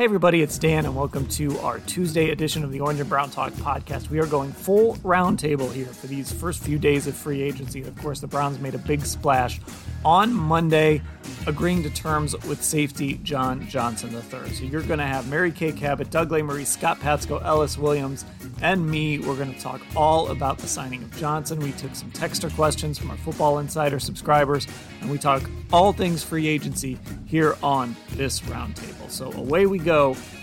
Hey, 0.00 0.04
everybody, 0.04 0.40
it's 0.40 0.56
Dan, 0.56 0.86
and 0.86 0.96
welcome 0.96 1.26
to 1.26 1.58
our 1.58 1.78
Tuesday 1.80 2.30
edition 2.30 2.64
of 2.64 2.72
the 2.72 2.80
Orange 2.80 3.00
and 3.00 3.08
Brown 3.10 3.28
Talk 3.28 3.52
podcast. 3.52 4.08
We 4.08 4.18
are 4.18 4.24
going 4.24 4.50
full 4.50 4.96
roundtable 4.96 5.70
here 5.70 5.84
for 5.84 6.06
these 6.06 6.32
first 6.32 6.62
few 6.62 6.78
days 6.78 7.06
of 7.06 7.14
free 7.14 7.42
agency. 7.42 7.82
Of 7.82 7.94
course, 7.98 8.18
the 8.18 8.26
Browns 8.26 8.58
made 8.60 8.74
a 8.74 8.78
big 8.78 9.04
splash 9.04 9.60
on 10.02 10.32
Monday, 10.32 11.02
agreeing 11.46 11.82
to 11.82 11.90
terms 11.90 12.32
with 12.46 12.64
safety 12.64 13.20
John 13.22 13.68
Johnson 13.68 14.14
III. 14.14 14.54
So 14.54 14.64
you're 14.64 14.80
going 14.80 15.00
to 15.00 15.04
have 15.04 15.28
Mary 15.28 15.52
Kay 15.52 15.72
Cabot, 15.72 16.08
Doug 16.08 16.30
Lesmerises, 16.30 16.68
Scott 16.68 16.98
Patsko, 17.00 17.44
Ellis 17.44 17.76
Williams, 17.76 18.24
and 18.62 18.90
me. 18.90 19.18
We're 19.18 19.36
going 19.36 19.52
to 19.52 19.60
talk 19.60 19.82
all 19.94 20.28
about 20.28 20.56
the 20.56 20.66
signing 20.66 21.02
of 21.02 21.14
Johnson. 21.18 21.60
We 21.60 21.72
took 21.72 21.94
some 21.94 22.10
texter 22.12 22.50
questions 22.54 22.98
from 22.98 23.10
our 23.10 23.18
Football 23.18 23.58
Insider 23.58 24.00
subscribers, 24.00 24.66
and 25.02 25.10
we 25.10 25.18
talk 25.18 25.42
all 25.74 25.92
things 25.92 26.24
free 26.24 26.48
agency 26.48 26.98
here 27.26 27.58
on 27.62 27.94
this 28.12 28.40
roundtable. 28.40 29.10
So 29.10 29.30
away 29.32 29.66
we 29.66 29.78
go 29.78 29.89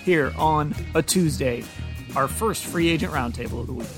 here 0.04 0.32
on 0.36 0.74
a 0.94 1.02
Tuesday, 1.02 1.64
our 2.14 2.28
first 2.28 2.66
free 2.66 2.88
agent 2.88 3.12
roundtable 3.12 3.60
of 3.60 3.66
the 3.66 3.72
week. 3.72 3.88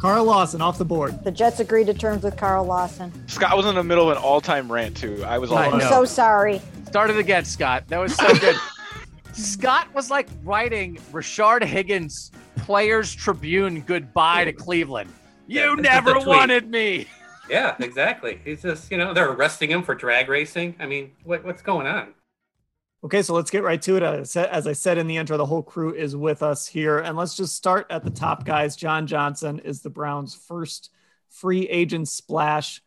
Carl 0.00 0.24
Lawson 0.24 0.60
off 0.60 0.76
the 0.76 0.84
board. 0.84 1.24
The 1.24 1.30
Jets 1.30 1.60
agreed 1.60 1.86
to 1.86 1.94
terms 1.94 2.22
with 2.22 2.36
Carl 2.36 2.64
Lawson. 2.64 3.10
Scott 3.26 3.56
was 3.56 3.64
in 3.64 3.74
the 3.74 3.82
middle 3.84 4.10
of 4.10 4.16
an 4.16 4.22
all-time 4.22 4.70
rant 4.70 4.96
too. 4.96 5.24
I 5.26 5.38
was 5.38 5.50
all. 5.50 5.56
I 5.58 5.68
I'm 5.68 5.80
so 5.80 6.04
sorry. 6.04 6.60
Started 6.86 7.16
again, 7.16 7.44
Scott. 7.46 7.84
That 7.88 7.98
was 7.98 8.14
so 8.14 8.34
good. 8.34 8.56
Scott 9.32 9.88
was 9.94 10.10
like 10.10 10.28
writing 10.44 10.96
Rashard 11.12 11.64
Higgins 11.64 12.32
Players 12.56 13.14
Tribune 13.14 13.80
goodbye 13.80 14.44
to 14.44 14.52
Cleveland. 14.52 15.10
You 15.46 15.60
Yeah, 15.60 15.74
never 15.74 16.18
wanted 16.18 16.68
me. 16.68 17.06
Yeah, 17.48 17.76
exactly. 17.78 18.40
He's 18.44 18.62
just, 18.62 18.90
you 18.90 18.98
know, 18.98 19.12
they're 19.14 19.30
arresting 19.30 19.70
him 19.70 19.82
for 19.82 19.94
drag 19.94 20.28
racing. 20.28 20.76
I 20.78 20.86
mean, 20.86 21.12
what, 21.24 21.44
what's 21.44 21.62
going 21.62 21.86
on? 21.86 22.14
Okay, 23.02 23.22
so 23.22 23.32
let's 23.32 23.50
get 23.50 23.62
right 23.62 23.80
to 23.80 23.96
it. 23.96 24.02
As 24.02 24.66
I 24.66 24.74
said- 24.74 24.98
in 24.98 25.06
the 25.06 25.16
intro, 25.16 25.38
the 25.38 25.46
whole 25.46 25.62
crew 25.62 25.94
is 25.94 26.14
with 26.14 26.42
us 26.42 26.66
here. 26.66 26.98
And 26.98 27.16
let's 27.16 27.34
just 27.34 27.54
start 27.54 27.86
at 27.88 28.04
the 28.04 28.10
top, 28.10 28.44
guys. 28.44 28.76
John 28.76 29.06
Johnson 29.06 29.58
is 29.60 29.80
the 29.80 29.88
Browns' 29.88 30.34
first 30.34 30.90
free 31.28 31.66
agent 31.68 32.08
splash 32.08 32.82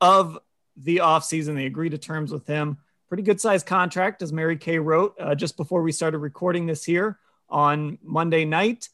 of 0.00 0.38
the 0.76 0.98
offseason. 0.98 1.54
They 1.54 1.64
agreed 1.64 1.92
to 1.92 1.98
terms 1.98 2.32
with 2.32 2.46
him. 2.46 2.78
Pretty 3.08 3.22
good 3.22 3.40
sized 3.40 3.66
contract, 3.66 4.20
as 4.20 4.32
Mary 4.32 4.58
Kay 4.58 4.78
wrote 4.78 5.14
uh, 5.18 5.34
just 5.34 5.56
before 5.56 5.80
we 5.80 5.92
started 5.92 6.18
recording 6.18 6.66
this 6.66 6.84
here 6.84 7.18
on 7.48 7.98
Monday 8.02 8.44
night. 8.44 8.90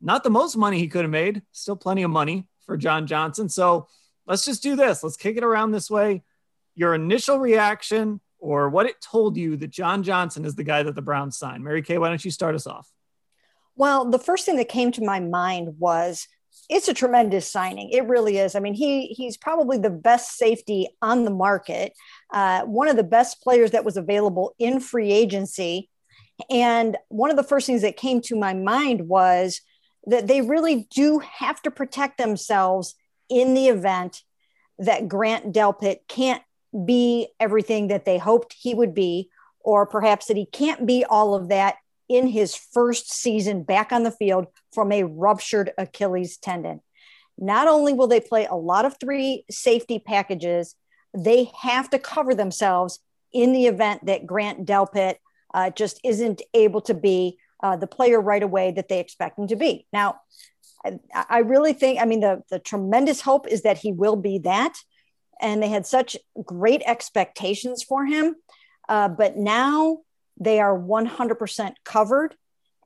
Not 0.00 0.22
the 0.22 0.30
most 0.30 0.56
money 0.56 0.78
he 0.78 0.88
could 0.88 1.02
have 1.02 1.10
made, 1.10 1.42
still 1.50 1.74
plenty 1.74 2.02
of 2.02 2.10
money 2.10 2.46
for 2.64 2.76
John 2.76 3.06
Johnson. 3.08 3.48
So 3.48 3.88
let's 4.26 4.44
just 4.44 4.62
do 4.62 4.76
this. 4.76 5.02
Let's 5.02 5.16
kick 5.16 5.36
it 5.36 5.42
around 5.42 5.72
this 5.72 5.90
way. 5.90 6.22
Your 6.74 6.94
initial 6.94 7.38
reaction 7.38 8.20
or 8.38 8.68
what 8.68 8.86
it 8.86 9.00
told 9.00 9.36
you 9.36 9.56
that 9.56 9.70
John 9.70 10.02
Johnson 10.02 10.44
is 10.44 10.54
the 10.54 10.64
guy 10.64 10.82
that 10.82 10.94
the 10.94 11.02
Browns 11.02 11.38
signed. 11.38 11.64
Mary 11.64 11.82
Kay, 11.82 11.98
why 11.98 12.08
don't 12.08 12.24
you 12.24 12.30
start 12.30 12.54
us 12.54 12.66
off? 12.66 12.88
Well, 13.76 14.10
the 14.10 14.18
first 14.18 14.46
thing 14.46 14.56
that 14.56 14.68
came 14.68 14.92
to 14.92 15.04
my 15.04 15.20
mind 15.20 15.78
was 15.78 16.26
it's 16.68 16.88
a 16.88 16.94
tremendous 16.94 17.50
signing. 17.50 17.90
It 17.90 18.06
really 18.06 18.38
is. 18.38 18.54
I 18.54 18.60
mean, 18.60 18.74
he 18.74 19.08
he's 19.08 19.36
probably 19.36 19.78
the 19.78 19.90
best 19.90 20.36
safety 20.36 20.88
on 21.02 21.24
the 21.24 21.30
market, 21.30 21.92
uh, 22.32 22.62
one 22.62 22.88
of 22.88 22.96
the 22.96 23.04
best 23.04 23.42
players 23.42 23.72
that 23.72 23.84
was 23.84 23.96
available 23.96 24.54
in 24.58 24.80
free 24.80 25.12
agency. 25.12 25.90
And 26.50 26.96
one 27.08 27.30
of 27.30 27.36
the 27.36 27.42
first 27.42 27.66
things 27.66 27.82
that 27.82 27.96
came 27.96 28.20
to 28.22 28.36
my 28.36 28.54
mind 28.54 29.08
was 29.08 29.60
that 30.06 30.26
they 30.26 30.40
really 30.40 30.86
do 30.90 31.18
have 31.18 31.60
to 31.62 31.70
protect 31.70 32.18
themselves 32.18 32.94
in 33.28 33.54
the 33.54 33.68
event 33.68 34.22
that 34.78 35.08
Grant 35.08 35.52
Delpit 35.52 35.98
can't 36.08 36.42
be 36.84 37.28
everything 37.40 37.88
that 37.88 38.04
they 38.04 38.18
hoped 38.18 38.54
he 38.58 38.74
would 38.74 38.94
be, 38.94 39.30
or 39.60 39.86
perhaps 39.86 40.26
that 40.26 40.36
he 40.36 40.46
can't 40.46 40.86
be 40.86 41.04
all 41.04 41.34
of 41.34 41.48
that 41.48 41.76
in 42.08 42.26
his 42.26 42.54
first 42.54 43.12
season 43.12 43.62
back 43.62 43.92
on 43.92 44.02
the 44.02 44.10
field 44.10 44.46
from 44.72 44.92
a 44.92 45.04
ruptured 45.04 45.72
Achilles 45.78 46.36
tendon. 46.36 46.80
Not 47.38 47.68
only 47.68 47.92
will 47.92 48.06
they 48.06 48.20
play 48.20 48.46
a 48.46 48.54
lot 48.54 48.84
of 48.84 48.96
three 48.98 49.44
safety 49.50 49.98
packages, 49.98 50.74
they 51.16 51.50
have 51.60 51.90
to 51.90 51.98
cover 51.98 52.34
themselves 52.34 53.00
in 53.32 53.52
the 53.52 53.66
event 53.66 54.06
that 54.06 54.26
Grant 54.26 54.66
Delpit 54.66 55.16
uh, 55.52 55.70
just 55.70 56.00
isn't 56.04 56.42
able 56.54 56.80
to 56.82 56.94
be 56.94 57.38
uh, 57.62 57.76
the 57.76 57.86
player 57.86 58.20
right 58.20 58.42
away 58.42 58.70
that 58.72 58.88
they 58.88 59.00
expect 59.00 59.38
him 59.38 59.48
to 59.48 59.56
be. 59.56 59.86
Now, 59.92 60.16
I, 60.84 60.98
I 61.14 61.38
really 61.38 61.72
think, 61.72 62.00
I 62.00 62.04
mean, 62.04 62.20
the, 62.20 62.42
the 62.50 62.58
tremendous 62.58 63.20
hope 63.20 63.48
is 63.48 63.62
that 63.62 63.78
he 63.78 63.92
will 63.92 64.16
be 64.16 64.38
that. 64.40 64.74
And 65.40 65.62
they 65.62 65.68
had 65.68 65.86
such 65.86 66.16
great 66.44 66.82
expectations 66.86 67.82
for 67.82 68.06
him. 68.06 68.36
Uh, 68.88 69.08
but 69.08 69.36
now 69.36 69.98
they 70.38 70.60
are 70.60 70.78
100% 70.78 71.74
covered. 71.84 72.34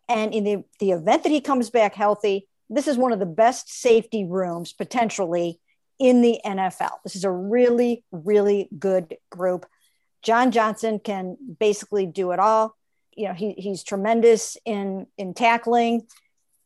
And 0.09 0.34
in 0.34 0.44
the, 0.44 0.65
the 0.78 0.91
event 0.93 1.22
that 1.22 1.33
he 1.33 1.41
comes 1.41 1.71
back 1.71 1.94
healthy, 1.94 2.49
this 2.69 2.88
is 2.88 2.97
one 2.97 3.12
of 3.12 3.19
the 3.19 3.27
best 3.27 3.72
safety 3.72 4.25
rooms 4.25 4.72
potentially 4.72 5.61
in 5.99 6.22
the 6.22 6.41
NFL. 6.44 7.03
This 7.05 7.15
is 7.15 7.25
a 7.25 7.31
really, 7.31 8.05
really 8.11 8.69
good 8.77 9.17
group. 9.31 9.67
John 10.22 10.50
Johnson 10.50 10.99
can 10.99 11.37
basically 11.59 12.06
do 12.06 12.32
it 12.32 12.38
all. 12.38 12.77
You 13.17 13.28
know, 13.28 13.34
he, 13.34 13.53
he's 13.53 13.82
tremendous 13.82 14.56
in 14.65 15.06
in 15.19 15.34
tackling. 15.34 16.06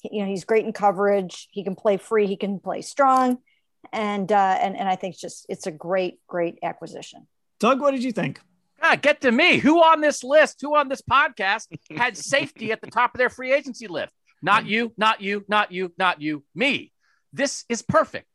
You 0.03 0.23
know, 0.23 0.29
he's 0.29 0.45
great 0.45 0.67
in 0.67 0.73
coverage. 0.73 1.49
He 1.51 1.65
can 1.65 1.75
play 1.75 1.97
free. 1.97 2.27
He 2.27 2.37
can 2.37 2.61
play 2.61 2.83
strong, 2.83 3.39
and 3.93 4.31
uh, 4.31 4.59
and 4.61 4.77
and 4.77 4.89
I 4.89 4.97
think 4.97 5.15
it's 5.15 5.21
just 5.21 5.47
it's 5.49 5.67
a 5.67 5.71
great, 5.71 6.21
great 6.27 6.59
acquisition. 6.63 7.27
Doug, 7.61 7.81
what 7.81 7.93
did 7.93 8.03
you 8.03 8.13
think? 8.13 8.41
Ah, 8.83 8.97
get 8.97 9.21
to 9.23 9.33
me. 9.33 9.59
Who 9.59 9.83
on 9.83 10.01
this 10.01 10.23
list, 10.23 10.61
who 10.61 10.77
on 10.77 10.89
this 10.89 11.03
podcast 11.03 11.69
had 11.97 12.17
safety 12.17 12.73
at 12.73 12.81
the 12.81 12.91
top 12.91 13.15
of 13.15 13.19
their 13.19 13.31
free 13.31 13.53
agency 13.53 13.87
list? 13.87 14.13
Not 14.43 14.67
you, 14.67 14.93
not 14.99 15.23
you, 15.23 15.45
not 15.49 15.73
you, 15.73 15.93
not 15.97 16.21
you, 16.21 16.45
me. 16.55 16.93
This 17.33 17.65
is 17.69 17.81
perfect. 17.81 18.29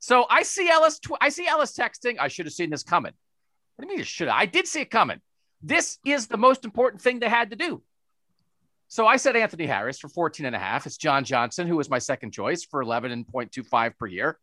So 0.00 0.26
I 0.28 0.42
see 0.42 0.68
Ellis. 0.68 0.98
Tw- 0.98 1.20
I 1.20 1.28
see 1.28 1.46
Ellis 1.46 1.76
texting. 1.76 2.16
I 2.18 2.28
should 2.28 2.46
have 2.46 2.52
seen 2.52 2.70
this 2.70 2.82
coming. 2.82 3.12
What 3.76 3.82
do 3.82 3.86
you 3.86 3.90
mean? 3.90 3.98
You 3.98 4.04
should 4.04 4.28
have? 4.28 4.36
I 4.36 4.46
did 4.46 4.66
see 4.66 4.80
it 4.80 4.90
coming. 4.90 5.20
This 5.62 5.98
is 6.04 6.26
the 6.26 6.36
most 6.36 6.64
important 6.64 7.02
thing 7.02 7.20
they 7.20 7.28
had 7.28 7.50
to 7.50 7.56
do. 7.56 7.82
So 8.88 9.06
I 9.06 9.16
said 9.16 9.36
Anthony 9.36 9.66
Harris 9.66 9.98
for 9.98 10.08
14 10.08 10.46
and 10.46 10.54
a 10.54 10.58
half. 10.58 10.86
It's 10.86 10.96
John 10.96 11.24
Johnson, 11.24 11.66
who 11.66 11.76
was 11.76 11.90
my 11.90 11.98
second 11.98 12.32
choice 12.32 12.64
for 12.64 12.84
11.25 12.84 13.98
per 13.98 14.06
year. 14.06 14.38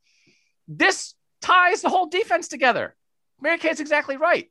This 0.68 1.16
ties 1.42 1.82
the 1.82 1.90
whole 1.90 2.08
defense 2.08 2.48
together. 2.48 2.96
Mary 3.42 3.58
Kay's 3.58 3.80
exactly 3.80 4.18
right. 4.18 4.50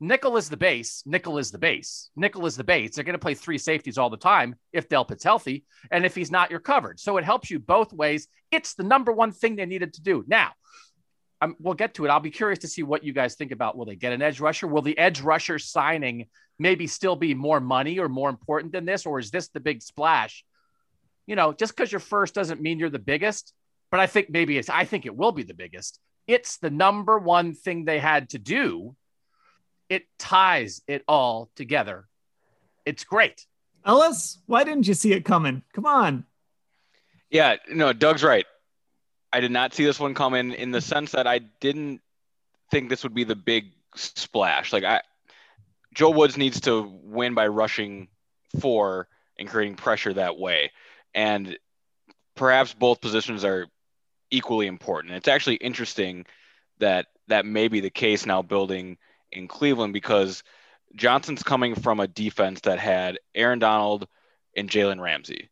Nickel 0.00 0.36
is 0.36 0.48
the 0.48 0.56
base. 0.56 1.02
Nickel 1.06 1.38
is 1.38 1.52
the 1.52 1.58
base. 1.58 2.10
Nickel 2.16 2.46
is 2.46 2.56
the 2.56 2.64
base. 2.64 2.94
They're 2.94 3.04
going 3.04 3.14
to 3.14 3.20
play 3.20 3.34
three 3.34 3.58
safeties 3.58 3.98
all 3.98 4.10
the 4.10 4.16
time 4.16 4.56
if 4.72 4.88
Delpit's 4.88 5.22
healthy. 5.22 5.64
And 5.92 6.04
if 6.04 6.14
he's 6.14 6.30
not, 6.30 6.50
you're 6.50 6.58
covered. 6.58 6.98
So 6.98 7.18
it 7.18 7.24
helps 7.24 7.50
you 7.50 7.60
both 7.60 7.92
ways. 7.92 8.26
It's 8.50 8.74
the 8.74 8.82
number 8.82 9.12
one 9.12 9.30
thing 9.30 9.54
they 9.54 9.66
needed 9.66 9.94
to 9.94 10.02
do. 10.02 10.24
Now, 10.26 10.50
I'm, 11.40 11.54
we'll 11.60 11.74
get 11.74 11.94
to 11.94 12.04
it. 12.04 12.08
I'll 12.08 12.18
be 12.18 12.30
curious 12.30 12.60
to 12.60 12.68
see 12.68 12.82
what 12.82 13.04
you 13.04 13.12
guys 13.12 13.36
think 13.36 13.52
about. 13.52 13.76
Will 13.76 13.84
they 13.84 13.94
get 13.94 14.12
an 14.12 14.22
edge 14.22 14.40
rusher? 14.40 14.66
Will 14.66 14.82
the 14.82 14.98
edge 14.98 15.20
rusher 15.20 15.60
signing 15.60 16.26
maybe 16.62 16.86
still 16.86 17.16
be 17.16 17.34
more 17.34 17.60
money 17.60 17.98
or 17.98 18.08
more 18.08 18.30
important 18.30 18.72
than 18.72 18.84
this? 18.84 19.04
Or 19.04 19.18
is 19.18 19.30
this 19.30 19.48
the 19.48 19.60
big 19.60 19.82
splash? 19.82 20.44
You 21.26 21.36
know, 21.36 21.52
just 21.52 21.76
because 21.76 21.92
you're 21.92 22.00
first 22.00 22.34
doesn't 22.34 22.60
mean 22.60 22.78
you're 22.78 22.90
the 22.90 22.98
biggest. 22.98 23.52
But 23.90 24.00
I 24.00 24.06
think 24.06 24.30
maybe 24.30 24.56
it's, 24.56 24.70
I 24.70 24.84
think 24.84 25.04
it 25.04 25.14
will 25.14 25.32
be 25.32 25.42
the 25.42 25.54
biggest. 25.54 26.00
It's 26.26 26.56
the 26.56 26.70
number 26.70 27.18
one 27.18 27.52
thing 27.52 27.84
they 27.84 27.98
had 27.98 28.30
to 28.30 28.38
do 28.38 28.96
it 29.88 30.06
ties 30.18 30.80
it 30.86 31.04
all 31.06 31.50
together. 31.54 32.08
It's 32.86 33.04
great. 33.04 33.46
Ellis, 33.84 34.38
why 34.46 34.64
didn't 34.64 34.88
you 34.88 34.94
see 34.94 35.12
it 35.12 35.24
coming? 35.24 35.62
Come 35.74 35.84
on. 35.84 36.24
Yeah, 37.30 37.56
no, 37.70 37.92
Doug's 37.92 38.22
right. 38.22 38.46
I 39.32 39.40
did 39.40 39.50
not 39.50 39.74
see 39.74 39.84
this 39.84 40.00
one 40.00 40.14
coming 40.14 40.52
in 40.52 40.70
the 40.70 40.80
sense 40.80 41.12
that 41.12 41.26
I 41.26 41.38
didn't 41.38 42.00
think 42.70 42.88
this 42.88 43.02
would 43.02 43.14
be 43.14 43.24
the 43.24 43.36
big 43.36 43.72
splash. 43.94 44.72
Like 44.72 44.84
I 44.84 45.02
Joe 45.92 46.10
Woods 46.10 46.36
needs 46.36 46.62
to 46.62 46.90
win 47.02 47.34
by 47.34 47.48
rushing 47.48 48.08
four 48.60 49.08
and 49.38 49.48
creating 49.48 49.76
pressure 49.76 50.12
that 50.14 50.38
way. 50.38 50.72
And 51.14 51.56
perhaps 52.34 52.74
both 52.74 53.00
positions 53.00 53.44
are 53.44 53.66
equally 54.30 54.66
important. 54.66 55.14
It's 55.14 55.28
actually 55.28 55.56
interesting 55.56 56.26
that 56.78 57.06
that 57.28 57.46
may 57.46 57.68
be 57.68 57.80
the 57.80 57.90
case 57.90 58.26
now 58.26 58.42
building 58.42 58.96
in 59.30 59.48
Cleveland 59.48 59.92
because 59.92 60.42
Johnson's 60.96 61.42
coming 61.42 61.74
from 61.74 62.00
a 62.00 62.08
defense 62.08 62.60
that 62.62 62.78
had 62.78 63.18
Aaron 63.34 63.58
Donald 63.58 64.06
and 64.56 64.68
Jalen 64.68 65.00
Ramsey, 65.00 65.50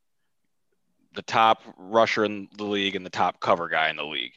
the 1.14 1.22
top 1.22 1.62
rusher 1.76 2.24
in 2.24 2.48
the 2.56 2.64
league 2.64 2.96
and 2.96 3.04
the 3.04 3.10
top 3.10 3.40
cover 3.40 3.68
guy 3.68 3.90
in 3.90 3.96
the 3.96 4.04
league. 4.04 4.32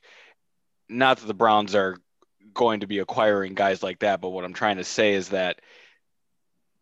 Not 0.89 1.17
that 1.17 1.27
the 1.27 1.33
Browns 1.33 1.75
are 1.75 1.97
going 2.53 2.81
to 2.81 2.87
be 2.87 2.99
acquiring 2.99 3.55
guys 3.55 3.81
like 3.81 3.99
that, 3.99 4.21
but 4.21 4.29
what 4.29 4.45
I'm 4.45 4.53
trying 4.53 4.77
to 4.77 4.83
say 4.83 5.13
is 5.13 5.29
that 5.29 5.59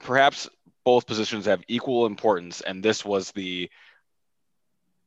perhaps 0.02 0.50
both 0.84 1.08
positions 1.08 1.46
have 1.46 1.62
equal 1.68 2.06
importance, 2.06 2.62
and 2.62 2.84
this 2.84 3.06
was 3.06 3.32
the 3.32 3.70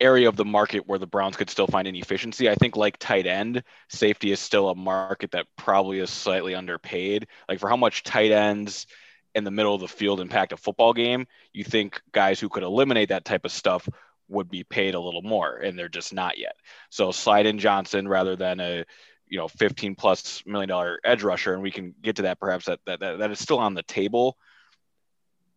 area 0.00 0.29
of 0.29 0.37
the 0.37 0.44
market 0.44 0.87
where 0.87 0.99
the 0.99 1.06
Browns 1.06 1.37
could 1.37 1.50
still 1.50 1.67
find 1.67 1.87
an 1.87 1.96
efficiency. 1.96 2.49
I 2.50 2.55
think 2.55 2.76
like 2.76 2.99
tight 2.99 3.26
end, 3.26 3.62
safety 3.88 4.32
is 4.32 4.41
still 4.41 4.69
a 4.69 4.75
market 4.75 5.31
that 5.32 5.46
probably 5.56 6.00
is 6.00 6.11
slightly 6.11 6.55
underpaid. 6.55 7.29
Like 7.49 7.61
for 7.61 7.69
how 7.69 7.76
much 7.76 8.02
tight 8.02 8.32
ends 8.32 8.87
in 9.35 9.44
the 9.44 9.50
middle 9.50 9.75
of 9.75 9.81
the 9.81 9.88
field 9.88 10.20
impact 10.20 10.52
a 10.52 10.56
football 10.56 10.93
game, 10.93 11.26
you 11.52 11.64
think 11.64 12.00
guys 12.12 12.38
who 12.40 12.49
could 12.49 12.62
eliminate 12.62 13.08
that 13.08 13.25
type 13.25 13.44
of 13.44 13.52
stuff 13.52 13.88
would 14.29 14.50
be 14.50 14.64
paid 14.64 14.94
a 14.94 15.00
little 15.00 15.23
more, 15.23 15.56
and 15.56 15.79
they're 15.79 15.88
just 15.88 16.12
not 16.12 16.38
yet. 16.38 16.56
So 16.90 17.12
slide 17.12 17.47
in 17.47 17.58
Johnson 17.58 18.08
rather 18.08 18.37
than 18.37 18.61
a 18.61 18.85
you 19.29 19.38
know 19.38 19.49
15 19.49 19.94
plus 19.94 20.43
million 20.47 20.69
dollar 20.69 21.00
edge 21.05 21.23
rusher, 21.23 21.52
and 21.52 21.62
we 21.62 21.70
can 21.70 21.94
get 22.02 22.17
to 22.17 22.23
that 22.23 22.40
perhaps 22.40 22.67
that 22.67 22.81
that, 22.87 23.00
that, 23.00 23.19
that 23.19 23.31
is 23.31 23.38
still 23.38 23.58
on 23.58 23.75
the 23.75 23.82
table. 23.82 24.37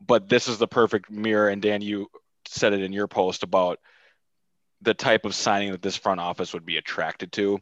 But 0.05 0.29
this 0.29 0.47
is 0.47 0.57
the 0.57 0.67
perfect 0.67 1.09
mirror, 1.09 1.49
and 1.49 1.61
Dan, 1.61 1.81
you 1.81 2.09
said 2.47 2.73
it 2.73 2.81
in 2.81 2.93
your 2.93 3.07
post 3.07 3.43
about 3.43 3.79
the 4.81 4.93
type 4.93 5.25
of 5.25 5.35
signing 5.35 5.71
that 5.71 5.81
this 5.81 5.95
front 5.95 6.19
office 6.19 6.53
would 6.53 6.65
be 6.65 6.77
attracted 6.77 7.31
to. 7.33 7.59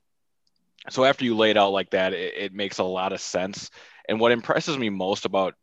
So 0.90 1.04
after 1.06 1.26
you 1.26 1.36
laid 1.36 1.58
out 1.58 1.72
like 1.72 1.92
that, 1.92 2.14
it, 2.14 2.34
it 2.38 2.54
makes 2.54 2.78
a 2.78 2.84
lot 2.84 3.14
of 3.14 3.22
sense. 3.22 3.70
And 4.08 4.20
what 4.20 4.32
impresses 4.32 4.78
me 4.78 4.90
most 4.90 5.26
about 5.26 5.56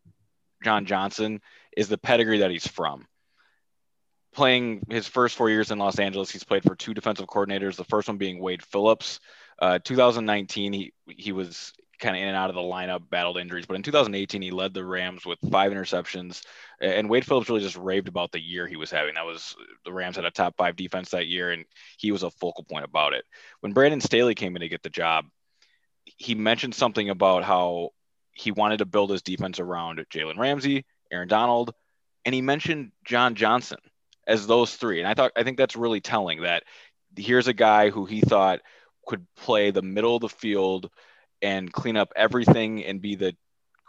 John 0.64 0.86
Johnson 0.86 1.40
is 1.76 1.88
the 1.88 1.98
pedigree 1.98 2.38
that 2.38 2.50
he's 2.50 2.66
from. 2.66 3.06
Playing 4.34 4.82
his 4.88 5.06
first 5.06 5.36
four 5.36 5.50
years 5.50 5.70
in 5.70 5.78
Los 5.78 5.98
Angeles, 5.98 6.30
he's 6.30 6.44
played 6.44 6.62
for 6.62 6.74
two 6.74 6.94
defensive 6.94 7.26
coordinators. 7.26 7.76
The 7.76 7.84
first 7.84 8.08
one 8.08 8.16
being 8.16 8.40
Wade 8.40 8.62
Phillips. 8.62 9.20
Uh, 9.58 9.78
2019, 9.84 10.72
he 10.72 10.92
he 11.06 11.32
was 11.32 11.72
kind 12.02 12.16
of 12.16 12.22
in 12.22 12.28
and 12.28 12.36
out 12.36 12.50
of 12.50 12.56
the 12.56 12.60
lineup, 12.60 13.08
battled 13.08 13.38
injuries. 13.38 13.64
But 13.64 13.76
in 13.76 13.82
2018, 13.82 14.42
he 14.42 14.50
led 14.50 14.74
the 14.74 14.84
Rams 14.84 15.24
with 15.24 15.38
five 15.50 15.72
interceptions. 15.72 16.42
And 16.80 17.08
Wade 17.08 17.24
Phillips 17.24 17.48
really 17.48 17.62
just 17.62 17.76
raved 17.76 18.08
about 18.08 18.32
the 18.32 18.40
year 18.40 18.66
he 18.66 18.76
was 18.76 18.90
having. 18.90 19.14
That 19.14 19.24
was 19.24 19.54
the 19.84 19.92
Rams 19.92 20.16
had 20.16 20.24
a 20.24 20.30
top 20.30 20.56
five 20.58 20.76
defense 20.76 21.10
that 21.10 21.28
year, 21.28 21.52
and 21.52 21.64
he 21.96 22.12
was 22.12 22.24
a 22.24 22.30
focal 22.30 22.64
point 22.64 22.84
about 22.84 23.14
it. 23.14 23.24
When 23.60 23.72
Brandon 23.72 24.00
Staley 24.00 24.34
came 24.34 24.56
in 24.56 24.60
to 24.60 24.68
get 24.68 24.82
the 24.82 24.90
job, 24.90 25.26
he 26.04 26.34
mentioned 26.34 26.74
something 26.74 27.08
about 27.08 27.44
how 27.44 27.90
he 28.32 28.50
wanted 28.50 28.78
to 28.78 28.86
build 28.86 29.10
his 29.10 29.22
defense 29.22 29.60
around 29.60 30.04
Jalen 30.12 30.38
Ramsey, 30.38 30.84
Aaron 31.10 31.28
Donald, 31.28 31.72
and 32.24 32.34
he 32.34 32.42
mentioned 32.42 32.92
John 33.04 33.34
Johnson 33.34 33.78
as 34.26 34.46
those 34.46 34.74
three. 34.74 34.98
And 34.98 35.08
I 35.08 35.14
thought 35.14 35.32
I 35.36 35.44
think 35.44 35.58
that's 35.58 35.76
really 35.76 36.00
telling 36.00 36.42
that 36.42 36.64
here's 37.16 37.48
a 37.48 37.52
guy 37.52 37.90
who 37.90 38.06
he 38.06 38.20
thought 38.20 38.60
could 39.06 39.26
play 39.36 39.70
the 39.70 39.82
middle 39.82 40.16
of 40.16 40.22
the 40.22 40.28
field 40.28 40.90
and 41.42 41.72
clean 41.72 41.96
up 41.96 42.12
everything 42.16 42.84
and 42.84 43.02
be 43.02 43.16
the 43.16 43.36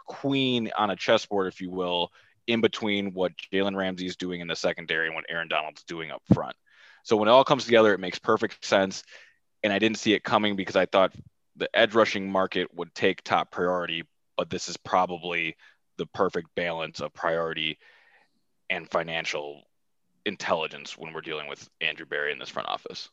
queen 0.06 0.70
on 0.76 0.90
a 0.90 0.96
chessboard, 0.96 1.46
if 1.46 1.60
you 1.60 1.70
will, 1.70 2.12
in 2.46 2.60
between 2.60 3.14
what 3.14 3.32
Jalen 3.52 3.76
Ramsey 3.76 4.06
is 4.06 4.16
doing 4.16 4.40
in 4.40 4.48
the 4.48 4.56
secondary 4.56 5.06
and 5.06 5.14
what 5.14 5.24
Aaron 5.28 5.48
Donald's 5.48 5.84
doing 5.84 6.10
up 6.10 6.22
front. 6.34 6.56
So 7.04 7.16
when 7.16 7.28
it 7.28 7.32
all 7.32 7.44
comes 7.44 7.64
together, 7.64 7.94
it 7.94 8.00
makes 8.00 8.18
perfect 8.18 8.64
sense. 8.64 9.02
And 9.62 9.72
I 9.72 9.78
didn't 9.78 9.98
see 9.98 10.12
it 10.12 10.24
coming 10.24 10.56
because 10.56 10.76
I 10.76 10.86
thought 10.86 11.14
the 11.56 11.68
edge 11.74 11.94
rushing 11.94 12.30
market 12.30 12.74
would 12.74 12.94
take 12.94 13.22
top 13.22 13.50
priority, 13.50 14.04
but 14.36 14.50
this 14.50 14.68
is 14.68 14.76
probably 14.76 15.56
the 15.96 16.06
perfect 16.06 16.48
balance 16.54 17.00
of 17.00 17.14
priority 17.14 17.78
and 18.68 18.90
financial 18.90 19.62
intelligence 20.26 20.98
when 20.98 21.12
we're 21.12 21.20
dealing 21.20 21.48
with 21.48 21.68
Andrew 21.80 22.06
Berry 22.06 22.32
in 22.32 22.38
this 22.38 22.48
front 22.48 22.68
office. 22.68 23.08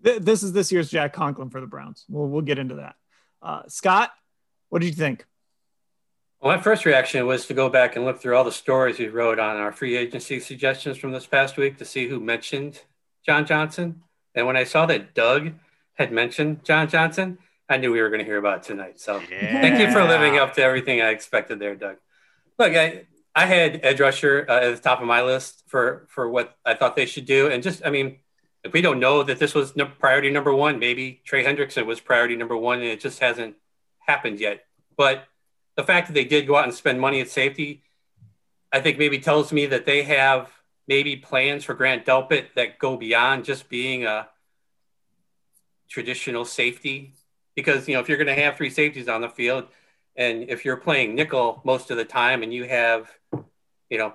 This 0.00 0.42
is 0.42 0.52
this 0.52 0.70
year's 0.70 0.90
Jack 0.90 1.12
Conklin 1.12 1.50
for 1.50 1.60
the 1.60 1.66
Browns. 1.66 2.04
We'll 2.08 2.28
we'll 2.28 2.42
get 2.42 2.58
into 2.58 2.76
that. 2.76 2.96
Uh, 3.46 3.62
Scott, 3.68 4.10
what 4.70 4.80
did 4.80 4.88
you 4.88 4.94
think? 4.94 5.24
Well, 6.40 6.56
my 6.56 6.60
first 6.60 6.84
reaction 6.84 7.24
was 7.26 7.46
to 7.46 7.54
go 7.54 7.68
back 7.68 7.94
and 7.94 8.04
look 8.04 8.20
through 8.20 8.36
all 8.36 8.42
the 8.42 8.50
stories 8.50 8.98
we 8.98 9.06
wrote 9.06 9.38
on 9.38 9.56
our 9.56 9.70
free 9.70 9.96
agency 9.96 10.40
suggestions 10.40 10.96
from 10.98 11.12
this 11.12 11.26
past 11.26 11.56
week 11.56 11.78
to 11.78 11.84
see 11.84 12.08
who 12.08 12.18
mentioned 12.18 12.82
John 13.24 13.46
Johnson. 13.46 14.02
And 14.34 14.48
when 14.48 14.56
I 14.56 14.64
saw 14.64 14.84
that 14.86 15.14
Doug 15.14 15.52
had 15.94 16.10
mentioned 16.10 16.64
John 16.64 16.88
Johnson, 16.88 17.38
I 17.68 17.76
knew 17.76 17.92
we 17.92 18.02
were 18.02 18.08
going 18.08 18.18
to 18.18 18.24
hear 18.24 18.36
about 18.36 18.64
tonight. 18.64 18.98
So 18.98 19.22
yeah. 19.30 19.60
thank 19.60 19.78
you 19.78 19.92
for 19.92 20.02
living 20.02 20.38
up 20.38 20.54
to 20.54 20.62
everything 20.64 21.00
I 21.00 21.10
expected 21.10 21.60
there, 21.60 21.76
Doug. 21.76 21.98
Look, 22.58 22.74
I, 22.74 23.04
I 23.32 23.46
had 23.46 23.78
edge 23.84 24.00
rusher 24.00 24.44
uh, 24.48 24.60
at 24.60 24.74
the 24.74 24.82
top 24.82 25.00
of 25.00 25.06
my 25.06 25.22
list 25.22 25.62
for 25.68 26.06
for 26.08 26.28
what 26.28 26.56
I 26.64 26.74
thought 26.74 26.96
they 26.96 27.06
should 27.06 27.26
do, 27.26 27.48
and 27.48 27.62
just 27.62 27.86
I 27.86 27.90
mean, 27.90 28.18
if 28.66 28.72
we 28.72 28.82
don't 28.82 28.98
know 28.98 29.22
that 29.22 29.38
this 29.38 29.54
was 29.54 29.72
priority 29.98 30.30
number 30.30 30.52
one, 30.52 30.78
maybe 30.78 31.20
Trey 31.24 31.44
Hendrickson 31.44 31.86
was 31.86 32.00
priority 32.00 32.36
number 32.36 32.56
one, 32.56 32.80
and 32.80 32.88
it 32.88 33.00
just 33.00 33.20
hasn't 33.20 33.54
happened 34.00 34.40
yet. 34.40 34.64
But 34.96 35.24
the 35.76 35.84
fact 35.84 36.08
that 36.08 36.14
they 36.14 36.24
did 36.24 36.46
go 36.46 36.56
out 36.56 36.64
and 36.64 36.74
spend 36.74 37.00
money 37.00 37.20
at 37.20 37.28
safety, 37.28 37.84
I 38.72 38.80
think 38.80 38.98
maybe 38.98 39.20
tells 39.20 39.52
me 39.52 39.66
that 39.66 39.86
they 39.86 40.02
have 40.02 40.50
maybe 40.88 41.16
plans 41.16 41.64
for 41.64 41.74
Grant 41.74 42.04
Delpit 42.04 42.54
that 42.56 42.78
go 42.78 42.96
beyond 42.96 43.44
just 43.44 43.68
being 43.68 44.04
a 44.04 44.28
traditional 45.88 46.44
safety. 46.44 47.14
Because 47.54 47.86
you 47.86 47.94
know, 47.94 48.00
if 48.00 48.08
you're 48.08 48.18
going 48.18 48.34
to 48.34 48.42
have 48.42 48.56
three 48.56 48.70
safeties 48.70 49.08
on 49.08 49.20
the 49.20 49.28
field, 49.28 49.66
and 50.16 50.50
if 50.50 50.64
you're 50.64 50.76
playing 50.76 51.14
nickel 51.14 51.60
most 51.64 51.90
of 51.90 51.96
the 51.96 52.04
time, 52.04 52.42
and 52.42 52.52
you 52.52 52.64
have, 52.64 53.10
you 53.90 53.98
know, 53.98 54.14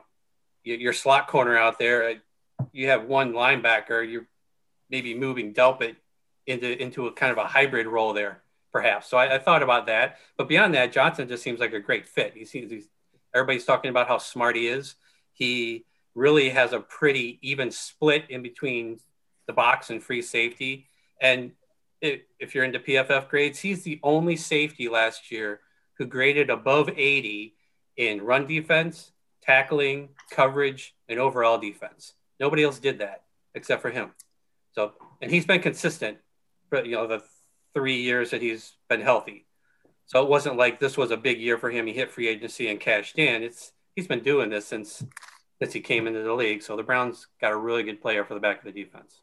your 0.64 0.94
slot 0.94 1.28
corner 1.28 1.58
out 1.58 1.80
there, 1.80 2.10
uh, 2.10 2.14
you 2.74 2.90
have 2.90 3.06
one 3.06 3.34
linebacker, 3.34 4.10
you're 4.10 4.28
maybe 4.92 5.16
moving 5.16 5.54
Delpit 5.54 5.96
into 6.46 6.82
into 6.82 7.08
a 7.08 7.12
kind 7.14 7.32
of 7.32 7.38
a 7.38 7.46
hybrid 7.46 7.88
role 7.88 8.14
there, 8.14 8.44
perhaps. 8.72 9.08
So 9.08 9.18
I, 9.18 9.36
I, 9.36 9.40
thought 9.40 9.64
about 9.64 9.88
that. 9.88 10.18
But 10.38 10.48
beyond 10.48 10.74
that, 10.76 10.92
Johnson 10.92 11.28
just 11.28 11.44
seems 11.44 11.60
like 11.60 11.74
a 11.74 11.80
great 11.80 12.08
fit. 12.08 12.34
He 12.36 12.46
seems 12.46 12.72
he's, 12.72 12.88
everybody's 13.34 13.66
talking 13.66 13.90
about 13.90 14.08
how 14.08 14.18
smart 14.18 14.56
he 14.56 14.68
is. 14.68 14.96
He 15.34 15.86
really 16.14 16.50
has 16.50 16.74
a 16.74 16.80
pretty 16.80 17.40
even 17.42 17.72
split 17.72 18.26
in 18.30 18.42
between 18.42 19.00
the 19.48 19.54
box 19.54 19.90
and 19.90 20.04
free 20.04 20.22
safety. 20.22 20.88
And 21.22 21.52
it, 22.02 22.28
if 22.40 22.54
you're 22.54 22.64
into 22.64 22.80
PFF 22.80 23.30
grades, 23.30 23.60
he's 23.60 23.84
the 23.84 24.00
only 24.04 24.36
safety 24.36 24.90
last 24.90 25.32
year 25.32 25.62
who 25.98 26.06
graded 26.06 26.50
above 26.50 26.90
80 26.90 27.54
in 27.98 28.22
run 28.22 28.48
defense, 28.48 29.12
tackling, 29.42 30.10
coverage, 30.32 30.96
and 31.08 31.20
overall 31.20 31.58
defense. 31.58 32.14
Nobody 32.40 32.64
else 32.64 32.80
did 32.80 33.00
that 33.00 33.24
except 33.54 33.82
for 33.82 33.92
him. 33.92 34.12
So, 34.74 34.94
and 35.22 35.32
he's 35.32 35.46
been 35.46 35.62
consistent 35.62 36.18
for, 36.70 36.84
you 36.84 36.96
know, 36.96 37.08
the 37.08 37.24
three 37.74 38.02
years 38.02 38.32
that 38.32 38.42
he's 38.42 38.74
been 38.90 39.02
healthy. 39.02 39.46
So 40.06 40.22
it 40.24 40.30
wasn't 40.30 40.58
like 40.58 40.80
this 40.80 40.98
was 40.98 41.12
a 41.12 41.18
big 41.18 41.40
year 41.40 41.58
for 41.58 41.70
him. 41.70 41.88
He 41.88 41.94
hit 41.94 42.12
free 42.12 42.28
agency 42.28 42.70
and 42.70 42.80
cashed 42.80 43.18
in. 43.18 43.44
It's, 43.44 43.72
he's 43.96 44.08
been 44.08 44.24
doing 44.24 44.50
this 44.50 44.66
since, 44.66 45.04
since 45.60 45.74
he 45.74 45.80
came 45.80 46.08
into 46.08 46.22
the 46.22 46.34
league. 46.34 46.64
So 46.64 46.76
the 46.76 46.84
Browns 46.84 47.28
got 47.40 47.52
a 47.52 47.58
really 47.58 47.84
good 47.84 48.02
player 48.02 48.26
for 48.26 48.34
the 48.34 48.40
back 48.40 48.60
of 48.60 48.66
the 48.66 48.84
defense. 48.84 49.22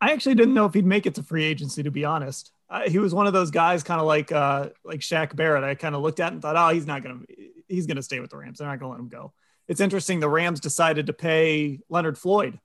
I 0.00 0.12
actually 0.12 0.34
didn't 0.34 0.54
know 0.54 0.66
if 0.66 0.74
he'd 0.74 0.84
make 0.84 1.06
it 1.06 1.14
to 1.14 1.22
free 1.22 1.44
agency, 1.44 1.82
to 1.82 1.90
be 1.90 2.04
honest. 2.04 2.52
Uh, 2.68 2.88
he 2.88 2.98
was 2.98 3.14
one 3.14 3.26
of 3.26 3.32
those 3.32 3.50
guys, 3.50 3.82
kind 3.82 4.00
of 4.00 4.06
like 4.06 4.32
uh, 4.32 4.68
like 4.84 5.00
Shaq 5.00 5.34
Barrett. 5.34 5.64
I 5.64 5.74
kind 5.74 5.94
of 5.94 6.02
looked 6.02 6.20
at 6.20 6.32
and 6.32 6.42
thought, 6.42 6.56
oh, 6.56 6.74
he's 6.74 6.86
not 6.86 7.02
gonna 7.02 7.20
he's 7.68 7.86
gonna 7.86 8.02
stay 8.02 8.20
with 8.20 8.30
the 8.30 8.36
Rams. 8.36 8.58
They're 8.58 8.68
not 8.68 8.78
gonna 8.78 8.92
let 8.92 9.00
him 9.00 9.08
go. 9.08 9.32
It's 9.68 9.80
interesting. 9.80 10.20
The 10.20 10.28
Rams 10.28 10.60
decided 10.60 11.06
to 11.06 11.12
pay 11.12 11.80
Leonard 11.88 12.18
Floyd 12.18 12.58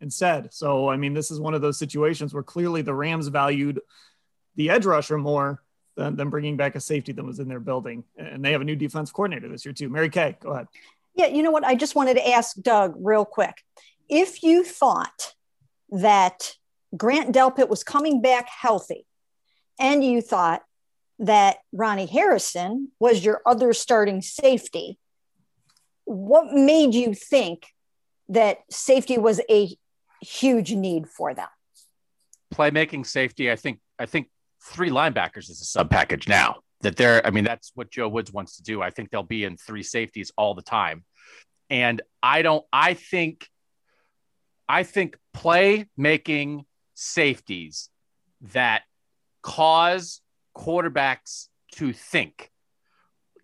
instead. 0.00 0.52
So, 0.52 0.88
I 0.88 0.96
mean, 0.96 1.14
this 1.14 1.30
is 1.30 1.40
one 1.40 1.54
of 1.54 1.60
those 1.60 1.78
situations 1.78 2.32
where 2.32 2.42
clearly 2.42 2.82
the 2.82 2.94
Rams 2.94 3.28
valued 3.28 3.80
the 4.56 4.70
edge 4.70 4.86
rusher 4.86 5.18
more 5.18 5.62
than, 5.96 6.16
than 6.16 6.30
bringing 6.30 6.56
back 6.56 6.76
a 6.76 6.80
safety 6.80 7.12
that 7.12 7.24
was 7.24 7.38
in 7.38 7.48
their 7.48 7.60
building. 7.60 8.04
And 8.16 8.44
they 8.44 8.52
have 8.52 8.60
a 8.60 8.64
new 8.64 8.76
defense 8.76 9.10
coordinator 9.10 9.48
this 9.48 9.64
year, 9.64 9.72
too. 9.72 9.88
Mary 9.88 10.08
Kay, 10.08 10.36
go 10.40 10.50
ahead. 10.50 10.68
Yeah, 11.14 11.26
you 11.26 11.42
know 11.42 11.50
what? 11.50 11.64
I 11.64 11.74
just 11.74 11.94
wanted 11.94 12.14
to 12.14 12.28
ask 12.28 12.56
Doug 12.60 12.94
real 12.98 13.24
quick. 13.24 13.62
If 14.08 14.42
you 14.42 14.64
thought 14.64 15.34
that 15.90 16.54
Grant 16.96 17.34
Delpit 17.34 17.68
was 17.68 17.82
coming 17.82 18.22
back 18.22 18.48
healthy 18.48 19.04
and 19.78 20.04
you 20.04 20.20
thought 20.20 20.62
that 21.18 21.58
Ronnie 21.72 22.06
Harrison 22.06 22.92
was 23.00 23.24
your 23.24 23.42
other 23.44 23.72
starting 23.72 24.22
safety, 24.22 24.98
what 26.04 26.52
made 26.52 26.94
you 26.94 27.14
think 27.14 27.66
that 28.28 28.58
safety 28.70 29.18
was 29.18 29.40
a 29.50 29.76
huge 30.20 30.72
need 30.72 31.08
for 31.08 31.34
them. 31.34 31.48
Playmaking 32.54 33.06
safety, 33.06 33.50
I 33.50 33.56
think 33.56 33.80
I 33.98 34.06
think 34.06 34.28
three 34.62 34.90
linebackers 34.90 35.50
is 35.50 35.60
a 35.60 35.64
sub 35.64 35.90
package 35.90 36.28
now. 36.28 36.56
That 36.82 36.96
they're, 36.96 37.26
I 37.26 37.30
mean, 37.30 37.44
that's 37.44 37.72
what 37.74 37.90
Joe 37.90 38.08
Woods 38.08 38.32
wants 38.32 38.56
to 38.56 38.62
do. 38.62 38.80
I 38.80 38.90
think 38.90 39.10
they'll 39.10 39.24
be 39.24 39.42
in 39.44 39.56
three 39.56 39.82
safeties 39.82 40.30
all 40.36 40.54
the 40.54 40.62
time. 40.62 41.04
And 41.70 42.00
I 42.22 42.42
don't, 42.42 42.64
I 42.72 42.94
think 42.94 43.48
I 44.68 44.82
think 44.82 45.16
play 45.32 45.86
making 45.96 46.66
safeties 46.94 47.88
that 48.52 48.82
cause 49.42 50.20
quarterbacks 50.56 51.46
to 51.72 51.92
think 51.92 52.50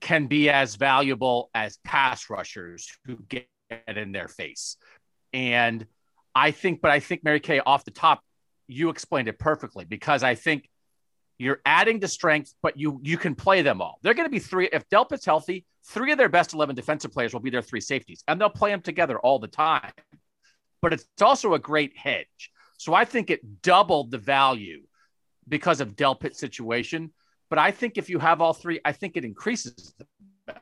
can 0.00 0.26
be 0.26 0.50
as 0.50 0.75
valuable 0.75 1.50
as 1.54 1.78
pass 1.78 2.28
rushers 2.28 2.90
who 3.07 3.16
get 3.28 3.49
in 3.88 4.12
their 4.12 4.28
face. 4.28 4.76
And 5.33 5.87
I 6.35 6.50
think, 6.50 6.81
but 6.81 6.91
I 6.91 7.00
think 7.00 7.25
Mary 7.25 7.41
Kay 7.41 7.61
off 7.61 7.85
the 7.85 7.91
top, 7.91 8.23
you 8.67 8.88
explained 8.88 9.29
it 9.29 9.38
perfectly 9.38 9.85
because 9.85 10.23
I 10.23 10.35
think 10.35 10.69
you're 11.38 11.61
adding 11.67 12.00
to 12.00 12.09
strength, 12.09 12.55
but 12.62 12.79
you 12.79 13.00
you 13.03 13.19
can 13.19 13.35
play 13.35 13.62
them 13.62 13.83
all. 13.83 13.99
They're 14.03 14.14
going 14.14 14.26
to 14.26 14.33
be 14.33 14.38
three. 14.38 14.69
If 14.73 14.88
Delpit's 14.88 15.25
healthy, 15.25 15.64
three 15.87 16.12
of 16.12 16.19
their 16.19 16.29
best 16.29 16.55
11 16.55 16.75
defensive 16.75 17.12
players 17.12 17.33
will 17.33 17.41
be 17.41 17.50
their 17.50 17.62
three 17.62 17.81
safeties, 17.81 18.23
and 18.29 18.41
they'll 18.41 18.50
play 18.50 18.71
them 18.71 18.81
together 18.81 19.19
all 19.19 19.38
the 19.38 19.49
time. 19.49 19.93
But 20.81 20.93
it's 20.93 21.07
also 21.21 21.55
a 21.55 21.59
great 21.59 21.97
hedge. 21.97 22.50
So 22.79 22.95
I 22.95 23.05
think 23.05 23.31
it 23.31 23.62
doubled 23.62 24.11
the 24.11 24.19
value 24.19 24.83
because 25.49 25.81
of 25.81 25.97
Delpit's 25.97 26.38
situation. 26.38 27.12
But 27.50 27.59
I 27.59 27.71
think 27.71 27.99
if 27.99 28.09
you 28.11 28.19
have 28.19 28.41
all 28.41 28.53
three, 28.53 28.81
I 28.85 28.93
think 28.93 29.17
it 29.17 29.25
increases 29.25 29.95
the 29.99 30.07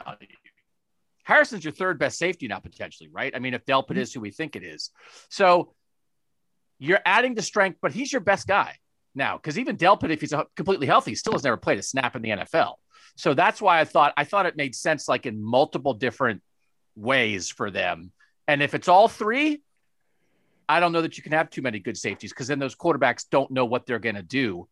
value. 0.05 0.29
Harrison's 1.25 1.65
your 1.65 1.73
third 1.73 1.99
best 1.99 2.19
safety 2.19 2.49
now, 2.49 2.59
potentially, 2.59 3.09
right? 3.13 3.35
I 3.35 3.39
mean, 3.39 3.55
if 3.55 3.65
Delpit 3.65 3.91
mm-hmm. 3.91 3.99
is 3.99 4.13
who 4.13 4.21
we 4.21 4.31
think 4.31 4.57
it 4.57 4.65
is. 4.65 4.91
So 5.29 5.75
you're 6.79 7.01
adding 7.05 7.35
the 7.35 7.43
strength, 7.43 7.79
but 7.81 7.93
he's 7.93 8.13
your 8.13 8.21
best 8.21 8.47
guy 8.47 8.77
now 9.15 9.37
because 9.37 9.59
even 9.59 9.77
Delpit, 9.77 10.11
if 10.11 10.21
he's 10.21 10.35
completely 10.57 10.87
healthy, 10.87 11.15
still 11.15 11.33
has 11.33 11.45
never 11.45 11.57
played 11.57 11.79
a 11.79 11.83
snap 11.83 12.17
in 12.17 12.23
the 12.23 12.31
NFL. 12.31 12.75
So 13.17 13.35
that's 13.35 13.61
why 13.61 13.81
I 13.81 13.85
thought 13.85 14.13
I 14.17 14.25
thought 14.25 14.47
it 14.47 14.57
made 14.57 14.75
sense, 14.75 15.09
like 15.09 15.27
in 15.27 15.43
multiple 15.43 15.95
different 15.95 16.43
ways 16.97 17.49
for 17.51 17.71
them. 17.71 18.13
And 18.49 18.63
if 18.63 18.75
it's 18.75 18.89
all 18.89 19.09
three, 19.09 19.63
I 20.69 20.81
don't 20.81 20.93
know 20.93 21.03
that 21.03 21.17
you 21.17 21.23
can 21.23 21.33
have 21.33 21.51
too 21.51 21.63
many 21.63 21.79
good 21.79 21.97
safeties 21.97 22.33
because 22.33 22.49
then 22.49 22.59
those 22.59 22.75
quarterbacks 22.75 23.27
don't 23.31 23.51
know 23.51 23.65
what 23.65 23.87
they're 23.87 23.99
going 23.99 24.17
to 24.17 24.23
do, 24.23 24.69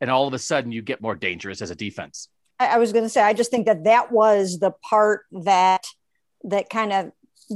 and 0.00 0.10
all 0.10 0.26
of 0.26 0.34
a 0.34 0.38
sudden 0.38 0.72
you 0.72 0.82
get 0.82 1.00
more 1.00 1.14
dangerous 1.14 1.62
as 1.62 1.70
a 1.70 1.76
defense. 1.76 2.28
I 2.58 2.78
was 2.78 2.92
going 2.92 3.04
to 3.04 3.08
say, 3.08 3.22
I 3.22 3.32
just 3.32 3.50
think 3.50 3.66
that 3.66 3.84
that 3.84 4.12
was 4.12 4.58
the 4.58 4.72
part 4.88 5.22
that 5.32 5.84
that 6.44 6.70
kind 6.70 6.92
of 6.92 7.12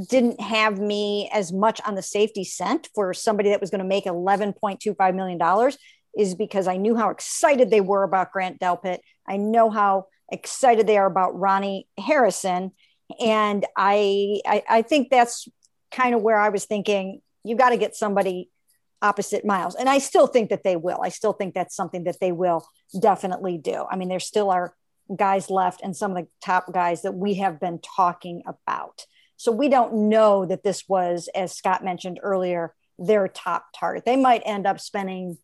didn't 0.09 0.41
have 0.41 0.79
me 0.79 1.31
as 1.33 1.53
much 1.53 1.81
on 1.87 1.95
the 1.95 2.03
safety 2.03 2.45
scent 2.45 2.89
for 2.95 3.15
somebody 3.15 3.51
that 3.51 3.61
was 3.61 3.71
going 3.71 3.81
to 3.81 3.87
make 3.87 4.05
$11.25 4.05 5.15
million 5.15 5.73
is 6.17 6.35
because 6.35 6.67
I 6.67 6.77
knew 6.77 6.97
how 6.97 7.11
excited 7.11 7.71
they 7.71 7.81
were 7.81 8.03
about 8.03 8.33
Grant 8.33 8.61
Delpit. 8.61 8.99
I 9.29 9.37
know 9.37 9.71
how 9.71 10.07
excited 10.31 10.87
they 10.87 10.99
are 10.99 11.07
about 11.07 11.39
Ronnie 11.39 11.87
Harrison. 11.99 12.73
And 13.21 13.65
I, 13.77 14.41
I, 14.47 14.63
I 14.69 14.83
think 14.83 15.11
that's 15.11 15.49
kind 15.91 16.15
of 16.15 16.23
where 16.23 16.39
I 16.39 16.49
was 16.49 16.65
thinking 16.65 17.21
you 17.45 17.57
got 17.57 17.71
to 17.71 17.77
get 17.77 17.95
somebody 17.95 18.51
opposite 19.03 19.45
Myles. 19.45 19.75
And 19.77 19.89
I 19.89 19.99
still 19.99 20.27
think 20.27 20.51
that 20.51 20.65
they 20.65 20.75
will. 20.75 21.01
I 21.03 21.11
still 21.11 21.33
think 21.33 21.55
that's 21.55 21.77
something 21.77 22.05
that 22.05 22.19
they 22.21 22.33
will 22.33 22.67
definitely 23.01 23.59
do. 23.59 23.85
I 23.91 23.97
mean, 23.97 24.09
there 24.09 24.21
still 24.21 24.51
are 24.51 24.75
guys 25.15 25.51
left 25.51 25.81
and 25.83 25.97
some 25.97 26.13
of 26.13 26.17
the 26.17 26.29
top 26.45 26.73
guys 26.73 27.03
that 27.03 27.13
we 27.13 27.35
have 27.35 27.61
been 27.61 27.79
talking 27.79 28.43
about. 28.47 29.07
So 29.37 29.53
we 29.53 29.69
don't 29.69 30.09
know 30.09 30.47
that 30.47 30.65
this 30.65 30.89
was, 30.89 31.29
as 31.35 31.55
Scott 31.55 31.85
mentioned 31.85 32.19
earlier, 32.23 32.75
their 32.99 33.29
top 33.29 33.67
target. 33.79 34.05
They 34.05 34.17
might 34.17 34.43
end 34.45 34.67
up 34.67 34.81
spending 34.81 35.39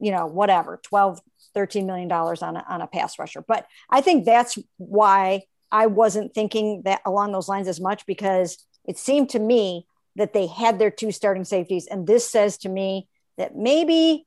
you 0.00 0.10
know, 0.10 0.26
whatever, 0.26 0.80
12, 0.82 1.20
13 1.54 1.86
million 1.86 2.08
dollars 2.08 2.42
on 2.42 2.56
a, 2.56 2.64
on 2.68 2.80
a 2.80 2.86
pass 2.86 3.18
rusher. 3.18 3.42
But 3.46 3.66
I 3.88 4.00
think 4.00 4.24
that's 4.24 4.58
why 4.76 5.44
I 5.70 5.86
wasn't 5.86 6.34
thinking 6.34 6.82
that 6.84 7.00
along 7.06 7.32
those 7.32 7.48
lines 7.48 7.68
as 7.68 7.80
much 7.80 8.04
because 8.06 8.64
it 8.84 8.98
seemed 8.98 9.30
to 9.30 9.38
me 9.38 9.86
that 10.16 10.32
they 10.32 10.46
had 10.46 10.78
their 10.78 10.90
two 10.90 11.10
starting 11.10 11.44
safeties. 11.44 11.86
And 11.86 12.06
this 12.06 12.28
says 12.28 12.58
to 12.58 12.68
me 12.68 13.08
that 13.38 13.56
maybe 13.56 14.26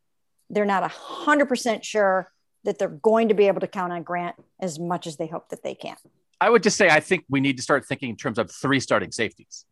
they're 0.50 0.66
not 0.66 0.84
a 0.84 0.88
hundred 0.88 1.48
percent 1.48 1.86
sure 1.86 2.32
that 2.68 2.78
they're 2.78 2.90
going 2.90 3.30
to 3.30 3.34
be 3.34 3.48
able 3.48 3.62
to 3.62 3.68
count 3.68 3.94
on 3.94 4.04
Grant 4.04 4.36
as 4.60 4.78
much 4.78 5.08
as 5.08 5.16
they 5.16 5.26
hope 5.26 5.48
that 5.50 5.64
they 5.64 5.74
can. 5.74 5.96
I 6.42 6.50
would 6.50 6.62
just 6.62 6.76
say 6.76 6.90
I 6.90 7.00
think 7.00 7.24
we 7.30 7.40
need 7.40 7.56
to 7.56 7.64
start 7.64 7.86
thinking 7.86 8.10
in 8.10 8.18
terms 8.18 8.38
of 8.38 8.52
three 8.52 8.82
starting 8.82 9.14
safeties. 9.14 9.66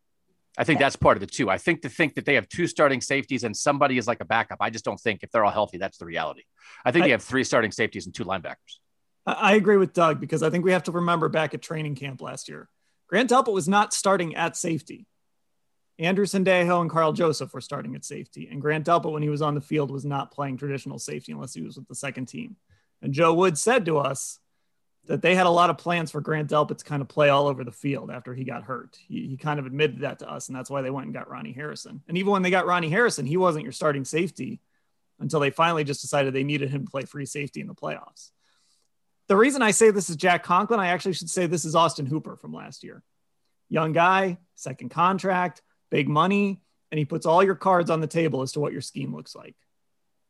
I 0.58 0.64
think 0.64 0.80
that's 0.80 0.96
part 0.96 1.18
of 1.18 1.20
the 1.20 1.26
two. 1.26 1.50
I 1.50 1.58
think 1.58 1.82
to 1.82 1.90
think 1.90 2.14
that 2.14 2.24
they 2.24 2.34
have 2.36 2.48
two 2.48 2.66
starting 2.66 3.02
safeties 3.02 3.44
and 3.44 3.54
somebody 3.54 3.98
is 3.98 4.06
like 4.06 4.22
a 4.22 4.24
backup. 4.24 4.56
I 4.62 4.70
just 4.70 4.86
don't 4.86 4.98
think 4.98 5.22
if 5.22 5.30
they're 5.30 5.44
all 5.44 5.52
healthy, 5.52 5.76
that's 5.76 5.98
the 5.98 6.06
reality. 6.06 6.44
I 6.86 6.90
think 6.90 7.02
I, 7.02 7.08
they 7.08 7.12
have 7.12 7.22
three 7.22 7.44
starting 7.44 7.70
safeties 7.70 8.06
and 8.06 8.14
two 8.14 8.24
linebackers. 8.24 8.80
I 9.26 9.56
agree 9.56 9.76
with 9.76 9.92
Doug 9.92 10.18
because 10.18 10.42
I 10.42 10.48
think 10.48 10.64
we 10.64 10.72
have 10.72 10.84
to 10.84 10.92
remember 10.92 11.28
back 11.28 11.52
at 11.52 11.60
training 11.60 11.96
camp 11.96 12.22
last 12.22 12.48
year, 12.48 12.70
Grant 13.08 13.28
Delpit 13.28 13.52
was 13.52 13.68
not 13.68 13.92
starting 13.92 14.34
at 14.34 14.56
safety. 14.56 15.06
Andrew 15.98 16.26
Sendejo 16.26 16.80
and 16.80 16.90
Karl 16.90 17.12
Joseph 17.12 17.52
were 17.52 17.60
starting 17.60 17.94
at 17.94 18.04
safety, 18.04 18.48
and 18.50 18.60
Grant 18.60 18.86
Delpit, 18.86 19.12
when 19.12 19.22
he 19.22 19.30
was 19.30 19.42
on 19.42 19.54
the 19.54 19.60
field, 19.60 19.90
was 19.90 20.04
not 20.04 20.30
playing 20.30 20.58
traditional 20.58 20.98
safety 20.98 21.32
unless 21.32 21.54
he 21.54 21.62
was 21.62 21.76
with 21.76 21.88
the 21.88 21.94
second 21.94 22.26
team. 22.26 22.56
And 23.02 23.12
Joe 23.12 23.34
Wood 23.34 23.58
said 23.58 23.86
to 23.86 23.98
us 23.98 24.38
that 25.06 25.22
they 25.22 25.34
had 25.34 25.46
a 25.46 25.50
lot 25.50 25.70
of 25.70 25.78
plans 25.78 26.10
for 26.10 26.20
Grant 26.20 26.50
Delpit 26.50 26.78
to 26.78 26.84
kind 26.84 27.02
of 27.02 27.08
play 27.08 27.28
all 27.28 27.46
over 27.46 27.64
the 27.64 27.72
field 27.72 28.10
after 28.10 28.34
he 28.34 28.44
got 28.44 28.64
hurt. 28.64 28.98
He, 29.08 29.28
he 29.28 29.36
kind 29.36 29.58
of 29.58 29.66
admitted 29.66 30.00
that 30.00 30.18
to 30.20 30.30
us, 30.30 30.48
and 30.48 30.56
that's 30.56 30.70
why 30.70 30.82
they 30.82 30.90
went 30.90 31.06
and 31.06 31.14
got 31.14 31.30
Ronnie 31.30 31.52
Harrison. 31.52 32.02
And 32.08 32.18
even 32.18 32.32
when 32.32 32.42
they 32.42 32.50
got 32.50 32.66
Ronnie 32.66 32.90
Harrison, 32.90 33.26
he 33.26 33.36
wasn't 33.36 33.64
your 33.64 33.72
starting 33.72 34.04
safety 34.04 34.60
until 35.20 35.40
they 35.40 35.50
finally 35.50 35.84
just 35.84 36.02
decided 36.02 36.34
they 36.34 36.44
needed 36.44 36.70
him 36.70 36.84
to 36.84 36.90
play 36.90 37.02
free 37.02 37.26
safety 37.26 37.60
in 37.60 37.66
the 37.66 37.74
playoffs. 37.74 38.30
The 39.28 39.36
reason 39.36 39.62
I 39.62 39.70
say 39.72 39.90
this 39.90 40.10
is 40.10 40.16
Jack 40.16 40.44
Conklin, 40.44 40.80
I 40.80 40.88
actually 40.88 41.14
should 41.14 41.30
say 41.30 41.46
this 41.46 41.64
is 41.64 41.74
Austin 41.74 42.06
Hooper 42.06 42.36
from 42.36 42.52
last 42.52 42.84
year. 42.84 43.02
Young 43.68 43.92
guy, 43.92 44.38
second 44.54 44.90
contract, 44.90 45.62
big 45.90 46.08
money, 46.08 46.60
and 46.90 46.98
he 46.98 47.04
puts 47.04 47.26
all 47.26 47.42
your 47.42 47.56
cards 47.56 47.90
on 47.90 48.00
the 48.00 48.06
table 48.06 48.42
as 48.42 48.52
to 48.52 48.60
what 48.60 48.72
your 48.72 48.82
scheme 48.82 49.14
looks 49.14 49.34
like 49.34 49.56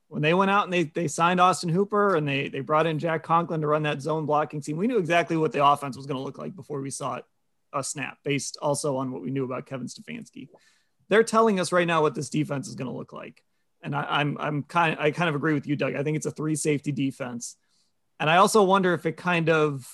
when 0.09 0.23
they 0.23 0.35
went 0.35 0.51
out 0.51 0.65
and 0.65 0.73
they, 0.73 0.85
they 0.85 1.09
signed 1.09 1.41
Austin 1.41 1.69
Hooper 1.69 2.15
and 2.17 2.27
they, 2.27 2.49
they 2.49 2.61
brought 2.61 2.87
in 2.87 2.99
Jack 2.99 3.23
Conklin 3.23 3.61
to 3.61 3.67
run 3.67 3.83
that 3.83 4.01
zone 4.01 4.27
blocking 4.27 4.61
team, 4.61 4.77
we 4.77 4.87
knew 4.87 4.99
exactly 4.99 5.37
what 5.37 5.53
the 5.53 5.65
offense 5.65 5.97
was 5.97 6.07
going 6.07 6.17
to 6.17 6.23
look 6.23 6.39
like 6.39 6.55
before 6.55 6.81
we 6.81 6.91
saw 6.91 7.17
it 7.17 7.25
a 7.73 7.83
snap, 7.83 8.19
based 8.25 8.57
also 8.63 8.97
on 8.97 9.11
what 9.11 9.23
we 9.23 9.31
knew 9.31 9.45
about 9.45 9.67
Kevin 9.67 9.89
Stefanski. 9.89 10.49
They're 11.09 11.25
telling 11.25 11.61
us 11.61 11.73
right 11.73 11.87
now 11.87 12.03
what 12.03 12.15
this 12.15 12.31
defense 12.31 12.69
is 12.69 12.75
going 12.75 12.91
to 12.91 12.97
look 12.97 13.13
like. 13.13 13.43
And 13.83 13.95
I, 13.95 14.03
I'm, 14.03 14.37
I'm 14.39 14.63
kind 14.63 14.95
of, 14.95 15.01
I 15.01 15.11
kind 15.11 15.29
of 15.29 15.35
agree 15.35 15.55
with 15.55 15.67
you, 15.67 15.77
Doug. 15.77 15.95
I 15.95 16.03
think 16.03 16.17
it's 16.17 16.27
a 16.27 16.31
three 16.31 16.57
safety 16.57 16.93
defense. 16.93 17.57
And 18.19 18.31
I 18.31 18.37
also 18.37 18.63
wonder 18.63 18.95
if 18.95 19.07
it 19.07 19.17
kind 19.17 19.51
of, 19.51 19.87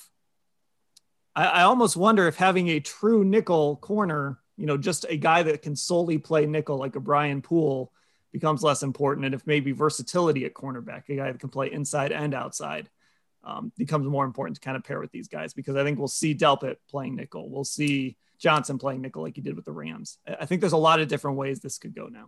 I, 1.35 1.47
I 1.47 1.63
almost 1.63 1.97
wonder 1.97 2.29
if 2.29 2.37
having 2.37 2.69
a 2.69 2.81
true 2.81 3.25
nickel 3.25 3.77
corner, 3.77 4.39
you 4.57 4.67
know, 4.67 4.77
just 4.77 5.07
a 5.09 5.17
guy 5.17 5.43
that 5.43 5.63
can 5.63 5.75
solely 5.75 6.19
play 6.19 6.47
nickel 6.47 6.77
like 6.77 6.97
a 6.97 7.01
Brian 7.01 7.43
Poole 7.43 7.93
becomes 8.33 8.63
less 8.63 8.83
important. 8.83 9.27
And 9.27 9.35
if 9.35 9.47
maybe 9.47 9.73
versatility 9.73 10.45
at 10.45 10.55
cornerback, 10.55 11.09
a 11.09 11.17
guy 11.17 11.31
that 11.31 11.41
can 11.41 11.51
play 11.51 11.71
inside 11.71 12.13
and 12.13 12.35
outside, 12.35 12.89
um, 13.45 13.73
becomes 13.77 14.07
more 14.07 14.25
important 14.25 14.57
to 14.57 14.61
kind 14.61 14.77
of 14.77 14.85
pair 14.85 15.01
with 15.01 15.11
these 15.11 15.29
guys 15.29 15.53
because 15.53 15.77
I 15.77 15.85
think 15.85 15.99
we'll 15.99 16.09
see 16.09 16.35
Delpit 16.35 16.77
playing 16.89 17.17
nickel. 17.17 17.51
We'll 17.51 17.65
see 17.65 18.17
Johnson 18.39 18.79
playing 18.79 19.03
nickel 19.03 19.23
like 19.23 19.37
he 19.37 19.41
did 19.41 19.57
with 19.57 19.65
the 19.65 19.73
Rams. 19.73 20.19
I 20.27 20.47
think 20.47 20.61
there's 20.61 20.73
a 20.73 20.77
lot 20.79 21.01
of 21.01 21.09
different 21.09 21.37
ways 21.37 21.61
this 21.61 21.79
could 21.79 21.95
go 21.95 22.07
now. 22.07 22.27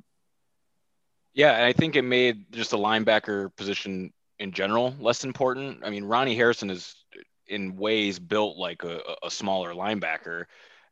Yeah, 1.32 1.52
and 1.52 1.64
I 1.64 1.72
think 1.72 1.96
it 1.96 2.02
made 2.02 2.52
just 2.52 2.70
the 2.70 2.78
linebacker 2.78 3.54
position 3.56 4.12
in 4.38 4.52
general 4.52 4.94
less 5.00 5.24
important. 5.24 5.80
I 5.84 5.90
mean, 5.90 6.04
Ronnie 6.04 6.36
Harrison 6.36 6.70
is 6.70 6.94
in 7.46 7.76
ways 7.76 8.18
built 8.18 8.56
like 8.56 8.84
a, 8.84 9.00
a 9.22 9.30
smaller 9.30 9.74
linebacker. 9.74 10.44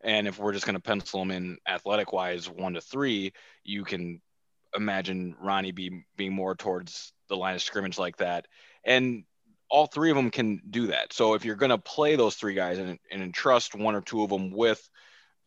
And 0.03 0.27
if 0.27 0.39
we're 0.39 0.53
just 0.53 0.67
going 0.67 0.75
to 0.75 0.83
pencil 0.83 1.23
him 1.23 1.31
in 1.31 1.59
athletic 1.67 2.13
wise, 2.13 2.51
one 2.51 2.75
to 2.75 2.81
three, 2.81 3.33
you 3.63 3.85
can 3.85 4.21
imagine 4.75 5.37
Ronnie 5.41 5.73
be 5.73 6.05
being 6.17 6.33
more 6.33 6.55
towards 6.55 7.13
the 7.29 7.37
line 7.37 7.55
of 7.55 7.63
scrimmage 7.63 7.99
like 7.99 8.17
that. 8.19 8.47
And 8.85 9.25
all 9.71 9.87
three 9.87 10.11
of 10.11 10.17
them 10.17 10.31
can 10.31 10.61
do 10.69 10.89
that. 10.89 11.13
So 11.13 11.35
if 11.35 11.45
you're 11.45 11.57
going 11.57 11.71
to 11.71 11.79
play 11.79 12.17
those 12.17 12.35
three 12.35 12.55
guys 12.55 12.79
and, 12.79 12.99
and 13.11 13.23
entrust 13.23 13.75
one 13.75 13.95
or 13.95 14.03
two 14.03 14.23
of 14.23 14.31
them 14.31 14.51
with 14.51 14.87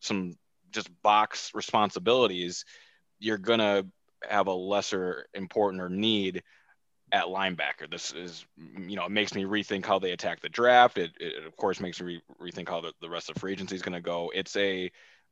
some 0.00 0.34
just 0.72 0.90
box 1.02 1.52
responsibilities, 1.54 2.64
you're 3.18 3.38
going 3.38 3.60
to 3.60 3.86
have 4.28 4.48
a 4.48 4.52
lesser 4.52 5.26
important 5.34 5.82
or 5.82 5.88
need 5.88 6.42
at 7.12 7.26
linebacker. 7.26 7.88
This 7.88 8.12
is, 8.12 8.44
you 8.56 8.96
know, 8.96 9.04
it 9.04 9.12
makes 9.12 9.32
me 9.32 9.44
rethink 9.44 9.86
how 9.86 10.00
they 10.00 10.10
attack 10.10 10.40
the 10.40 10.48
draft. 10.48 10.98
It, 10.98 11.12
it 11.20 11.46
of 11.46 11.56
course 11.56 11.78
makes 11.78 12.00
me 12.00 12.20
re- 12.40 12.50
rethink 12.50 12.68
how 12.68 12.80
the, 12.80 12.92
the 13.00 13.08
rest 13.08 13.30
of 13.30 13.36
free 13.36 13.52
agency 13.52 13.76
is 13.76 13.82
going 13.82 13.92
to 13.92 14.00
go. 14.00 14.32
It's 14.34 14.56
a 14.56 14.90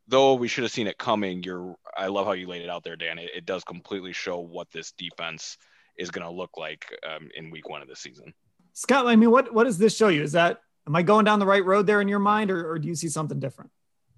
though 0.08 0.34
we 0.34 0.49
should 0.49 0.64
have 0.64 0.73
seen 0.73 0.87
it 0.87 0.99
coming, 0.99 1.42
you're 1.42 1.76
I 1.96 2.08
love 2.08 2.26
how 2.26 2.32
you 2.32 2.46
laid 2.46 2.62
it 2.62 2.70
out 2.70 2.84
there, 2.84 2.96
Dan. 2.96 3.18
It, 3.18 3.30
it 3.34 3.46
does 3.46 3.64
completely 3.64 4.12
show 4.12 4.38
what 4.38 4.70
this 4.73 4.92
defense 4.92 5.56
is 5.96 6.11
going 6.11 6.26
to 6.26 6.32
look 6.32 6.50
like 6.56 6.84
um, 7.08 7.28
in 7.37 7.50
week 7.50 7.68
one 7.68 7.82
of 7.82 7.88
the 7.88 7.96
season. 7.96 8.34
Scott, 8.73 9.06
I 9.06 9.16
mean, 9.16 9.30
what 9.30 9.52
what 9.54 9.64
does 9.64 9.78
this 9.78 9.96
show 9.96 10.08
you? 10.08 10.23
Is 10.23 10.32
that 10.32 10.61
am 10.87 10.96
I 10.96 11.02
going 11.02 11.25
down 11.25 11.38
the 11.38 11.46
right 11.46 11.64
road 11.64 11.87
there 11.87 12.00
in 12.00 12.08
your 12.08 12.18
mind, 12.18 12.50
or, 12.50 12.70
or 12.70 12.78
do 12.78 12.88
you 12.88 12.94
see 12.94 13.08
something 13.08 13.38
different? 13.38 13.70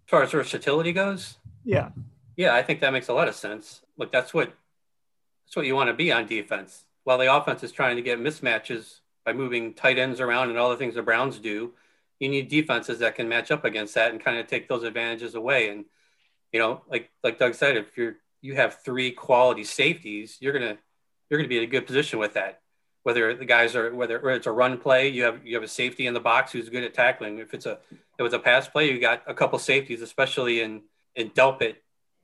As 0.07 0.11
far 0.11 0.23
as 0.23 0.31
versatility 0.31 0.93
goes, 0.93 1.37
yeah, 1.65 1.91
yeah, 2.37 2.55
I 2.55 2.63
think 2.63 2.81
that 2.81 2.93
makes 2.93 3.09
a 3.09 3.15
lot 3.15 3.29
of 3.29 3.35
sense. 3.35 3.83
Look, 3.97 4.13
that's 4.13 4.33
what 4.33 4.53
that's 5.47 5.57
what 5.57 5.67
you 5.67 5.75
want 5.75 5.89
to 5.89 5.95
be 5.95 6.13
on 6.13 6.27
defense. 6.27 6.85
While 7.05 7.19
the 7.19 7.35
offense 7.35 7.63
is 7.63 7.73
trying 7.73 7.97
to 7.97 8.03
get 8.03 8.19
mismatches 8.19 9.01
by 9.25 9.33
moving 9.33 9.75
tight 9.75 9.99
ends 9.99 10.21
around 10.21 10.51
and 10.51 10.59
all 10.59 10.71
the 10.71 10.77
things 10.77 10.95
the 10.95 11.03
Browns 11.03 11.39
do, 11.39 11.73
you 12.19 12.29
need 12.29 12.49
defenses 12.49 13.01
that 13.01 13.15
can 13.15 13.29
match 13.29 13.51
up 13.51 13.65
against 13.65 13.95
that 13.95 14.11
and 14.11 14.23
kind 14.23 14.39
of 14.39 14.47
take 14.47 14.69
those 14.69 14.85
advantages 14.85 15.35
away. 15.35 15.69
And 15.69 15.85
you 16.53 16.61
know, 16.61 16.83
like 16.89 17.11
like 17.23 17.39
Doug 17.39 17.55
said, 17.55 17.77
if 17.77 17.97
you're 17.97 18.17
you 18.41 18.55
have 18.55 18.83
three 18.83 19.11
quality 19.11 19.65
safeties, 19.65 20.39
you're 20.41 20.53
gonna 20.53 20.79
you're 21.29 21.39
gonna 21.39 21.49
be 21.49 21.59
in 21.59 21.65
a 21.65 21.69
good 21.69 21.87
position 21.87 22.19
with 22.19 22.35
that. 22.35 22.61
Whether 23.03 23.35
the 23.35 23.45
guys 23.45 23.77
are 23.77 23.95
whether, 23.95 24.31
it's 24.31 24.47
a 24.47 24.53
run 24.53 24.79
play, 24.79 25.09
you 25.09 25.25
have 25.25 25.47
you 25.47 25.55
have 25.55 25.63
a 25.63 25.69
safety 25.69 26.07
in 26.07 26.15
the 26.15 26.21
box 26.21 26.53
who's 26.53 26.69
good 26.69 26.85
at 26.85 26.95
tackling. 26.95 27.39
If 27.39 27.55
it's 27.55 27.67
a 27.67 27.79
if 27.91 28.19
it 28.19 28.23
was 28.23 28.33
a 28.33 28.39
pass 28.39 28.67
play, 28.69 28.91
you 28.91 29.01
got 29.01 29.23
a 29.27 29.35
couple 29.35 29.59
safeties, 29.59 30.03
especially 30.03 30.61
in 30.61 30.83
in 31.15 31.31
Delpit 31.31 31.77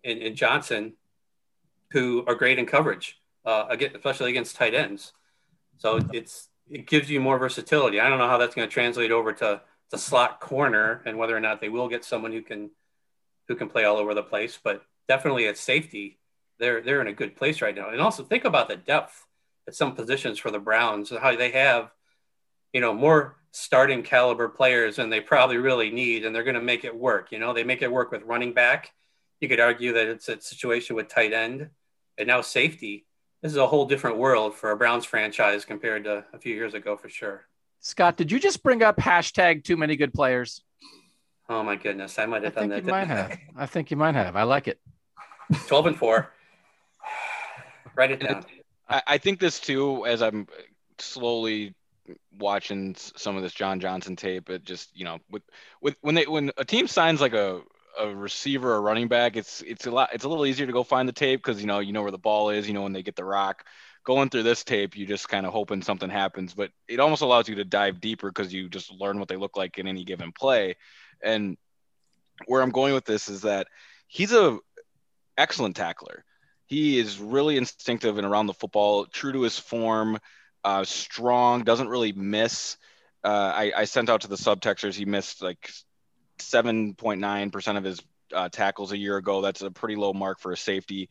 and, 0.04 0.20
and 0.22 0.37
Johnson, 0.37 0.94
who 1.92 2.25
are 2.26 2.34
great 2.34 2.58
in 2.58 2.66
coverage, 2.66 3.20
uh, 3.44 3.76
especially 3.94 4.30
against 4.30 4.56
tight 4.56 4.75
ends. 4.75 5.12
So 5.78 6.00
it's 6.12 6.49
it 6.70 6.87
gives 6.87 7.11
you 7.11 7.20
more 7.20 7.38
versatility. 7.38 8.00
I 8.00 8.08
don't 8.08 8.18
know 8.18 8.28
how 8.28 8.38
that's 8.38 8.54
going 8.54 8.68
to 8.68 8.72
translate 8.72 9.11
over 9.11 9.32
to 9.34 9.61
the 9.92 9.99
slot 9.99 10.40
corner 10.40 11.02
and 11.04 11.18
whether 11.18 11.37
or 11.37 11.40
not 11.40 11.61
they 11.61 11.68
will 11.68 11.88
get 11.88 12.04
someone 12.04 12.32
who 12.32 12.42
can 12.42 12.70
who 13.46 13.54
can 13.54 13.68
play 13.68 13.84
all 13.84 13.99
over 13.99 14.14
the 14.14 14.22
place, 14.22 14.58
but 14.62 14.82
definitely 15.06 15.46
at 15.46 15.58
safety, 15.58 16.18
they're 16.58 16.80
they're 16.80 17.02
in 17.02 17.06
a 17.06 17.12
good 17.12 17.37
place 17.37 17.61
right 17.61 17.76
now. 17.76 17.90
And 17.90 18.00
also 18.00 18.25
think 18.25 18.44
about 18.44 18.68
the 18.68 18.76
depth 18.76 19.26
at 19.68 19.75
some 19.75 19.94
positions 19.94 20.38
for 20.38 20.50
the 20.50 20.58
Browns 20.58 21.11
and 21.11 21.20
how 21.20 21.37
they 21.37 21.50
have, 21.50 21.92
you 22.72 22.80
know, 22.80 22.94
more 22.94 23.37
starting 23.52 24.02
caliber 24.02 24.49
players 24.49 24.96
than 24.96 25.11
they 25.11 25.20
probably 25.20 25.58
really 25.58 25.90
need, 25.90 26.25
and 26.25 26.34
they're 26.34 26.42
going 26.42 26.54
to 26.54 26.62
make 26.62 26.84
it 26.84 26.96
work. 26.96 27.30
You 27.30 27.38
know, 27.38 27.52
they 27.52 27.64
make 27.64 27.82
it 27.82 27.92
work 27.92 28.11
with 28.11 28.22
running 28.22 28.54
back. 28.54 28.92
You 29.40 29.49
could 29.49 29.61
argue 29.61 29.92
that 29.92 30.08
it's 30.08 30.28
a 30.28 30.40
situation 30.40 30.96
with 30.96 31.08
tight 31.08 31.34
end, 31.34 31.68
and 32.16 32.26
now 32.26 32.40
safety. 32.40 33.04
This 33.42 33.52
is 33.52 33.58
a 33.58 33.66
whole 33.66 33.84
different 33.87 34.16
world 34.16 34.54
for 34.54 34.70
a 34.70 34.76
Browns 34.76 35.04
franchise 35.04 35.64
compared 35.66 36.04
to 36.04 36.25
a 36.32 36.38
few 36.38 36.54
years 36.54 36.75
ago, 36.75 36.96
for 36.96 37.11
sure. 37.11 37.46
Scott, 37.82 38.16
did 38.16 38.30
you 38.30 38.38
just 38.38 38.62
bring 38.62 38.82
up 38.82 38.96
hashtag 38.96 39.64
too 39.64 39.76
many 39.76 39.96
good 39.96 40.14
players? 40.14 40.62
Oh 41.48 41.62
my 41.62 41.76
goodness, 41.76 42.18
I 42.18 42.26
might 42.26 42.44
have 42.44 42.56
I 42.56 42.60
done 42.60 42.70
think 42.70 42.84
that. 42.84 42.86
you 42.86 42.92
might 42.92 43.08
have. 43.08 43.38
I 43.56 43.66
think 43.66 43.90
you 43.90 43.96
might 43.96 44.14
have. 44.14 44.36
I 44.36 44.44
like 44.44 44.68
it. 44.68 44.80
12 45.66 45.86
and 45.86 45.96
4. 45.98 46.32
Write 47.96 48.12
it 48.12 48.20
down. 48.20 48.46
I, 48.88 49.02
I 49.06 49.18
think 49.18 49.40
this 49.40 49.58
too, 49.58 50.06
as 50.06 50.22
I'm 50.22 50.46
slowly 50.98 51.74
watching 52.38 52.94
some 52.96 53.36
of 53.36 53.42
this 53.42 53.52
John 53.52 53.80
Johnson 53.80 54.16
tape, 54.16 54.48
it 54.48 54.64
just 54.64 54.96
you 54.96 55.04
know 55.04 55.18
with 55.28 55.42
with 55.82 55.96
when 56.00 56.14
they 56.14 56.24
when 56.24 56.52
a 56.56 56.64
team 56.64 56.86
signs 56.86 57.20
like 57.20 57.34
a 57.34 57.60
a 57.98 58.08
receiver 58.08 58.72
or 58.72 58.80
running 58.80 59.08
back, 59.08 59.36
it's 59.36 59.60
it's 59.62 59.86
a 59.86 59.90
lot 59.90 60.10
it's 60.12 60.24
a 60.24 60.28
little 60.28 60.46
easier 60.46 60.66
to 60.66 60.72
go 60.72 60.84
find 60.84 61.08
the 61.08 61.12
tape 61.12 61.44
because 61.44 61.60
you 61.60 61.66
know 61.66 61.80
you 61.80 61.92
know 61.92 62.02
where 62.02 62.10
the 62.12 62.18
ball 62.18 62.50
is, 62.50 62.66
you 62.66 62.74
know 62.74 62.82
when 62.82 62.92
they 62.92 63.02
get 63.02 63.16
the 63.16 63.24
rock. 63.24 63.66
Going 64.04 64.30
through 64.30 64.42
this 64.42 64.64
tape, 64.64 64.97
you 64.97 65.06
just 65.06 65.28
kind 65.28 65.47
of 65.47 65.52
hoping 65.52 65.82
something 65.82 66.11
happens, 66.11 66.54
but 66.54 66.71
it 66.88 66.99
almost 66.99 67.23
allows 67.23 67.49
you 67.49 67.56
to 67.56 67.64
dive 67.64 68.00
deeper 68.00 68.28
because 68.28 68.52
you 68.52 68.68
just 68.68 68.92
learn 68.92 69.18
what 69.18 69.28
they 69.28 69.37
look 69.37 69.56
like 69.56 69.78
in 69.78 69.87
any 69.87 70.04
given 70.04 70.32
play. 70.32 70.76
And 71.23 71.56
where 72.47 72.62
I'm 72.62 72.71
going 72.71 72.94
with 72.94 73.04
this 73.04 73.28
is 73.28 73.42
that 73.42 73.68
he's 74.09 74.32
a 74.32 74.59
excellent 75.38 75.76
tackler. 75.76 76.25
He 76.66 76.99
is 76.99 77.18
really 77.18 77.56
instinctive 77.56 78.18
and 78.18 78.26
around 78.26 78.47
the 78.47 78.54
football, 78.54 79.06
true 79.06 79.32
to 79.32 79.42
his 79.42 79.59
form, 79.59 80.18
uh, 80.64 80.85
strong, 80.85 81.64
doesn't 81.64 81.88
really 81.88 82.12
miss. 82.12 82.76
Uh, 83.25 83.52
I, 83.54 83.73
I 83.76 83.85
sent 83.85 84.11
out 84.11 84.23
to 84.23 84.28
the 84.28 84.37
subtexters, 84.37 84.94
he 84.94 85.04
missed 85.04 85.42
like 85.42 85.71
7.9% 86.38 87.76
of 87.76 87.85
his 87.85 88.00
uh, 88.32 88.49
tackles 88.49 88.92
a 88.92 88.99
year 88.99 89.16
ago. 89.16 89.42
That's 89.42 89.62
a 89.62 89.71
pretty 89.71 89.97
low 89.97 90.12
mark 90.12 90.40
for 90.40 90.52
a 90.52 90.56
safety. 90.56 91.09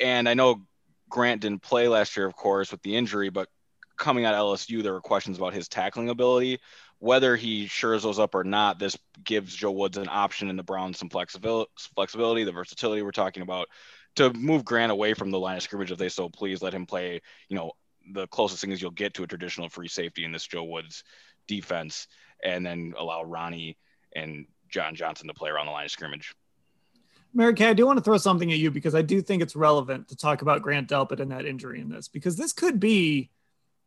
And 0.00 0.28
I 0.28 0.34
know 0.34 0.62
Grant 1.08 1.42
didn't 1.42 1.62
play 1.62 1.88
last 1.88 2.16
year, 2.16 2.26
of 2.26 2.34
course, 2.34 2.70
with 2.70 2.82
the 2.82 2.96
injury, 2.96 3.30
but 3.30 3.48
coming 3.96 4.24
out 4.24 4.34
of 4.34 4.40
LSU, 4.40 4.82
there 4.82 4.92
were 4.92 5.00
questions 5.00 5.38
about 5.38 5.54
his 5.54 5.68
tackling 5.68 6.08
ability. 6.08 6.60
Whether 6.98 7.36
he 7.36 7.66
shores 7.66 8.02
those 8.02 8.18
up 8.18 8.34
or 8.34 8.44
not, 8.44 8.78
this 8.78 8.96
gives 9.22 9.54
Joe 9.54 9.70
Woods 9.70 9.98
an 9.98 10.08
option 10.10 10.48
in 10.48 10.56
the 10.56 10.62
Browns 10.62 10.98
some 10.98 11.10
flexibility, 11.10 11.70
flexibility, 11.94 12.44
the 12.44 12.52
versatility 12.52 13.02
we're 13.02 13.10
talking 13.10 13.42
about 13.42 13.68
to 14.16 14.32
move 14.32 14.64
Grant 14.64 14.92
away 14.92 15.14
from 15.14 15.30
the 15.30 15.38
line 15.38 15.56
of 15.56 15.62
scrimmage 15.62 15.92
if 15.92 15.98
they 15.98 16.08
so 16.08 16.28
please. 16.28 16.62
Let 16.62 16.74
him 16.74 16.86
play, 16.86 17.20
you 17.48 17.56
know, 17.56 17.72
the 18.12 18.26
closest 18.28 18.60
thing 18.60 18.70
is 18.70 18.80
you'll 18.80 18.90
get 18.90 19.14
to 19.14 19.24
a 19.24 19.26
traditional 19.26 19.68
free 19.68 19.88
safety 19.88 20.24
in 20.24 20.32
this 20.32 20.46
Joe 20.46 20.64
Woods 20.64 21.04
defense, 21.46 22.08
and 22.42 22.64
then 22.64 22.94
allow 22.98 23.22
Ronnie 23.22 23.76
and 24.14 24.46
John 24.68 24.94
Johnson 24.94 25.28
to 25.28 25.34
play 25.34 25.50
around 25.50 25.66
the 25.66 25.72
line 25.72 25.84
of 25.84 25.90
scrimmage. 25.90 26.34
Mary 27.34 27.54
Kay, 27.54 27.68
I 27.68 27.72
do 27.74 27.86
want 27.86 27.98
to 27.98 28.02
throw 28.02 28.16
something 28.18 28.50
at 28.50 28.58
you 28.58 28.70
because 28.70 28.94
I 28.94 29.02
do 29.02 29.20
think 29.20 29.42
it's 29.42 29.54
relevant 29.54 30.08
to 30.08 30.16
talk 30.16 30.42
about 30.42 30.62
Grant 30.62 30.88
Delpit 30.88 31.20
and 31.20 31.30
that 31.32 31.44
injury 31.44 31.80
in 31.80 31.88
this 31.88 32.08
because 32.08 32.36
this 32.36 32.52
could 32.52 32.80
be, 32.80 33.30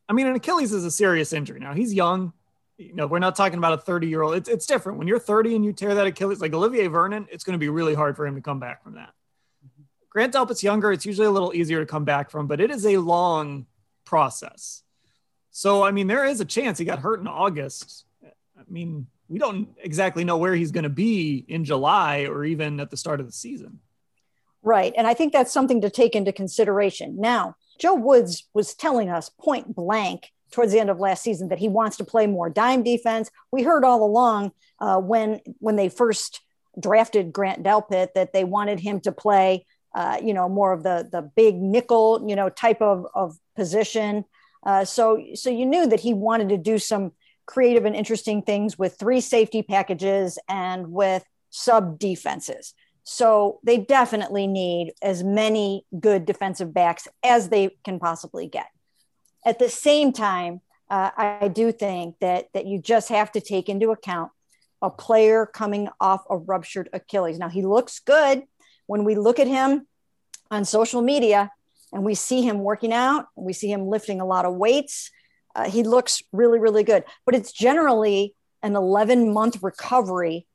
I 0.08 0.14
mean, 0.14 0.28
an 0.28 0.36
Achilles 0.36 0.72
is 0.72 0.86
a 0.86 0.92
serious 0.92 1.34
injury. 1.34 1.60
Now 1.60 1.74
he's 1.74 1.94
young. 1.94 2.34
You 2.78 2.94
know, 2.94 3.08
we're 3.08 3.20
not 3.20 3.36
talking 3.36 3.58
about 3.58 3.74
a 3.74 3.78
30 3.78 4.08
year 4.08 4.22
old. 4.22 4.36
It's, 4.36 4.48
it's 4.48 4.66
different. 4.66 5.00
When 5.00 5.08
you're 5.08 5.20
30 5.20 5.56
and 5.56 5.66
you 5.66 5.74
tear 5.74 5.96
that 5.96 6.08
Achilles, 6.08 6.40
like 6.40 6.54
Olivier 6.54 6.88
Vernon, 6.88 7.28
it's 7.32 7.44
going 7.44 7.54
to 7.54 7.60
be 7.60 7.70
really 7.70 7.94
hard 7.94 8.16
for 8.16 8.26
him 8.26 8.36
to 8.36 8.42
come 8.42 8.60
back 8.60 8.84
from 8.84 8.96
that. 8.96 9.14
Mm-hmm. 9.66 9.84
Grant 10.10 10.34
Delpit's 10.34 10.64
younger. 10.64 10.92
It's 10.92 11.06
usually 11.06 11.28
a 11.28 11.32
little 11.32 11.54
easier 11.54 11.80
to 11.80 11.86
come 11.86 12.06
back 12.06 12.30
from, 12.30 12.48
but 12.48 12.62
it 12.62 12.72
is 12.72 12.86
a 12.86 12.98
long 12.98 13.66
process. 14.06 14.84
So, 15.52 15.84
I 15.84 15.92
mean, 15.92 16.08
there 16.08 16.26
is 16.26 16.40
a 16.40 16.46
chance 16.46 16.78
he 16.78 16.86
got 16.86 17.00
hurt 17.00 17.20
in 17.20 17.28
August. 17.28 18.06
I 18.24 18.64
mean, 18.70 19.08
we 19.30 19.40
don't 19.40 19.70
exactly 19.82 20.24
know 20.24 20.38
where 20.38 20.56
he's 20.56 20.72
going 20.72 20.84
to 20.84 20.90
be 20.90 21.46
in 21.48 21.64
July 21.64 22.26
or 22.26 22.44
even 22.44 22.80
at 22.80 22.90
the 22.90 22.98
start 22.98 23.20
of 23.20 23.28
the 23.28 23.32
season. 23.32 23.80
Right. 24.62 24.94
And 24.98 25.08
I 25.08 25.14
think 25.14 25.32
that's 25.32 25.54
something 25.54 25.82
to 25.82 25.90
take 25.90 26.16
into 26.16 26.34
consideration. 26.34 27.16
Now, 27.18 27.56
Joe 27.80 27.96
Woods 27.96 28.50
was 28.54 28.74
telling 28.74 29.10
us 29.10 29.30
point 29.30 29.74
blank 29.74 30.32
towards 30.52 30.74
the 30.74 30.80
end 30.80 30.90
of 30.90 31.00
last 31.00 31.24
season 31.24 31.50
that 31.50 31.60
he 31.60 31.70
wants 31.70 31.98
to 31.98 32.04
play 32.04 32.28
more 32.28 32.50
dime 32.50 32.84
defense. 32.84 33.30
We 33.52 33.64
heard 33.64 33.86
all 33.86 34.04
along 34.04 34.52
uh, 34.80 35.00
when 35.00 35.40
when 35.60 35.76
they 35.76 35.90
first 35.90 36.42
drafted 36.80 37.32
Grant 37.32 37.64
Delpit 37.64 38.10
that 38.16 38.34
they 38.34 38.44
wanted 38.44 38.80
him 38.80 39.00
to 39.02 39.12
play, 39.12 39.66
uh, 39.96 40.20
you 40.22 40.34
know, 40.34 40.50
more 40.50 40.74
of 40.74 40.84
the 40.84 41.08
the 41.10 41.22
big 41.22 41.56
nickel, 41.56 42.26
you 42.28 42.36
know, 42.36 42.50
type 42.50 42.82
of 42.82 43.06
of 43.14 43.38
position. 43.56 44.26
Uh, 44.66 44.84
so 44.84 45.24
so 45.36 45.50
you 45.50 45.66
knew 45.66 45.88
that 45.88 46.02
he 46.02 46.14
wanted 46.14 46.50
to 46.50 46.58
do 46.58 46.78
some 46.78 47.14
creative 47.50 47.86
and 47.86 47.96
interesting 47.96 48.44
things 48.44 48.78
with 48.78 48.96
three 49.00 49.20
safety 49.20 49.64
packages 49.64 50.38
and 50.48 50.92
with 50.92 51.24
sub 51.50 51.98
defenses. 51.98 52.76
So 53.04 53.60
they 53.64 53.78
definitely 53.78 54.46
need 54.46 54.94
as 55.02 55.24
many 55.24 55.84
good 56.00 56.28
defensive 56.28 56.72
backs 56.76 57.08
as 57.24 57.50
they 57.50 57.76
can 57.84 57.98
possibly 57.98 58.48
get. 58.48 58.68
At 59.44 59.58
the 59.58 59.68
same 59.68 60.14
time, 60.14 60.62
uh, 60.92 61.10
I 61.18 61.48
do 61.48 61.72
think 61.72 62.20
that 62.22 62.50
that 62.54 62.68
you 62.68 62.80
just 62.80 63.10
have 63.10 63.32
to 63.32 63.42
take 63.42 63.68
into 63.68 63.90
account 63.90 64.32
a 64.80 64.92
player 64.92 65.48
coming 65.48 65.90
off 66.00 66.24
a 66.30 66.38
ruptured 66.38 66.90
Achilles. 66.94 67.40
Now 67.40 67.50
he 67.50 67.64
looks 67.64 68.00
good 68.00 68.44
when 68.86 69.06
we 69.06 69.16
look 69.16 69.40
at 69.40 69.48
him 69.48 69.88
on 70.52 70.66
social 70.66 71.02
media 71.02 71.52
and 71.92 72.04
we 72.04 72.14
see 72.14 72.44
him 72.44 72.60
working 72.60 72.94
out, 72.94 73.26
we 73.36 73.54
see 73.54 73.72
him 73.72 73.88
lifting 73.88 74.22
a 74.22 74.26
lot 74.26 74.46
of 74.46 74.54
weights. 74.54 75.10
Uh, 75.60 75.70
he 75.70 75.84
looks 75.84 76.24
really, 76.32 76.58
really 76.58 76.84
good, 76.84 77.04
but 77.26 77.36
it's 77.36 77.52
generally 77.52 78.34
an 78.64 78.78
11 78.78 79.34
month 79.34 79.62
recovery, 79.62 80.48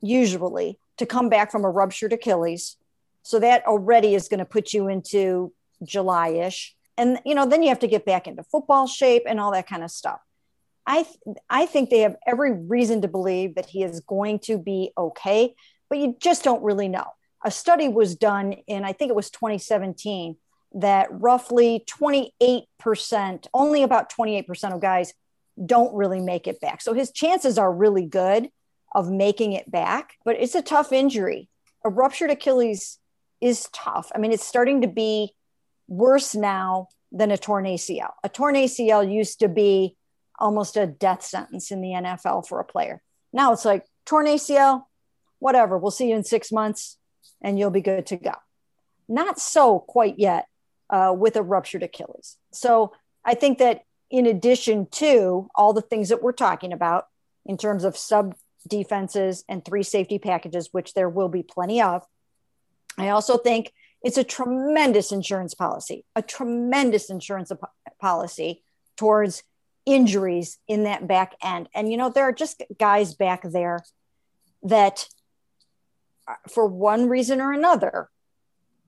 usually, 0.00 0.80
to 0.96 1.06
come 1.06 1.28
back 1.28 1.52
from 1.52 1.64
a 1.64 1.70
ruptured 1.70 2.12
Achilles. 2.12 2.76
So 3.22 3.38
that 3.38 3.64
already 3.66 4.16
is 4.16 4.26
going 4.26 4.40
to 4.40 4.44
put 4.44 4.72
you 4.72 4.88
into 4.88 5.52
July 5.84 6.30
ish. 6.30 6.74
And, 6.98 7.20
you 7.24 7.36
know, 7.36 7.46
then 7.46 7.62
you 7.62 7.68
have 7.68 7.78
to 7.80 7.86
get 7.86 8.04
back 8.04 8.26
into 8.26 8.42
football 8.42 8.88
shape 8.88 9.22
and 9.26 9.38
all 9.38 9.52
that 9.52 9.68
kind 9.68 9.84
of 9.84 9.92
stuff. 9.92 10.18
I, 10.86 11.04
th- 11.04 11.36
I 11.48 11.66
think 11.66 11.90
they 11.90 12.00
have 12.00 12.16
every 12.26 12.52
reason 12.52 13.02
to 13.02 13.08
believe 13.08 13.54
that 13.54 13.66
he 13.66 13.84
is 13.84 14.00
going 14.00 14.40
to 14.40 14.58
be 14.58 14.90
okay, 14.98 15.54
but 15.88 15.98
you 15.98 16.16
just 16.18 16.42
don't 16.42 16.64
really 16.64 16.88
know. 16.88 17.06
A 17.44 17.50
study 17.52 17.86
was 17.86 18.16
done 18.16 18.54
in, 18.66 18.84
I 18.84 18.92
think 18.92 19.10
it 19.10 19.14
was 19.14 19.30
2017, 19.30 20.36
that 20.72 21.08
roughly 21.10 21.84
28%, 21.88 23.46
only 23.52 23.82
about 23.82 24.12
28% 24.12 24.74
of 24.74 24.80
guys 24.80 25.12
don't 25.64 25.94
really 25.94 26.20
make 26.20 26.46
it 26.46 26.60
back. 26.60 26.80
So 26.80 26.94
his 26.94 27.10
chances 27.10 27.58
are 27.58 27.72
really 27.72 28.06
good 28.06 28.48
of 28.94 29.10
making 29.10 29.52
it 29.52 29.70
back, 29.70 30.14
but 30.24 30.36
it's 30.36 30.54
a 30.54 30.62
tough 30.62 30.92
injury. 30.92 31.48
A 31.84 31.90
ruptured 31.90 32.30
Achilles 32.30 32.98
is 33.40 33.68
tough. 33.72 34.10
I 34.14 34.18
mean, 34.18 34.32
it's 34.32 34.46
starting 34.46 34.82
to 34.82 34.88
be 34.88 35.32
worse 35.88 36.34
now 36.34 36.88
than 37.12 37.30
a 37.30 37.38
torn 37.38 37.64
ACL. 37.64 38.12
A 38.22 38.28
torn 38.28 38.54
ACL 38.54 39.12
used 39.12 39.40
to 39.40 39.48
be 39.48 39.96
almost 40.38 40.76
a 40.76 40.86
death 40.86 41.22
sentence 41.22 41.70
in 41.70 41.80
the 41.80 41.90
NFL 41.90 42.46
for 42.46 42.60
a 42.60 42.64
player. 42.64 43.02
Now 43.32 43.52
it's 43.52 43.64
like 43.64 43.84
torn 44.06 44.26
ACL, 44.26 44.84
whatever. 45.38 45.78
We'll 45.78 45.90
see 45.90 46.08
you 46.10 46.16
in 46.16 46.24
six 46.24 46.50
months 46.50 46.96
and 47.42 47.58
you'll 47.58 47.70
be 47.70 47.80
good 47.80 48.06
to 48.06 48.16
go. 48.16 48.34
Not 49.08 49.40
so 49.40 49.80
quite 49.80 50.18
yet 50.18 50.46
uh, 50.90 51.14
with 51.16 51.36
a 51.36 51.42
ruptured 51.42 51.82
Achilles. 51.82 52.36
So 52.52 52.92
I 53.24 53.34
think 53.34 53.58
that 53.58 53.84
in 54.10 54.26
addition 54.26 54.86
to 54.90 55.48
all 55.54 55.72
the 55.72 55.80
things 55.80 56.08
that 56.08 56.22
we're 56.22 56.32
talking 56.32 56.72
about 56.72 57.06
in 57.46 57.56
terms 57.56 57.84
of 57.84 57.96
sub 57.96 58.34
defenses 58.68 59.44
and 59.48 59.64
three 59.64 59.82
safety 59.82 60.18
packages, 60.18 60.68
which 60.72 60.92
there 60.94 61.08
will 61.08 61.28
be 61.28 61.42
plenty 61.42 61.80
of, 61.80 62.04
I 62.98 63.08
also 63.08 63.38
think 63.38 63.72
it's 64.02 64.18
a 64.18 64.24
tremendous 64.24 65.12
insurance 65.12 65.54
policy, 65.54 66.04
a 66.16 66.22
tremendous 66.22 67.08
insurance 67.08 67.52
policy 68.00 68.62
towards 68.96 69.44
injuries 69.86 70.58
in 70.68 70.84
that 70.84 71.06
back 71.06 71.34
end. 71.42 71.68
And, 71.74 71.90
you 71.90 71.96
know, 71.96 72.10
there 72.10 72.24
are 72.24 72.32
just 72.32 72.62
guys 72.78 73.14
back 73.14 73.42
there 73.44 73.80
that, 74.64 75.06
uh, 76.28 76.34
for 76.48 76.66
one 76.66 77.08
reason 77.08 77.40
or 77.40 77.52
another, 77.52 78.10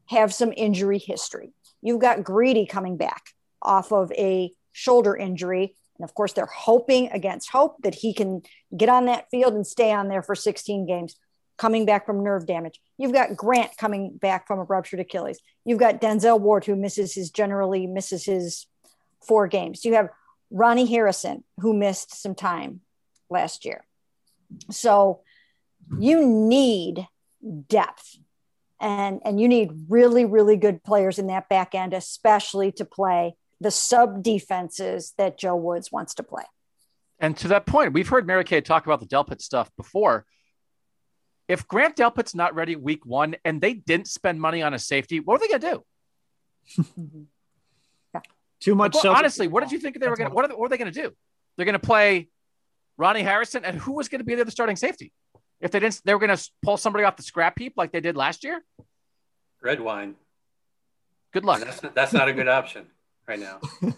have 0.06 0.34
some 0.34 0.52
injury 0.56 0.98
history. 0.98 1.52
You've 1.82 2.00
got 2.00 2.24
Greedy 2.24 2.66
coming 2.66 2.96
back 2.96 3.34
off 3.60 3.92
of 3.92 4.10
a 4.12 4.52
shoulder 4.72 5.16
injury. 5.16 5.74
And 5.98 6.04
of 6.04 6.14
course, 6.14 6.32
they're 6.32 6.46
hoping 6.46 7.10
against 7.10 7.50
hope 7.50 7.76
that 7.82 7.94
he 7.94 8.14
can 8.14 8.42
get 8.74 8.88
on 8.88 9.06
that 9.06 9.28
field 9.30 9.54
and 9.54 9.66
stay 9.66 9.92
on 9.92 10.08
there 10.08 10.22
for 10.22 10.34
16 10.34 10.86
games, 10.86 11.16
coming 11.58 11.84
back 11.84 12.06
from 12.06 12.24
nerve 12.24 12.46
damage. 12.46 12.80
You've 12.96 13.12
got 13.12 13.36
Grant 13.36 13.76
coming 13.76 14.16
back 14.16 14.46
from 14.46 14.58
a 14.58 14.64
ruptured 14.64 15.00
Achilles. 15.00 15.40
You've 15.64 15.78
got 15.78 16.00
Denzel 16.00 16.40
Ward, 16.40 16.64
who 16.64 16.76
misses 16.76 17.14
his 17.14 17.30
generally 17.30 17.86
misses 17.86 18.24
his 18.24 18.66
four 19.26 19.46
games. 19.46 19.84
You 19.84 19.94
have 19.94 20.08
Ronnie 20.50 20.86
Harrison, 20.86 21.44
who 21.58 21.74
missed 21.74 22.20
some 22.20 22.34
time 22.34 22.80
last 23.30 23.64
year. 23.64 23.84
So 24.70 25.20
you 25.98 26.26
need 26.26 27.06
depth 27.68 28.18
and 28.82 29.20
and 29.24 29.40
you 29.40 29.48
need 29.48 29.70
really 29.88 30.24
really 30.24 30.56
good 30.56 30.82
players 30.82 31.18
in 31.18 31.28
that 31.28 31.48
back 31.48 31.74
end 31.74 31.94
especially 31.94 32.72
to 32.72 32.84
play 32.84 33.34
the 33.60 33.70
sub 33.70 34.22
defenses 34.22 35.14
that 35.16 35.38
joe 35.38 35.56
woods 35.56 35.90
wants 35.90 36.14
to 36.14 36.22
play. 36.22 36.42
And 37.18 37.36
to 37.38 37.48
that 37.48 37.64
point 37.64 37.92
we've 37.92 38.08
heard 38.08 38.26
mary 38.26 38.44
kay 38.44 38.60
talk 38.60 38.84
about 38.84 39.00
the 39.00 39.06
delpit 39.06 39.40
stuff 39.40 39.70
before. 39.76 40.26
If 41.48 41.66
grant 41.68 41.96
delpit's 41.96 42.34
not 42.34 42.54
ready 42.54 42.76
week 42.76 43.06
one 43.06 43.36
and 43.44 43.60
they 43.60 43.74
didn't 43.74 44.08
spend 44.08 44.40
money 44.40 44.62
on 44.62 44.74
a 44.74 44.78
safety 44.78 45.20
what 45.20 45.36
are 45.36 45.46
they 45.46 45.48
going 45.48 45.60
to 45.60 45.84
do? 46.76 47.26
Yeah. 48.14 48.20
too 48.60 48.74
much 48.74 48.94
well, 49.02 49.16
honestly 49.16 49.48
what 49.48 49.62
did 49.62 49.72
you 49.72 49.78
think 49.78 49.98
they 49.98 50.06
were 50.06 50.16
going 50.16 50.28
to 50.28 50.34
what, 50.34 50.58
what 50.58 50.66
are 50.66 50.68
they 50.68 50.76
going 50.76 50.92
to 50.92 51.02
do? 51.02 51.12
They're 51.56 51.64
going 51.64 51.72
to 51.72 51.78
play 51.78 52.28
ronnie 52.98 53.22
harrison 53.22 53.64
and 53.64 53.78
who 53.78 53.92
was 53.92 54.10
going 54.10 54.18
to 54.18 54.24
be 54.24 54.34
there 54.34 54.44
the 54.44 54.50
starting 54.50 54.76
safety 54.76 55.12
if 55.62 55.70
they 55.70 55.80
didn't, 55.80 56.02
they 56.04 56.12
were 56.12 56.20
going 56.20 56.36
to 56.36 56.50
pull 56.60 56.76
somebody 56.76 57.04
off 57.04 57.16
the 57.16 57.22
scrap 57.22 57.58
heap 57.58 57.74
like 57.76 57.92
they 57.92 58.00
did 58.00 58.16
last 58.16 58.44
year. 58.44 58.62
Red 59.62 59.80
wine. 59.80 60.16
Good 61.32 61.44
luck. 61.44 61.60
That's 61.60 61.82
not, 61.82 61.94
that's 61.94 62.12
not 62.12 62.28
a 62.28 62.32
good 62.32 62.48
option 62.48 62.86
right 63.26 63.38
now. 63.38 63.60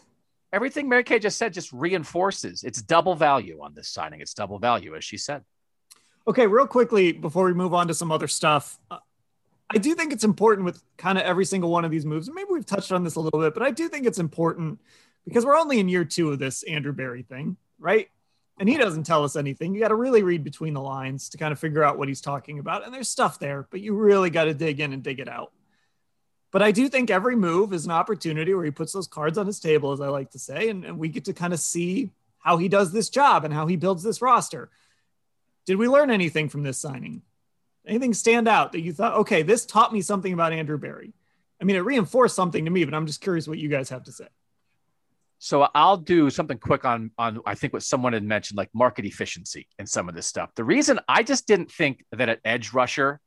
Everything 0.53 0.89
Mary 0.89 1.03
Kay 1.03 1.19
just 1.19 1.37
said 1.37 1.53
just 1.53 1.73
reinforces 1.73 2.63
it's 2.63 2.81
double 2.81 3.17
value 3.17 3.61
on 3.61 3.75
this 3.75 3.89
signing. 3.89 4.21
It's 4.21 4.35
double 4.35 4.61
value, 4.61 4.95
as 4.95 5.03
she 5.03 5.17
said. 5.17 5.43
Okay, 6.29 6.47
real 6.47 6.67
quickly 6.67 7.13
before 7.13 7.45
we 7.47 7.55
move 7.55 7.75
on 7.75 7.89
to 7.89 7.95
some 7.95 8.13
other 8.13 8.29
stuff, 8.29 8.79
uh, 8.91 8.99
I 9.69 9.79
do 9.79 9.95
think 9.95 10.13
it's 10.13 10.23
important 10.23 10.65
with 10.65 10.83
kind 10.97 11.19
of 11.19 11.25
every 11.25 11.45
single 11.45 11.71
one 11.71 11.85
of 11.85 11.91
these 11.91 12.07
moves. 12.07 12.31
Maybe 12.33 12.49
we've 12.51 12.67
touched 12.67 12.93
on 12.93 13.03
this 13.03 13.17
a 13.17 13.21
little 13.21 13.41
bit, 13.41 13.55
but 13.55 13.63
I 13.63 13.73
do 13.73 13.89
think 13.89 14.07
it's 14.07 14.19
important 14.19 14.81
because 15.25 15.45
we're 15.45 15.59
only 15.59 15.81
in 15.81 15.89
year 15.89 16.05
two 16.05 16.31
of 16.31 16.39
this 16.39 16.63
Andrew 16.65 16.93
Berry 16.93 17.23
thing, 17.23 17.57
right? 17.79 18.09
And 18.59 18.69
he 18.69 18.77
doesn't 18.77 19.05
tell 19.05 19.25
us 19.25 19.37
anything. 19.37 19.75
You 19.75 19.81
got 19.81 19.89
to 19.89 19.95
really 19.95 20.23
read 20.23 20.45
between 20.45 20.75
the 20.75 20.81
lines 20.81 21.29
to 21.31 21.39
kind 21.39 21.53
of 21.53 21.59
figure 21.59 21.83
out 21.83 21.99
what 21.99 22.09
he's 22.09 22.21
talking 22.21 22.59
about. 22.59 22.85
And 22.85 22.95
there's 22.95 23.09
stuff 23.09 23.39
there, 23.39 23.67
but 23.71 23.81
you 23.81 23.95
really 23.95 24.31
got 24.31 24.45
to 24.45 24.55
dig 24.55 24.81
in 24.81 24.93
and 24.93 25.03
dig 25.03 25.19
it 25.19 25.29
out. 25.29 25.53
But 26.53 26.63
I 26.63 26.71
do 26.71 26.89
think 26.89 27.11
every 27.11 27.35
move 27.35 27.73
is 27.73 27.85
an 27.85 27.91
opportunity 27.91 28.55
where 28.55 28.65
he 28.65 28.71
puts 28.71 28.93
those 28.93 29.09
cards 29.09 29.39
on 29.39 29.47
his 29.47 29.59
table, 29.59 29.91
as 29.91 30.01
I 30.01 30.07
like 30.07 30.31
to 30.31 30.39
say, 30.39 30.69
and, 30.69 30.85
and 30.85 30.99
we 30.99 31.09
get 31.09 31.25
to 31.25 31.33
kind 31.33 31.53
of 31.53 31.59
see 31.59 32.11
how 32.39 32.59
he 32.59 32.69
does 32.69 32.93
this 32.93 33.09
job 33.09 33.45
and 33.45 33.53
how 33.53 33.67
he 33.67 33.75
builds 33.75 34.05
this 34.05 34.23
roster. 34.23 34.71
Did 35.67 35.77
we 35.77 35.89
learn 35.89 36.13
anything 36.13 36.49
from 36.49 36.63
this 36.63 36.79
signing? 36.79 37.23
Anything 37.87 38.15
stand 38.15 38.47
out 38.47 38.73
that 38.73 38.83
you 38.83 38.93
thought, 38.93 39.15
okay, 39.15 39.43
this 39.43 39.67
taught 39.67 39.93
me 39.93 40.01
something 40.01 40.33
about 40.33 40.53
Andrew 40.53 40.79
Berry? 40.79 41.13
I 41.61 41.65
mean, 41.65 41.77
it 41.77 41.81
reinforced 41.81 42.37
something 42.37 42.65
to 42.65 42.71
me, 42.71 42.85
but 42.85 42.95
I'm 42.95 43.07
just 43.07 43.21
curious 43.21 43.49
what 43.49 43.59
you 43.59 43.69
guys 43.69 43.89
have 43.89 44.05
to 44.05 44.13
say. 44.13 44.29
So 45.45 45.69
I'll 45.75 45.99
do 45.99 46.31
something 46.31 46.57
quick 46.57 46.87
on 46.87 47.11
on 47.19 47.39
I 47.45 47.55
think 47.55 47.75
what 47.75 47.83
someone 47.83 48.15
had 48.15 48.25
mentioned 48.25 48.57
like 48.57 48.71
market 48.73 49.05
efficiency 49.05 49.69
and 49.79 49.87
some 49.87 50.09
of 50.09 50.15
this 50.15 50.27
stuff. 50.27 50.55
The 50.55 50.65
reason 50.65 51.01
I 51.07 51.23
just 51.23 51.47
didn't 51.47 51.71
think 51.71 52.03
that 52.13 52.31
an 52.31 52.39
edge 52.47 52.73
rusher, 52.73 53.21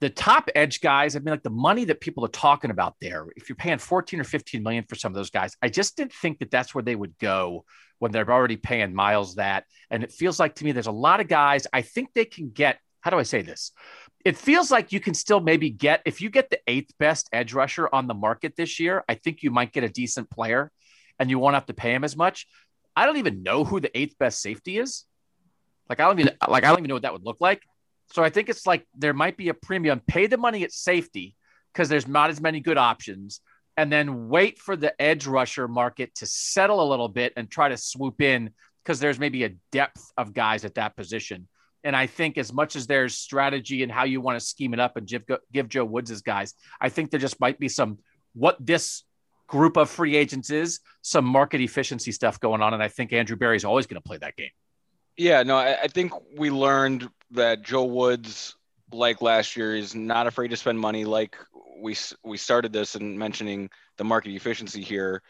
the 0.00 0.10
top 0.10 0.50
edge 0.54 0.82
guys, 0.82 1.16
I 1.16 1.20
mean 1.20 1.30
like 1.30 1.42
the 1.42 1.48
money 1.48 1.86
that 1.86 2.02
people 2.02 2.26
are 2.26 2.28
talking 2.28 2.70
about 2.70 2.96
there, 3.00 3.28
if 3.36 3.48
you're 3.48 3.56
paying 3.56 3.78
14 3.78 4.20
or 4.20 4.24
15 4.24 4.62
million 4.62 4.84
for 4.86 4.96
some 4.96 5.12
of 5.12 5.16
those 5.16 5.30
guys, 5.30 5.56
I 5.62 5.70
just 5.70 5.96
didn't 5.96 6.12
think 6.12 6.40
that 6.40 6.50
that's 6.50 6.74
where 6.74 6.84
they 6.84 6.94
would 6.94 7.16
go 7.16 7.64
when 8.00 8.12
they're 8.12 8.30
already 8.30 8.58
paying 8.58 8.94
Myles 8.94 9.36
that. 9.36 9.64
And 9.90 10.04
it 10.04 10.12
feels 10.12 10.38
like 10.38 10.56
to 10.56 10.64
me 10.66 10.72
there's 10.72 10.88
a 10.88 10.92
lot 10.92 11.20
of 11.20 11.28
guys 11.28 11.66
I 11.72 11.80
think 11.80 12.10
they 12.12 12.26
can 12.26 12.50
get 12.50 12.80
how 13.00 13.10
do 13.10 13.18
I 13.18 13.22
say 13.22 13.40
this? 13.40 13.72
It 14.26 14.36
feels 14.36 14.70
like 14.70 14.92
you 14.92 15.00
can 15.00 15.14
still 15.14 15.40
maybe 15.40 15.70
get 15.70 16.02
if 16.04 16.20
you 16.20 16.28
get 16.28 16.50
the 16.50 16.60
eighth 16.66 16.92
best 16.98 17.30
edge 17.32 17.54
rusher 17.54 17.88
on 17.94 18.08
the 18.08 18.14
market 18.14 18.56
this 18.56 18.78
year, 18.78 19.04
I 19.08 19.14
think 19.14 19.42
you 19.42 19.50
might 19.50 19.72
get 19.72 19.84
a 19.84 19.88
decent 19.88 20.28
player 20.28 20.70
and 21.18 21.30
you 21.30 21.38
won't 21.38 21.54
have 21.54 21.66
to 21.66 21.74
pay 21.74 21.94
him 21.94 22.04
as 22.04 22.16
much. 22.16 22.46
I 22.94 23.06
don't 23.06 23.18
even 23.18 23.42
know 23.42 23.64
who 23.64 23.80
the 23.80 23.96
eighth 23.96 24.18
best 24.18 24.40
safety 24.40 24.78
is. 24.78 25.04
Like 25.88 26.00
I 26.00 26.04
don't 26.04 26.18
even 26.18 26.34
like 26.48 26.64
I 26.64 26.68
don't 26.68 26.78
even 26.78 26.88
know 26.88 26.94
what 26.94 27.02
that 27.02 27.12
would 27.12 27.24
look 27.24 27.40
like. 27.40 27.62
So 28.12 28.22
I 28.22 28.30
think 28.30 28.48
it's 28.48 28.66
like 28.66 28.86
there 28.96 29.12
might 29.12 29.36
be 29.36 29.48
a 29.48 29.54
premium. 29.54 30.00
Pay 30.06 30.26
the 30.26 30.38
money 30.38 30.64
at 30.64 30.72
safety 30.72 31.34
because 31.72 31.88
there's 31.88 32.08
not 32.08 32.30
as 32.30 32.40
many 32.40 32.60
good 32.60 32.78
options, 32.78 33.40
and 33.76 33.92
then 33.92 34.28
wait 34.28 34.58
for 34.58 34.76
the 34.76 35.00
edge 35.00 35.26
rusher 35.26 35.68
market 35.68 36.14
to 36.16 36.26
settle 36.26 36.82
a 36.82 36.88
little 36.88 37.08
bit 37.08 37.32
and 37.36 37.50
try 37.50 37.68
to 37.68 37.76
swoop 37.76 38.20
in 38.20 38.50
because 38.82 39.00
there's 39.00 39.18
maybe 39.18 39.44
a 39.44 39.54
depth 39.72 40.12
of 40.16 40.32
guys 40.32 40.64
at 40.64 40.74
that 40.76 40.96
position. 40.96 41.48
And 41.84 41.94
I 41.94 42.06
think 42.06 42.38
as 42.38 42.52
much 42.52 42.74
as 42.74 42.86
there's 42.86 43.16
strategy 43.16 43.82
and 43.82 43.92
how 43.92 44.04
you 44.04 44.20
want 44.20 44.40
to 44.40 44.44
scheme 44.44 44.74
it 44.74 44.80
up 44.80 44.96
and 44.96 45.06
give, 45.06 45.24
give 45.52 45.68
Joe 45.68 45.84
Woods' 45.84 46.10
his 46.10 46.22
guys, 46.22 46.54
I 46.80 46.88
think 46.88 47.10
there 47.10 47.20
just 47.20 47.38
might 47.38 47.60
be 47.60 47.68
some 47.68 47.98
what 48.34 48.56
this 48.58 49.04
group 49.46 49.76
of 49.76 49.88
free 49.88 50.16
agents 50.16 50.50
is 50.50 50.80
some 51.02 51.24
market 51.24 51.60
efficiency 51.60 52.12
stuff 52.12 52.40
going 52.40 52.62
on. 52.62 52.74
And 52.74 52.82
I 52.82 52.88
think 52.88 53.12
Andrew 53.12 53.36
Berry 53.36 53.56
is 53.56 53.64
always 53.64 53.86
going 53.86 54.00
to 54.00 54.06
play 54.06 54.18
that 54.18 54.36
game. 54.36 54.50
Yeah, 55.16 55.42
no, 55.42 55.56
I, 55.56 55.82
I 55.82 55.88
think 55.88 56.12
we 56.36 56.50
learned 56.50 57.08
that 57.30 57.62
Joe 57.62 57.84
Woods, 57.84 58.54
like 58.92 59.22
last 59.22 59.56
year, 59.56 59.74
is 59.74 59.94
not 59.94 60.26
afraid 60.26 60.48
to 60.48 60.56
spend 60.56 60.78
money. 60.78 61.04
Like 61.04 61.36
we 61.80 61.96
we 62.22 62.36
started 62.36 62.72
this 62.72 62.94
and 62.94 63.18
mentioning 63.18 63.70
the 63.96 64.04
market 64.04 64.34
efficiency 64.34 64.82
here. 64.82 65.22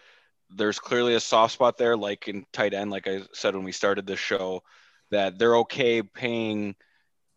There's 0.51 0.79
clearly 0.79 1.15
a 1.15 1.21
soft 1.21 1.55
spot 1.55 1.77
there, 1.77 1.97
like 1.97 2.29
in 2.29 2.45
tight 2.53 2.75
end, 2.75 2.91
like 2.91 3.07
I 3.09 3.23
said 3.33 3.55
when 3.55 3.65
we 3.65 3.73
started 3.73 4.07
this 4.07 4.21
show, 4.21 4.63
that 5.11 5.39
they're 5.39 5.57
okay 5.59 6.03
paying 6.03 6.75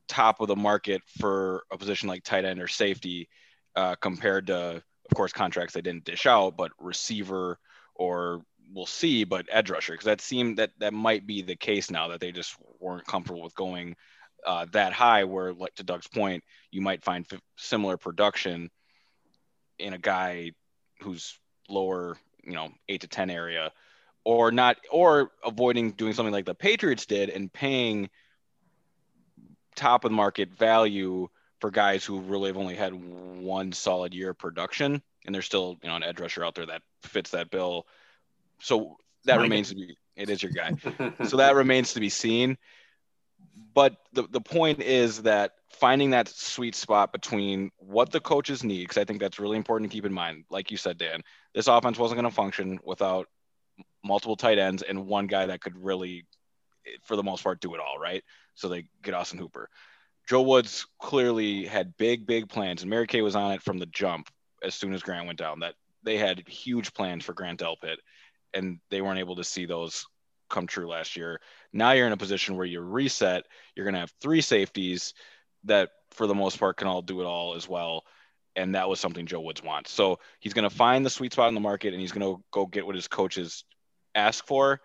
top 0.08 0.42
of 0.42 0.48
the 0.48 0.56
market 0.56 1.02
for 1.20 1.64
a 1.72 1.78
position 1.78 2.10
like 2.10 2.24
tight 2.24 2.46
end 2.46 2.60
or 2.60 2.68
safety 2.68 3.30
uh, 3.76 3.96
compared 3.96 4.48
to 4.48 4.84
of 5.10 5.16
course, 5.16 5.34
contracts 5.34 5.74
they 5.74 5.82
didn't 5.82 6.06
dish 6.06 6.26
out, 6.26 6.56
but 6.58 6.72
receiver 6.80 7.58
or 7.96 8.42
we'll 8.74 8.86
see, 8.86 9.24
but 9.24 9.48
edge 9.52 9.70
rusher, 9.70 9.94
because 9.94 10.06
that 10.06 10.22
seemed 10.22 10.58
that 10.58 10.72
that 10.80 10.94
might 10.94 11.26
be 11.26 11.42
the 11.42 11.56
case 11.56 11.90
now 11.90 12.10
that 12.10 12.20
they 12.20 12.32
just 12.32 12.56
weren't 12.80 13.08
comfortable 13.08 13.42
with 13.42 13.56
going 13.56 13.96
uh, 14.46 14.66
that 14.72 14.94
high. 14.94 15.24
Where, 15.24 15.54
like 15.54 15.76
to 15.76 15.84
Doug's 15.84 16.08
point, 16.08 16.44
you 16.72 16.82
might 16.82 17.04
find 17.04 17.26
f- 17.32 17.42
similar 17.58 17.98
production 17.98 18.70
in 19.78 19.94
a 19.94 19.98
guy 19.98 20.52
who's 21.02 21.38
lower, 21.68 22.18
you 22.44 22.54
know, 22.54 22.70
eight 22.88 23.02
to 23.02 23.08
ten 23.08 23.30
area, 23.30 23.72
or 24.24 24.52
not, 24.52 24.78
or 24.92 25.32
avoiding 25.44 25.92
doing 25.92 26.14
something 26.14 26.34
like 26.34 26.46
the 26.46 26.56
Patriots 26.56 27.06
did 27.06 27.30
and 27.30 27.52
paying 27.52 28.10
top 29.76 30.04
of 30.06 30.12
the 30.12 30.16
market 30.16 30.50
value 30.58 31.28
for 31.60 31.72
guys 31.72 32.06
who 32.06 32.20
really 32.22 32.48
have 32.48 32.58
only 32.58 32.76
had 32.76 32.94
one 32.94 33.72
solid 33.72 34.14
year 34.14 34.32
of 34.32 34.38
production, 34.38 35.02
and 35.26 35.36
there's 35.36 35.46
still 35.46 35.78
you 35.84 35.90
know 35.90 35.96
an 35.96 36.04
edge 36.04 36.20
rusher 36.20 36.44
out 36.44 36.56
there 36.56 36.66
that 36.66 36.82
fits 37.04 37.32
that 37.32 37.50
bill. 37.50 37.86
So 38.62 38.98
that 39.26 39.40
remains 39.40 39.70
to 39.70 39.76
be. 39.76 39.98
It 40.16 40.30
is 40.30 40.44
your 40.44 40.52
guy. 40.52 40.74
so 41.26 41.38
that 41.38 41.56
remains 41.56 41.94
to 41.94 42.00
be 42.00 42.10
seen. 42.10 42.58
But 43.74 43.98
the 44.14 44.24
the 44.24 44.42
point 44.42 44.82
is 44.82 45.24
that 45.24 45.54
finding 45.70 46.10
that 46.10 46.28
sweet 46.28 46.76
spot 46.76 47.12
between 47.12 47.72
what 47.78 48.12
the 48.12 48.20
coaches 48.20 48.64
need, 48.64 48.84
because 48.84 48.98
I 48.98 49.06
think 49.06 49.20
that's 49.20 49.40
really 49.40 49.58
important 49.58 49.90
to 49.90 49.96
keep 49.96 50.06
in 50.06 50.14
mind. 50.14 50.46
Like 50.50 50.72
you 50.72 50.78
said, 50.78 50.98
Dan, 50.98 51.22
this 51.54 51.68
offense 51.68 51.98
wasn't 51.98 52.20
going 52.20 52.30
to 52.30 52.36
function 52.36 52.80
without 52.84 53.28
multiple 54.04 54.36
tight 54.36 54.58
ends 54.58 54.82
and 54.82 55.08
one 55.08 55.28
guy 55.28 55.46
that 55.46 55.62
could 55.62 55.78
really, 55.78 56.26
for 57.04 57.16
the 57.16 57.24
most 57.24 57.44
part, 57.44 57.62
do 57.62 57.74
it 57.76 57.80
all. 57.80 57.98
Right. 58.00 58.24
So 58.56 58.68
they 58.68 58.86
get 59.04 59.14
Austin 59.14 59.40
Hooper. 59.40 59.70
Joe 60.30 60.44
Woods 60.44 60.86
clearly 61.00 61.66
had 61.66 61.98
big, 61.98 62.28
big 62.28 62.50
plans, 62.50 62.84
and 62.84 62.90
Mary 62.90 63.08
Kay 63.08 63.24
was 63.24 63.36
on 63.36 63.52
it 63.52 63.64
from 63.64 63.80
the 63.80 63.88
jump 63.88 64.30
as 64.64 64.76
soon 64.76 64.94
as 64.94 65.02
Grant 65.02 65.26
went 65.26 65.40
down. 65.40 65.62
That 65.62 65.74
they 66.04 66.18
had 66.18 66.48
huge 66.48 66.94
plans 66.94 67.26
for 67.26 67.34
Grant 67.34 67.60
Delpit, 67.60 67.98
and 68.54 68.80
they 68.92 69.02
weren't 69.02 69.18
able 69.18 69.38
to 69.38 69.44
see 69.44 69.66
those 69.66 70.06
come 70.48 70.68
true 70.68 70.88
last 70.88 71.16
year. 71.16 71.42
Now 71.74 71.94
you're 71.94 72.06
in 72.06 72.14
a 72.14 72.18
position 72.18 72.58
where 72.58 72.68
you 72.68 72.80
reset. 72.80 73.46
You're 73.76 73.86
going 73.86 73.96
to 73.96 74.02
have 74.02 74.14
three 74.22 74.42
safeties 74.42 75.16
that, 75.64 75.90
for 76.12 76.28
the 76.28 76.36
most 76.36 76.60
part, 76.60 76.78
can 76.78 76.88
all 76.88 77.02
do 77.02 77.22
it 77.22 77.26
all 77.26 77.56
as 77.56 77.68
well. 77.68 78.04
And 78.56 78.76
that 78.76 78.88
was 78.88 79.00
something 79.00 79.26
Joe 79.26 79.42
Woods 79.42 79.64
wants. 79.64 79.90
So 79.92 80.20
he's 80.40 80.54
going 80.54 80.70
to 80.70 80.76
find 80.76 81.04
the 81.04 81.10
sweet 81.10 81.34
spot 81.34 81.48
in 81.48 81.56
the 81.56 81.60
market, 81.60 81.94
and 81.94 82.02
he's 82.02 82.12
going 82.12 82.36
to 82.36 82.44
go 82.52 82.68
get 82.68 82.86
what 82.86 82.94
his 82.94 83.08
coaches 83.08 83.64
ask 84.14 84.46
for. 84.46 84.80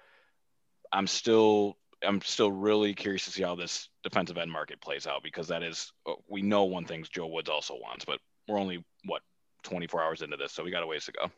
I'm 0.90 1.06
still 1.06 1.76
I'm 2.04 2.20
still 2.22 2.52
really 2.52 2.94
curious 2.94 3.24
to 3.24 3.30
see 3.30 3.42
how 3.42 3.54
this 3.54 3.88
defensive 4.02 4.38
end 4.38 4.50
market 4.50 4.80
plays 4.80 5.06
out 5.06 5.22
because 5.22 5.48
that 5.48 5.62
is 5.62 5.92
uh, 6.06 6.12
we 6.28 6.42
know 6.42 6.64
one 6.64 6.84
thing 6.84 7.04
Joe 7.10 7.26
Woods 7.26 7.48
also 7.48 7.74
wants, 7.74 8.04
but 8.04 8.18
we're 8.48 8.58
only 8.58 8.84
what 9.04 9.22
24 9.62 10.02
hours 10.02 10.22
into 10.22 10.36
this, 10.36 10.52
so 10.52 10.62
we 10.62 10.70
got 10.70 10.82
a 10.82 10.86
ways 10.86 11.04
to 11.06 11.12
go. 11.12 11.30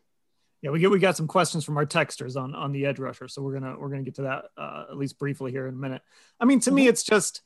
Yeah, 0.63 0.71
we 0.71 0.81
get 0.81 0.91
we 0.91 0.99
got 0.99 1.17
some 1.17 1.29
questions 1.29 1.65
from 1.65 1.77
our 1.77 1.87
texters 1.87 2.37
on 2.37 2.55
on 2.55 2.73
the 2.73 2.87
edge 2.87 2.99
rusher, 2.99 3.29
so 3.29 3.43
we're 3.43 3.53
gonna 3.53 3.77
we're 3.79 3.91
gonna 3.91 4.03
get 4.03 4.17
to 4.17 4.23
that 4.23 4.45
uh, 4.57 4.87
at 4.91 4.97
least 4.97 5.19
briefly 5.19 5.53
here 5.53 5.69
in 5.69 5.75
a 5.75 5.79
minute. 5.79 6.03
I 6.41 6.45
mean, 6.45 6.61
to 6.61 6.71
mm-hmm. 6.71 6.77
me, 6.77 6.89
it's 6.89 7.03
just 7.03 7.43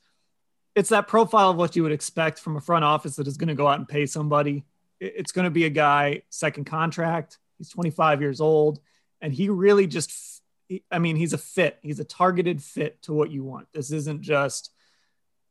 it's 0.75 0.89
that 0.89 1.07
profile 1.07 1.49
of 1.49 1.57
what 1.57 1.75
you 1.75 1.83
would 1.83 1.91
expect 1.91 2.39
from 2.39 2.55
a 2.55 2.61
front 2.61 2.85
office 2.85 3.17
that 3.17 3.27
is 3.27 3.37
going 3.37 3.49
to 3.49 3.55
go 3.55 3.67
out 3.67 3.77
and 3.77 3.87
pay 3.87 4.05
somebody 4.05 4.63
it's 5.01 5.31
going 5.31 5.45
to 5.45 5.51
be 5.51 5.65
a 5.65 5.69
guy 5.69 6.21
second 6.29 6.65
contract. 6.65 7.39
He's 7.57 7.69
25 7.69 8.21
years 8.21 8.39
old, 8.39 8.79
and 9.19 9.33
he 9.33 9.49
really 9.49 9.87
just, 9.87 10.40
I 10.91 10.99
mean, 10.99 11.15
he's 11.15 11.33
a 11.33 11.37
fit. 11.37 11.79
He's 11.81 11.99
a 11.99 12.05
targeted 12.05 12.61
fit 12.61 13.01
to 13.03 13.13
what 13.13 13.31
you 13.31 13.43
want. 13.43 13.67
This 13.73 13.91
isn't 13.91 14.21
just 14.21 14.71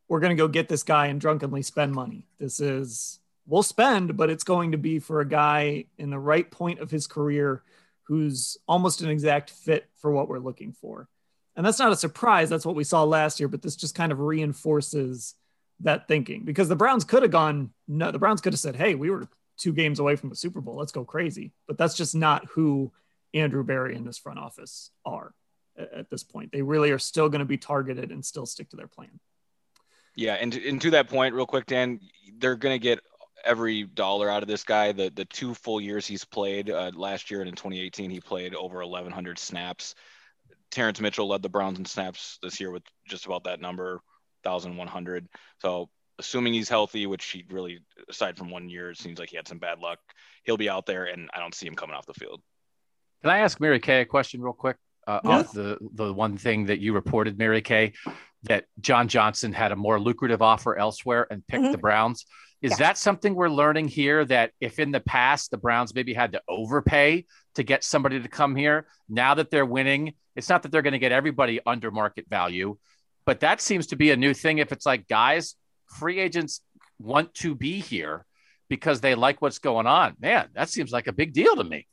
we're 0.08 0.20
going 0.20 0.36
to 0.36 0.42
go 0.42 0.48
get 0.48 0.68
this 0.68 0.82
guy 0.82 1.06
and 1.06 1.20
drunkenly 1.20 1.62
spend 1.62 1.92
money. 1.92 2.26
This 2.38 2.58
is 2.60 3.20
we'll 3.46 3.62
spend, 3.62 4.16
but 4.16 4.30
it's 4.30 4.44
going 4.44 4.72
to 4.72 4.78
be 4.78 4.98
for 4.98 5.20
a 5.20 5.28
guy 5.28 5.84
in 5.98 6.10
the 6.10 6.18
right 6.18 6.50
point 6.50 6.80
of 6.80 6.90
his 6.90 7.06
career 7.06 7.62
who's 8.04 8.56
almost 8.66 9.02
an 9.02 9.08
exact 9.08 9.50
fit 9.50 9.88
for 9.96 10.10
what 10.10 10.28
we're 10.28 10.38
looking 10.38 10.72
for. 10.72 11.08
And 11.54 11.64
that's 11.64 11.78
not 11.78 11.92
a 11.92 11.96
surprise. 11.96 12.48
That's 12.48 12.66
what 12.66 12.74
we 12.74 12.84
saw 12.84 13.04
last 13.04 13.38
year, 13.38 13.48
but 13.48 13.62
this 13.62 13.76
just 13.76 13.94
kind 13.94 14.12
of 14.12 14.20
reinforces 14.20 15.34
that 15.80 16.08
thinking 16.08 16.44
because 16.44 16.68
the 16.68 16.76
Browns 16.76 17.04
could 17.04 17.22
have 17.22 17.32
gone, 17.32 17.70
no, 17.86 18.10
the 18.10 18.18
Browns 18.18 18.40
could 18.40 18.52
have 18.52 18.60
said, 18.60 18.76
Hey, 18.76 18.94
we 18.94 19.10
were 19.10 19.28
two 19.56 19.72
games 19.72 19.98
away 19.98 20.16
from 20.16 20.30
the 20.30 20.36
Super 20.36 20.60
Bowl. 20.60 20.76
Let's 20.76 20.92
go 20.92 21.04
crazy. 21.04 21.52
But 21.68 21.78
that's 21.78 21.96
just 21.96 22.14
not 22.14 22.46
who 22.46 22.92
Andrew 23.34 23.64
Berry 23.64 23.96
and 23.96 24.06
this 24.06 24.18
front 24.18 24.38
office 24.38 24.90
are 25.04 25.32
at 25.76 26.10
this 26.10 26.22
point. 26.22 26.52
They 26.52 26.62
really 26.62 26.90
are 26.90 26.98
still 26.98 27.28
going 27.28 27.40
to 27.40 27.44
be 27.44 27.58
targeted 27.58 28.10
and 28.10 28.24
still 28.24 28.46
stick 28.46 28.70
to 28.70 28.76
their 28.76 28.88
plan. 28.88 29.20
Yeah, 30.16 30.34
and, 30.34 30.54
and 30.54 30.80
to 30.82 30.90
that 30.90 31.08
point, 31.08 31.34
real 31.34 31.46
quick, 31.46 31.66
Dan, 31.66 32.00
they're 32.38 32.56
going 32.56 32.74
to 32.74 32.82
get 32.82 33.00
every 33.44 33.84
dollar 33.84 34.28
out 34.28 34.42
of 34.42 34.48
this 34.48 34.64
guy. 34.64 34.92
The 34.92 35.10
the 35.14 35.24
two 35.24 35.54
full 35.54 35.80
years 35.80 36.06
he's 36.06 36.24
played 36.24 36.70
uh, 36.70 36.90
last 36.94 37.30
year 37.30 37.40
and 37.40 37.48
in 37.48 37.54
2018, 37.54 38.10
he 38.10 38.20
played 38.20 38.54
over 38.54 38.84
1,100 38.84 39.38
snaps. 39.38 39.94
Terrance 40.70 41.00
Mitchell 41.00 41.28
led 41.28 41.42
the 41.42 41.48
Browns 41.48 41.78
in 41.78 41.84
snaps 41.84 42.38
this 42.42 42.60
year 42.60 42.70
with 42.70 42.82
just 43.08 43.26
about 43.26 43.44
that 43.44 43.60
number, 43.60 44.00
1,100. 44.42 45.28
So 45.60 45.88
assuming 46.18 46.52
he's 46.52 46.68
healthy, 46.68 47.06
which 47.06 47.24
he 47.24 47.44
really, 47.50 47.80
aside 48.08 48.36
from 48.36 48.50
one 48.50 48.68
year, 48.68 48.90
it 48.90 48.98
seems 48.98 49.18
like 49.18 49.30
he 49.30 49.36
had 49.36 49.48
some 49.48 49.58
bad 49.58 49.80
luck. 49.80 49.98
He'll 50.44 50.56
be 50.56 50.68
out 50.68 50.86
there, 50.86 51.06
and 51.06 51.28
I 51.34 51.40
don't 51.40 51.54
see 51.54 51.66
him 51.66 51.74
coming 51.74 51.96
off 51.96 52.06
the 52.06 52.14
field. 52.14 52.40
Can 53.22 53.30
I 53.30 53.38
ask 53.38 53.60
Mary 53.60 53.80
Kay 53.80 54.02
a 54.02 54.04
question 54.04 54.40
real 54.40 54.52
quick? 54.52 54.76
Uh. 55.06 55.20
Off 55.24 55.52
the 55.52 55.78
the 55.94 56.12
one 56.12 56.36
thing 56.36 56.66
that 56.66 56.80
you 56.80 56.92
reported, 56.92 57.38
Mary 57.38 57.62
Kay, 57.62 57.92
that 58.44 58.64
John 58.80 59.08
Johnson 59.08 59.52
had 59.52 59.72
a 59.72 59.76
more 59.76 60.00
lucrative 60.00 60.42
offer 60.42 60.76
elsewhere 60.76 61.26
and 61.30 61.46
picked 61.46 61.62
mm-hmm. 61.62 61.72
the 61.72 61.78
Browns. 61.78 62.26
Is 62.62 62.72
yeah. 62.72 62.76
that 62.78 62.98
something 62.98 63.34
we're 63.34 63.48
learning 63.48 63.88
here? 63.88 64.24
That 64.24 64.52
if 64.60 64.78
in 64.78 64.90
the 64.90 65.00
past 65.00 65.50
the 65.50 65.56
Browns 65.56 65.94
maybe 65.94 66.12
had 66.12 66.32
to 66.32 66.42
overpay 66.48 67.26
to 67.54 67.62
get 67.62 67.84
somebody 67.84 68.20
to 68.20 68.28
come 68.28 68.54
here, 68.54 68.86
now 69.08 69.34
that 69.34 69.50
they're 69.50 69.66
winning, 69.66 70.14
it's 70.36 70.48
not 70.48 70.62
that 70.62 70.72
they're 70.72 70.82
going 70.82 70.92
to 70.92 70.98
get 70.98 71.12
everybody 71.12 71.60
under 71.66 71.90
market 71.90 72.26
value, 72.28 72.76
but 73.24 73.40
that 73.40 73.60
seems 73.60 73.88
to 73.88 73.96
be 73.96 74.10
a 74.10 74.16
new 74.16 74.34
thing. 74.34 74.58
If 74.58 74.72
it's 74.72 74.86
like 74.86 75.08
guys, 75.08 75.54
free 75.98 76.20
agents 76.20 76.60
want 76.98 77.34
to 77.34 77.54
be 77.54 77.80
here 77.80 78.26
because 78.68 79.00
they 79.00 79.14
like 79.14 79.42
what's 79.42 79.58
going 79.58 79.86
on, 79.86 80.14
man, 80.20 80.48
that 80.54 80.68
seems 80.68 80.92
like 80.92 81.06
a 81.06 81.12
big 81.12 81.32
deal 81.32 81.56
to 81.56 81.64
me. 81.64 81.86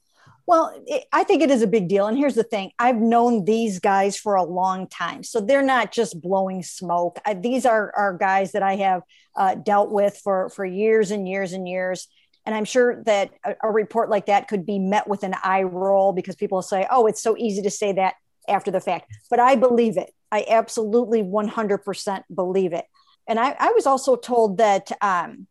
Well, 0.47 0.81
it, 0.87 1.03
I 1.11 1.25
think 1.25 1.43
it 1.43 1.51
is 1.51 1.61
a 1.61 1.67
big 1.67 1.89
deal. 1.89 2.07
And 2.07 2.17
here's 2.17 2.35
the 2.35 2.43
thing 2.43 2.71
I've 2.79 2.95
known 2.95 3.43
these 3.43 3.79
guys 3.79 4.17
for 4.17 4.35
a 4.35 4.43
long 4.43 4.87
time. 4.87 5.23
So 5.23 5.41
they're 5.41 5.61
not 5.61 5.91
just 5.91 6.21
blowing 6.21 6.63
smoke. 6.63 7.19
I, 7.25 7.33
these 7.33 7.65
are, 7.65 7.93
are 7.95 8.17
guys 8.17 8.53
that 8.53 8.63
I 8.63 8.77
have 8.77 9.01
uh, 9.35 9.55
dealt 9.55 9.91
with 9.91 10.17
for, 10.23 10.49
for 10.49 10.65
years 10.65 11.11
and 11.11 11.27
years 11.27 11.51
and 11.51 11.67
years. 11.67 12.07
And 12.45 12.55
I'm 12.55 12.63
sure 12.63 13.03
that 13.03 13.31
a, 13.45 13.55
a, 13.61 13.69
report 13.69 14.09
like 14.09 14.27
that 14.27 14.47
could 14.47 14.65
be 14.65 14.79
met 14.79 15.05
with 15.05 15.23
an 15.23 15.35
eye 15.43 15.63
roll 15.63 16.13
because 16.13 16.37
people 16.37 16.61
say, 16.61 16.87
oh, 16.89 17.07
it's 17.07 17.21
so 17.21 17.35
easy 17.37 17.61
to 17.63 17.69
say 17.69 17.91
that 17.93 18.15
after 18.47 18.71
the 18.71 18.79
fact. 18.79 19.11
But 19.29 19.41
I 19.41 19.55
believe 19.57 19.97
it. 19.97 20.13
I 20.31 20.45
absolutely 20.47 21.23
100% 21.23 22.23
believe 22.33 22.71
it. 22.71 22.85
And 23.27 23.37
I, 23.37 23.53
I 23.59 23.71
was 23.73 23.85
also 23.85 24.15
told 24.15 24.59
that 24.59 24.93
um, 25.01 25.47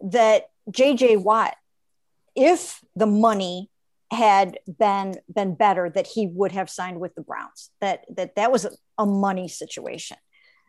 that 0.00 0.44
JJ 0.70 1.24
Watt, 1.24 1.56
if 2.36 2.80
the 2.94 3.06
money 3.06 3.68
had 4.10 4.58
been 4.78 5.16
been 5.32 5.54
better 5.54 5.90
that 5.90 6.06
he 6.06 6.26
would 6.26 6.52
have 6.52 6.70
signed 6.70 7.00
with 7.00 7.14
the 7.14 7.22
Browns. 7.22 7.70
That 7.80 8.04
that 8.16 8.36
that 8.36 8.52
was 8.52 8.66
a 8.96 9.06
money 9.06 9.48
situation. 9.48 10.16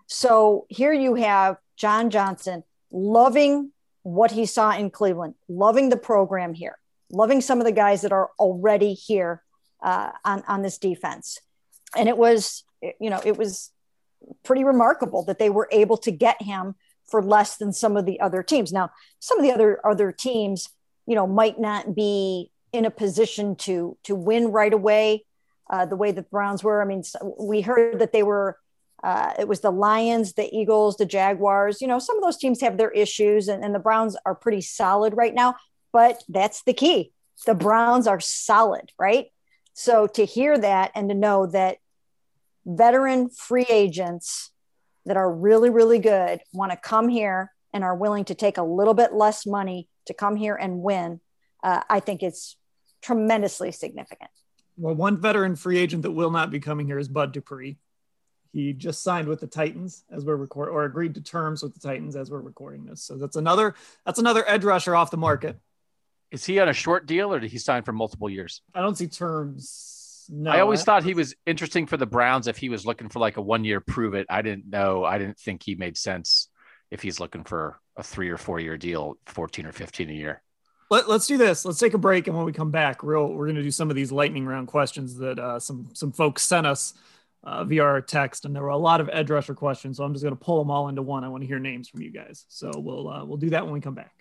So 0.07 0.65
here 0.69 0.93
you 0.93 1.15
have 1.15 1.57
John 1.77 2.09
Johnson 2.09 2.63
loving 2.91 3.71
what 4.03 4.31
he 4.31 4.45
saw 4.45 4.71
in 4.71 4.89
Cleveland, 4.89 5.35
loving 5.47 5.89
the 5.89 5.97
program 5.97 6.53
here, 6.53 6.77
loving 7.11 7.41
some 7.41 7.59
of 7.59 7.65
the 7.65 7.71
guys 7.71 8.01
that 8.01 8.11
are 8.11 8.31
already 8.39 8.93
here 8.93 9.43
uh, 9.81 10.11
on 10.25 10.43
on 10.47 10.61
this 10.61 10.77
defense, 10.77 11.39
and 11.95 12.09
it 12.09 12.17
was 12.17 12.63
you 12.99 13.09
know 13.09 13.21
it 13.25 13.37
was 13.37 13.71
pretty 14.43 14.63
remarkable 14.63 15.23
that 15.25 15.39
they 15.39 15.49
were 15.49 15.69
able 15.71 15.97
to 15.97 16.11
get 16.11 16.41
him 16.41 16.75
for 17.07 17.23
less 17.23 17.57
than 17.57 17.73
some 17.73 17.97
of 17.97 18.05
the 18.05 18.19
other 18.19 18.43
teams. 18.43 18.71
Now, 18.71 18.91
some 19.19 19.39
of 19.39 19.43
the 19.43 19.51
other 19.51 19.85
other 19.85 20.11
teams, 20.11 20.69
you 21.05 21.15
know, 21.15 21.25
might 21.25 21.59
not 21.59 21.95
be 21.95 22.51
in 22.71 22.85
a 22.85 22.91
position 22.91 23.55
to 23.55 23.97
to 24.03 24.15
win 24.15 24.51
right 24.51 24.73
away, 24.73 25.25
uh, 25.69 25.85
the 25.85 25.95
way 25.95 26.11
the 26.11 26.23
Browns 26.23 26.63
were. 26.63 26.81
I 26.81 26.85
mean, 26.85 27.03
we 27.39 27.61
heard 27.61 27.99
that 27.99 28.11
they 28.11 28.23
were. 28.23 28.57
Uh, 29.01 29.31
it 29.39 29.47
was 29.47 29.61
the 29.61 29.71
Lions, 29.71 30.33
the 30.33 30.53
Eagles, 30.53 30.97
the 30.97 31.05
Jaguars. 31.05 31.81
You 31.81 31.87
know, 31.87 31.99
some 31.99 32.17
of 32.17 32.23
those 32.23 32.37
teams 32.37 32.59
have 32.59 32.77
their 32.77 32.91
issues, 32.91 33.47
and, 33.47 33.63
and 33.63 33.73
the 33.73 33.79
Browns 33.79 34.17
are 34.25 34.35
pretty 34.35 34.61
solid 34.61 35.15
right 35.15 35.33
now. 35.33 35.55
But 35.93 36.21
that's 36.27 36.63
the 36.63 36.73
key. 36.73 37.13
The 37.45 37.55
Browns 37.55 38.07
are 38.07 38.19
solid, 38.19 38.91
right? 38.99 39.27
So 39.73 40.07
to 40.07 40.25
hear 40.25 40.57
that 40.57 40.91
and 40.95 41.07
to 41.07 41.15
know 41.15 41.45
that 41.47 41.77
veteran 42.65 43.29
free 43.29 43.65
agents 43.69 44.51
that 45.05 45.15
are 45.15 45.31
really, 45.31 45.69
really 45.69 45.99
good 45.99 46.41
want 46.53 46.71
to 46.71 46.77
come 46.77 47.07
here 47.07 47.53
and 47.73 47.83
are 47.83 47.95
willing 47.95 48.25
to 48.25 48.35
take 48.35 48.57
a 48.57 48.63
little 48.63 48.93
bit 48.93 49.13
less 49.13 49.45
money 49.45 49.87
to 50.05 50.13
come 50.13 50.35
here 50.35 50.55
and 50.55 50.81
win, 50.81 51.21
uh, 51.63 51.81
I 51.89 51.99
think 51.99 52.23
it's 52.23 52.57
tremendously 53.01 53.71
significant. 53.71 54.29
Well, 54.77 54.95
one 54.95 55.19
veteran 55.19 55.55
free 55.55 55.77
agent 55.77 56.03
that 56.03 56.11
will 56.11 56.31
not 56.31 56.51
be 56.51 56.59
coming 56.59 56.87
here 56.87 56.99
is 56.99 57.07
Bud 57.07 57.33
Dupree. 57.33 57.77
He 58.51 58.73
just 58.73 59.03
signed 59.03 59.27
with 59.27 59.41
the 59.41 59.47
Titans 59.47 60.03
as 60.09 60.25
we're 60.25 60.35
record 60.35 60.69
or 60.69 60.85
agreed 60.85 61.15
to 61.15 61.21
terms 61.21 61.61
with 61.61 61.73
the 61.73 61.79
Titans 61.79 62.15
as 62.15 62.31
we're 62.31 62.39
recording 62.39 62.85
this. 62.85 63.03
So 63.03 63.17
that's 63.17 63.35
another 63.35 63.75
that's 64.05 64.19
another 64.19 64.47
edge 64.47 64.63
rusher 64.63 64.95
off 64.95 65.11
the 65.11 65.17
market. 65.17 65.59
Is 66.31 66.45
he 66.45 66.59
on 66.59 66.69
a 66.69 66.73
short 66.73 67.05
deal 67.05 67.33
or 67.33 67.39
did 67.39 67.51
he 67.51 67.57
sign 67.57 67.83
for 67.83 67.91
multiple 67.91 68.29
years? 68.29 68.61
I 68.73 68.81
don't 68.81 68.97
see 68.97 69.07
terms. 69.07 70.25
No, 70.31 70.51
I 70.51 70.61
always 70.61 70.81
I 70.81 70.85
thought 70.85 71.03
he 71.03 71.13
was 71.13 71.35
interesting 71.45 71.87
for 71.87 71.97
the 71.97 72.05
Browns 72.05 72.47
if 72.47 72.57
he 72.57 72.69
was 72.69 72.85
looking 72.85 73.09
for 73.09 73.19
like 73.19 73.37
a 73.37 73.41
one 73.41 73.63
year 73.63 73.81
prove 73.81 74.13
it. 74.13 74.27
I 74.29 74.41
didn't 74.41 74.69
know. 74.69 75.03
I 75.03 75.17
didn't 75.17 75.39
think 75.39 75.63
he 75.63 75.75
made 75.75 75.97
sense 75.97 76.49
if 76.91 77.01
he's 77.01 77.19
looking 77.19 77.43
for 77.43 77.79
a 77.97 78.03
three 78.03 78.29
or 78.29 78.37
four 78.37 78.59
year 78.59 78.77
deal, 78.77 79.17
14 79.25 79.65
or 79.65 79.71
15 79.71 80.09
a 80.09 80.13
year. 80.13 80.41
Let, 80.89 81.07
us 81.07 81.27
do 81.27 81.37
this. 81.37 81.65
Let's 81.65 81.77
take 81.77 81.93
a 81.93 81.99
break, 81.99 82.27
and 82.27 82.35
when 82.35 82.45
we 82.45 82.51
come 82.51 82.71
back, 82.71 83.03
real 83.03 83.27
we're 83.27 83.45
going 83.45 83.55
to 83.57 83.63
do 83.63 83.71
some 83.71 83.89
of 83.91 83.95
these 83.95 84.11
lightning 84.11 84.45
round 84.45 84.67
questions 84.67 85.15
that 85.17 85.37
uh, 85.37 85.59
some 85.59 85.89
some 85.93 86.11
folks 86.11 86.41
sent 86.41 86.65
us 86.65 86.95
uh, 87.43 87.63
via 87.63 87.83
our 87.83 88.01
text, 88.01 88.45
and 88.45 88.55
there 88.55 88.63
were 88.63 88.69
a 88.69 88.77
lot 88.77 88.99
of 88.99 89.09
edge 89.13 89.29
rusher 89.29 89.53
questions. 89.53 89.97
So 89.97 90.03
I'm 90.03 90.13
just 90.13 90.23
going 90.23 90.35
to 90.35 90.43
pull 90.43 90.57
them 90.57 90.71
all 90.71 90.87
into 90.87 91.03
one. 91.03 91.23
I 91.23 91.29
want 91.29 91.43
to 91.43 91.47
hear 91.47 91.59
names 91.59 91.87
from 91.87 92.01
you 92.01 92.11
guys. 92.11 92.45
So 92.47 92.71
we'll 92.75 93.07
uh, 93.07 93.23
we'll 93.23 93.37
do 93.37 93.51
that 93.51 93.65
when 93.65 93.73
we 93.73 93.81
come 93.81 93.93
back. 93.93 94.18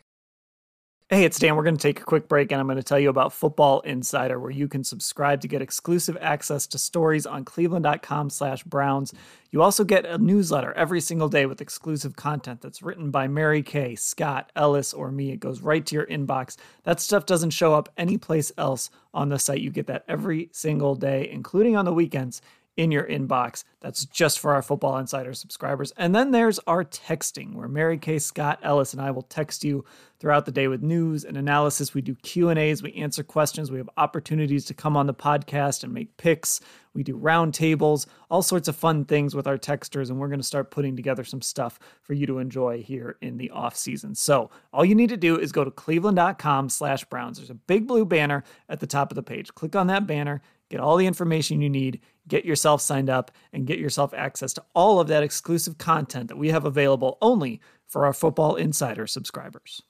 Hey, 1.11 1.25
it's 1.25 1.39
Dan. 1.39 1.57
We're 1.57 1.63
going 1.63 1.79
to 1.79 1.83
take 1.83 2.03
a 2.03 2.05
quick 2.05 2.29
break 2.29 2.53
and 2.53 2.61
I'm 2.61 2.67
going 2.67 2.77
to 2.77 2.83
tell 2.83 2.99
you 2.99 3.09
about 3.09 3.33
Football 3.33 3.81
Insider, 3.81 4.39
where 4.39 4.51
you 4.51 4.69
can 4.69 4.85
subscribe 4.85 5.41
to 5.41 5.49
get 5.49 5.63
exclusive 5.63 6.19
access 6.21 6.67
to 6.67 6.77
stories 6.77 7.25
on 7.25 7.47
cleveland.com 7.47 8.29
slash 8.29 8.63
Browns. 8.65 9.15
You 9.51 9.63
also 9.63 9.85
get 9.85 10.05
a 10.05 10.19
newsletter 10.19 10.75
every 10.75 11.01
single 11.01 11.31
day 11.31 11.47
with 11.47 11.63
exclusive 11.63 12.15
content 12.15 12.61
that's 12.61 12.83
written 12.83 13.11
by 13.11 13.27
Mary 13.27 13.63
Kay, 13.63 13.95
Scott, 13.95 14.53
Ellis, 14.55 14.93
or 14.93 15.11
me. 15.11 15.31
It 15.31 15.41
goes 15.41 15.63
right 15.63 15.87
to 15.87 15.95
your 15.95 16.05
inbox. 16.09 16.59
That 16.83 17.01
stuff 17.01 17.25
doesn't 17.25 17.53
show 17.53 17.73
up 17.73 17.89
anyplace 17.97 18.53
else 18.59 18.91
on 19.15 19.31
the 19.31 19.39
site. 19.39 19.63
You 19.63 19.71
get 19.71 19.87
that 19.87 20.05
every 20.09 20.51
single 20.53 20.95
day, 20.95 21.31
including 21.31 21.75
on 21.75 21.87
the 21.87 21.95
weekends 21.95 22.43
in 22.79 22.93
your 22.93 23.03
inbox. 23.03 23.65
That's 23.81 24.05
just 24.05 24.39
for 24.39 24.55
our 24.55 24.63
Football 24.63 24.99
Insider 24.99 25.35
subscribers. 25.35 25.93
And 25.97 26.15
then 26.15 26.31
there's 26.31 26.61
our 26.61 26.85
texting, 26.85 27.55
where 27.55 27.67
Mary 27.67 27.99
Kay, 27.99 28.21
Scott, 28.21 28.61
Ellis, 28.63 28.93
and 28.93 29.03
I 29.03 29.11
will 29.11 29.23
text 29.23 29.65
you 29.65 29.85
throughout 30.21 30.47
the 30.47 30.53
day 30.53 30.69
with 30.69 30.81
news 30.81 31.25
and 31.25 31.37
analysis. 31.37 31.93
We 31.93 32.03
do 32.03 32.15
Q 32.15 32.51
and 32.51 32.59
A's, 32.59 32.81
we 32.81 32.93
answer 32.95 33.25
questions, 33.25 33.73
we 33.73 33.79
have 33.79 33.91
opportunities 33.97 34.65
to 34.67 34.75
come 34.75 34.97
on 34.97 35.07
the 35.07 35.15
podcast 35.15 35.83
and 35.83 35.93
make 35.93 36.17
picks. 36.19 36.61
We 36.95 37.03
do 37.03 37.19
roundtables, 37.19 38.07
all 38.31 38.43
sorts 38.43 38.69
of 38.69 38.77
fun 38.77 39.05
things 39.05 39.35
with 39.35 39.49
our 39.49 39.59
texters, 39.59 40.09
and 40.09 40.21
we're 40.21 40.29
going 40.29 40.41
to 40.41 40.47
start 40.47 40.71
putting 40.71 40.95
together 40.95 41.25
some 41.25 41.43
stuff 41.43 41.81
for 42.03 42.15
you 42.15 42.27
to 42.27 42.39
enjoy 42.39 42.83
here 42.83 43.17
in 43.21 43.39
the 43.39 43.51
off 43.51 43.77
season. 43.77 44.15
So 44.15 44.51
all 44.73 44.85
you 44.85 44.95
need 44.95 45.11
to 45.11 45.17
do 45.17 45.37
is 45.37 45.51
go 45.51 45.65
to 45.65 45.71
cleveland.com/browns. 45.73 47.39
There's 47.39 47.51
a 47.51 47.55
big 47.55 47.89
blue 47.89 48.05
banner 48.05 48.45
at 48.69 48.79
the 48.79 48.87
top 48.87 49.11
of 49.11 49.17
the 49.17 49.23
page. 49.25 49.53
Click 49.55 49.75
on 49.75 49.89
that 49.89 50.07
banner 50.07 50.43
get 50.69 50.81
all 50.81 50.97
the 50.97 51.07
information 51.07 51.61
you 51.61 51.71
need, 51.71 52.01
get 52.29 52.45
yourself 52.45 52.81
signed 52.81 53.11
up, 53.11 53.31
and 53.53 53.67
get 53.67 53.79
yourself 53.79 54.15
access 54.15 54.53
to 54.55 54.65
all 54.75 55.01
of 55.01 55.09
that 55.09 55.23
exclusive 55.23 55.79
content 55.79 56.29
that 56.29 56.39
we 56.39 56.51
have 56.51 56.65
available 56.65 57.19
only 57.21 57.61
for 57.87 58.07
our 58.07 58.13
Football 58.13 58.57
Insider 58.57 59.07
subscribers. 59.07 59.83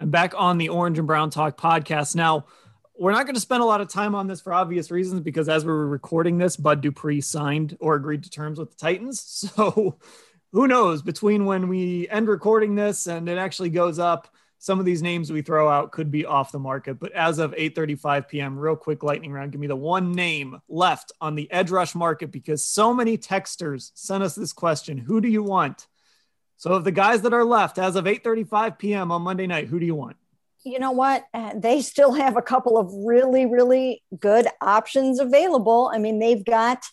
I'm 0.00 0.10
back 0.10 0.32
on 0.36 0.58
the 0.58 0.68
Orange 0.68 0.98
and 0.98 1.06
Brown 1.06 1.30
Talk 1.30 1.60
podcast. 1.60 2.14
Now, 2.14 2.46
we're 2.98 3.12
not 3.12 3.26
going 3.26 3.34
to 3.34 3.40
spend 3.40 3.62
a 3.62 3.66
lot 3.66 3.80
of 3.80 3.88
time 3.88 4.14
on 4.14 4.26
this 4.26 4.40
for 4.40 4.52
obvious 4.52 4.90
reasons 4.90 5.20
because 5.20 5.48
as 5.48 5.64
we 5.64 5.72
were 5.72 5.86
recording 5.86 6.38
this, 6.38 6.56
Bud 6.56 6.80
Dupree 6.80 7.20
signed 7.20 7.76
or 7.80 7.94
agreed 7.94 8.24
to 8.24 8.30
terms 8.30 8.58
with 8.58 8.70
the 8.70 8.76
Titans. 8.76 9.44
So 9.54 9.98
who 10.52 10.66
knows 10.66 11.02
between 11.02 11.44
when 11.44 11.68
we 11.68 12.08
end 12.08 12.26
recording 12.26 12.74
this 12.74 13.06
and 13.06 13.28
it 13.28 13.36
actually 13.38 13.70
goes 13.70 13.98
up 13.98 14.34
some 14.58 14.80
of 14.80 14.84
these 14.84 15.02
names 15.02 15.30
we 15.30 15.42
throw 15.42 15.68
out 15.68 15.92
could 15.92 16.10
be 16.10 16.26
off 16.26 16.52
the 16.52 16.58
market 16.58 16.98
but 16.98 17.12
as 17.12 17.38
of 17.38 17.52
8:35 17.52 18.28
p.m. 18.28 18.58
real 18.58 18.76
quick 18.76 19.02
lightning 19.02 19.32
round 19.32 19.52
give 19.52 19.60
me 19.60 19.66
the 19.66 19.76
one 19.76 20.12
name 20.12 20.60
left 20.68 21.12
on 21.20 21.34
the 21.34 21.50
edge 21.50 21.70
rush 21.70 21.94
market 21.94 22.30
because 22.30 22.64
so 22.64 22.92
many 22.92 23.16
texters 23.18 23.90
sent 23.94 24.22
us 24.22 24.34
this 24.34 24.52
question 24.52 24.98
who 24.98 25.20
do 25.20 25.28
you 25.28 25.42
want 25.42 25.86
so 26.56 26.72
of 26.72 26.84
the 26.84 26.92
guys 26.92 27.22
that 27.22 27.32
are 27.32 27.44
left 27.44 27.78
as 27.78 27.96
of 27.96 28.04
8:35 28.04 28.78
p.m. 28.78 29.12
on 29.12 29.22
Monday 29.22 29.46
night 29.46 29.68
who 29.68 29.78
do 29.78 29.86
you 29.86 29.94
want 29.94 30.16
you 30.64 30.78
know 30.78 30.90
what? 30.90 31.24
Uh, 31.32 31.52
they 31.54 31.80
still 31.80 32.12
have 32.12 32.36
a 32.36 32.42
couple 32.42 32.78
of 32.78 32.92
really, 32.92 33.46
really 33.46 34.02
good 34.18 34.48
options 34.60 35.20
available. 35.20 35.90
I 35.92 35.98
mean, 35.98 36.18
they've 36.18 36.44
got 36.44 36.84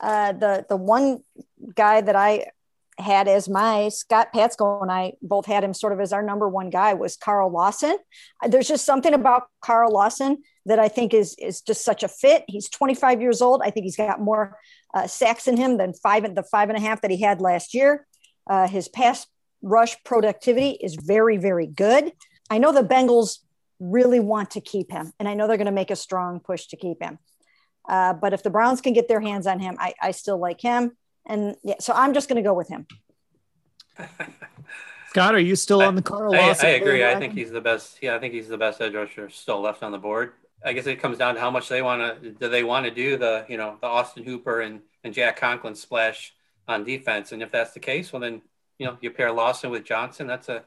uh, 0.00 0.32
the 0.32 0.66
the 0.68 0.76
one 0.76 1.22
guy 1.74 2.00
that 2.00 2.16
I 2.16 2.46
had 2.98 3.26
as 3.26 3.48
my 3.48 3.88
Scott 3.88 4.28
Patsko 4.32 4.80
and 4.82 4.90
I 4.90 5.14
both 5.20 5.46
had 5.46 5.64
him 5.64 5.74
sort 5.74 5.92
of 5.92 6.00
as 6.00 6.12
our 6.12 6.22
number 6.22 6.48
one 6.48 6.70
guy 6.70 6.94
was 6.94 7.16
Carl 7.16 7.50
Lawson. 7.50 7.96
There's 8.46 8.68
just 8.68 8.86
something 8.86 9.12
about 9.12 9.44
Carl 9.60 9.92
Lawson 9.92 10.42
that 10.66 10.78
I 10.78 10.88
think 10.88 11.12
is 11.12 11.34
is 11.38 11.60
just 11.60 11.84
such 11.84 12.02
a 12.02 12.08
fit. 12.08 12.44
He's 12.48 12.68
25 12.68 13.20
years 13.20 13.42
old. 13.42 13.62
I 13.64 13.70
think 13.70 13.84
he's 13.84 13.96
got 13.96 14.20
more 14.20 14.58
uh, 14.94 15.06
sacks 15.06 15.48
in 15.48 15.56
him 15.56 15.76
than 15.76 15.92
five 15.92 16.34
the 16.34 16.42
five 16.44 16.68
and 16.68 16.78
a 16.78 16.80
half 16.80 17.00
that 17.02 17.10
he 17.10 17.20
had 17.20 17.40
last 17.40 17.74
year. 17.74 18.06
Uh, 18.48 18.68
his 18.68 18.88
pass 18.88 19.26
rush 19.62 19.96
productivity 20.04 20.70
is 20.70 20.94
very 20.94 21.36
very 21.36 21.66
good. 21.66 22.12
I 22.50 22.58
know 22.58 22.72
the 22.72 22.82
Bengals 22.82 23.38
really 23.80 24.20
want 24.20 24.52
to 24.52 24.60
keep 24.60 24.92
him, 24.92 25.12
and 25.18 25.28
I 25.28 25.34
know 25.34 25.48
they're 25.48 25.56
going 25.56 25.66
to 25.66 25.72
make 25.72 25.90
a 25.90 25.96
strong 25.96 26.40
push 26.40 26.66
to 26.66 26.76
keep 26.76 27.02
him. 27.02 27.18
Uh, 27.88 28.14
but 28.14 28.32
if 28.32 28.42
the 28.42 28.50
Browns 28.50 28.80
can 28.80 28.92
get 28.92 29.08
their 29.08 29.20
hands 29.20 29.46
on 29.46 29.58
him, 29.58 29.76
I, 29.78 29.94
I 30.00 30.10
still 30.12 30.38
like 30.38 30.60
him. 30.60 30.96
And 31.26 31.56
yeah, 31.62 31.76
so 31.80 31.92
I'm 31.94 32.14
just 32.14 32.28
going 32.28 32.36
to 32.36 32.46
go 32.46 32.54
with 32.54 32.68
him. 32.68 32.86
Scott, 35.08 35.34
are 35.34 35.40
you 35.40 35.54
still 35.54 35.80
on 35.80 35.94
the 35.94 36.02
Carl 36.02 36.34
I, 36.34 36.56
I, 36.60 36.66
agree. 36.70 37.04
I 37.04 37.16
think 37.16 37.34
he's 37.34 37.52
the 37.52 37.60
best. 37.60 37.98
Yeah, 38.02 38.16
I 38.16 38.18
think 38.18 38.34
he's 38.34 38.48
the 38.48 38.58
best 38.58 38.80
edge 38.80 38.94
rusher 38.94 39.30
still 39.30 39.60
left 39.60 39.82
on 39.82 39.92
the 39.92 39.98
board. 39.98 40.32
I 40.64 40.72
guess 40.72 40.86
it 40.86 41.00
comes 41.00 41.18
down 41.18 41.34
to 41.34 41.40
how 41.40 41.50
much 41.50 41.68
they 41.68 41.82
want 41.82 42.22
to. 42.22 42.30
Do 42.30 42.48
they 42.48 42.64
want 42.64 42.86
to 42.86 42.90
do 42.90 43.16
the 43.16 43.46
you 43.48 43.56
know 43.56 43.76
the 43.80 43.86
Austin 43.86 44.24
Hooper 44.24 44.62
and 44.62 44.80
and 45.04 45.14
Jack 45.14 45.38
Conklin 45.38 45.76
splash 45.76 46.34
on 46.66 46.82
defense? 46.82 47.30
And 47.30 47.42
if 47.42 47.52
that's 47.52 47.72
the 47.72 47.80
case, 47.80 48.12
well 48.12 48.20
then 48.20 48.42
you 48.78 48.86
know 48.86 48.98
you 49.00 49.10
pair 49.12 49.30
Lawson 49.30 49.70
with 49.70 49.84
Johnson. 49.84 50.26
That's 50.26 50.48
a 50.48 50.64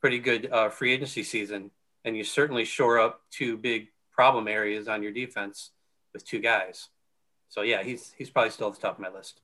pretty 0.00 0.20
good 0.20 0.48
uh, 0.52 0.68
free 0.68 0.92
agency 0.92 1.24
season, 1.24 1.72
and 2.04 2.16
you 2.16 2.22
certainly 2.22 2.64
shore 2.64 3.00
up 3.00 3.22
two 3.32 3.56
big 3.56 3.88
problem 4.12 4.46
areas 4.46 4.86
on 4.86 5.02
your 5.02 5.12
defense 5.12 5.70
with 6.12 6.24
two 6.24 6.38
guys. 6.38 6.88
So 7.48 7.62
yeah, 7.62 7.82
he's 7.82 8.12
he's 8.16 8.30
probably 8.30 8.50
still 8.50 8.68
at 8.68 8.74
the 8.74 8.80
top 8.80 8.94
of 8.94 9.00
my 9.00 9.10
list. 9.10 9.40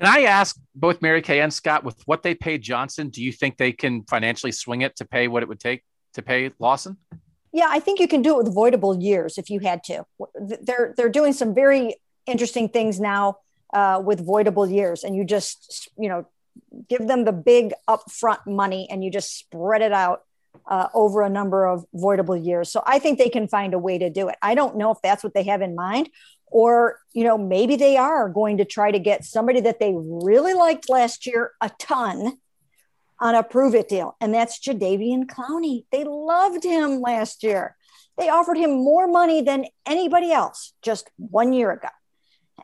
Can 0.00 0.08
I 0.08 0.22
ask 0.22 0.56
both 0.74 1.00
Mary 1.00 1.22
Kay 1.22 1.40
and 1.40 1.52
Scott, 1.52 1.84
with 1.84 2.02
what 2.06 2.22
they 2.22 2.34
paid 2.34 2.62
Johnson, 2.62 3.10
do 3.10 3.22
you 3.22 3.32
think 3.32 3.56
they 3.56 3.72
can 3.72 4.02
financially 4.04 4.52
swing 4.52 4.82
it 4.82 4.96
to 4.96 5.04
pay 5.04 5.28
what 5.28 5.42
it 5.42 5.48
would 5.48 5.60
take 5.60 5.82
to 6.14 6.22
pay 6.22 6.50
Lawson? 6.58 6.96
Yeah, 7.52 7.68
I 7.68 7.78
think 7.78 8.00
you 8.00 8.08
can 8.08 8.20
do 8.20 8.38
it 8.38 8.44
with 8.44 8.54
voidable 8.54 9.00
years 9.00 9.38
if 9.38 9.48
you 9.48 9.60
had 9.60 9.84
to. 9.84 10.04
They're 10.62 10.94
they're 10.96 11.08
doing 11.08 11.32
some 11.32 11.54
very 11.54 11.94
interesting 12.26 12.68
things 12.68 12.98
now 12.98 13.36
uh, 13.72 14.02
with 14.04 14.26
voidable 14.26 14.70
years, 14.70 15.04
and 15.04 15.14
you 15.14 15.24
just 15.24 15.88
you 15.96 16.08
know 16.08 16.26
give 16.88 17.06
them 17.06 17.24
the 17.24 17.32
big 17.32 17.72
upfront 17.88 18.44
money, 18.46 18.88
and 18.90 19.04
you 19.04 19.10
just 19.10 19.38
spread 19.38 19.82
it 19.82 19.92
out 19.92 20.22
uh, 20.66 20.88
over 20.94 21.22
a 21.22 21.28
number 21.28 21.66
of 21.66 21.84
voidable 21.94 22.42
years. 22.42 22.70
So 22.70 22.82
I 22.86 22.98
think 22.98 23.18
they 23.18 23.28
can 23.28 23.46
find 23.46 23.74
a 23.74 23.78
way 23.78 23.98
to 23.98 24.10
do 24.10 24.28
it. 24.28 24.36
I 24.42 24.56
don't 24.56 24.76
know 24.76 24.90
if 24.90 24.98
that's 25.02 25.22
what 25.22 25.34
they 25.34 25.44
have 25.44 25.62
in 25.62 25.74
mind, 25.76 26.08
or 26.46 26.98
you 27.12 27.24
know 27.24 27.36
maybe 27.38 27.76
they 27.76 27.96
are 27.96 28.28
going 28.28 28.58
to 28.58 28.64
try 28.64 28.90
to 28.90 28.98
get 28.98 29.24
somebody 29.24 29.60
that 29.60 29.80
they 29.80 29.94
really 29.96 30.54
liked 30.54 30.88
last 30.88 31.26
year 31.26 31.52
a 31.60 31.70
ton 31.78 32.38
on 33.20 33.34
a 33.34 33.42
prove 33.42 33.74
it 33.74 33.88
deal, 33.88 34.16
and 34.20 34.34
that's 34.34 34.58
Jadeveon 34.58 35.26
Clowney. 35.26 35.84
They 35.90 36.04
loved 36.04 36.64
him 36.64 37.00
last 37.00 37.42
year. 37.42 37.76
They 38.16 38.28
offered 38.28 38.56
him 38.56 38.70
more 38.70 39.08
money 39.08 39.42
than 39.42 39.66
anybody 39.86 40.32
else 40.32 40.72
just 40.82 41.10
one 41.16 41.52
year 41.52 41.72
ago. 41.72 41.88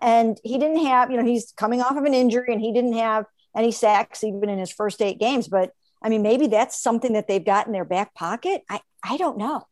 And 0.01 0.38
he 0.45 0.59
didn't 0.59 0.87
have, 0.87 1.11
you 1.11 1.16
know, 1.16 1.25
he's 1.25 1.53
coming 1.57 1.83
off 1.83 1.97
of 1.97 2.05
an 2.05 2.14
injury 2.14 2.53
and 2.53 2.61
he 2.61 2.73
didn't 2.73 2.95
have 2.95 3.25
any 3.57 3.73
sacks 3.73 4.23
even 4.23 4.49
in 4.49 4.59
his 4.59 4.71
first 4.71 5.03
eight 5.03 5.19
games. 5.19 5.49
But 5.49 5.73
I 6.03 6.09
mean, 6.09 6.23
maybe 6.23 6.47
that's 6.47 6.81
something 6.81 7.12
that 7.14 7.29
they've 7.29 7.45
got 7.45 7.66
in 7.66 7.73
their 7.73 7.85
back 7.85 8.14
pocket. 8.14 8.62
I, 8.71 8.81
I 9.03 9.16
don't 9.16 9.38
know. 9.38 9.66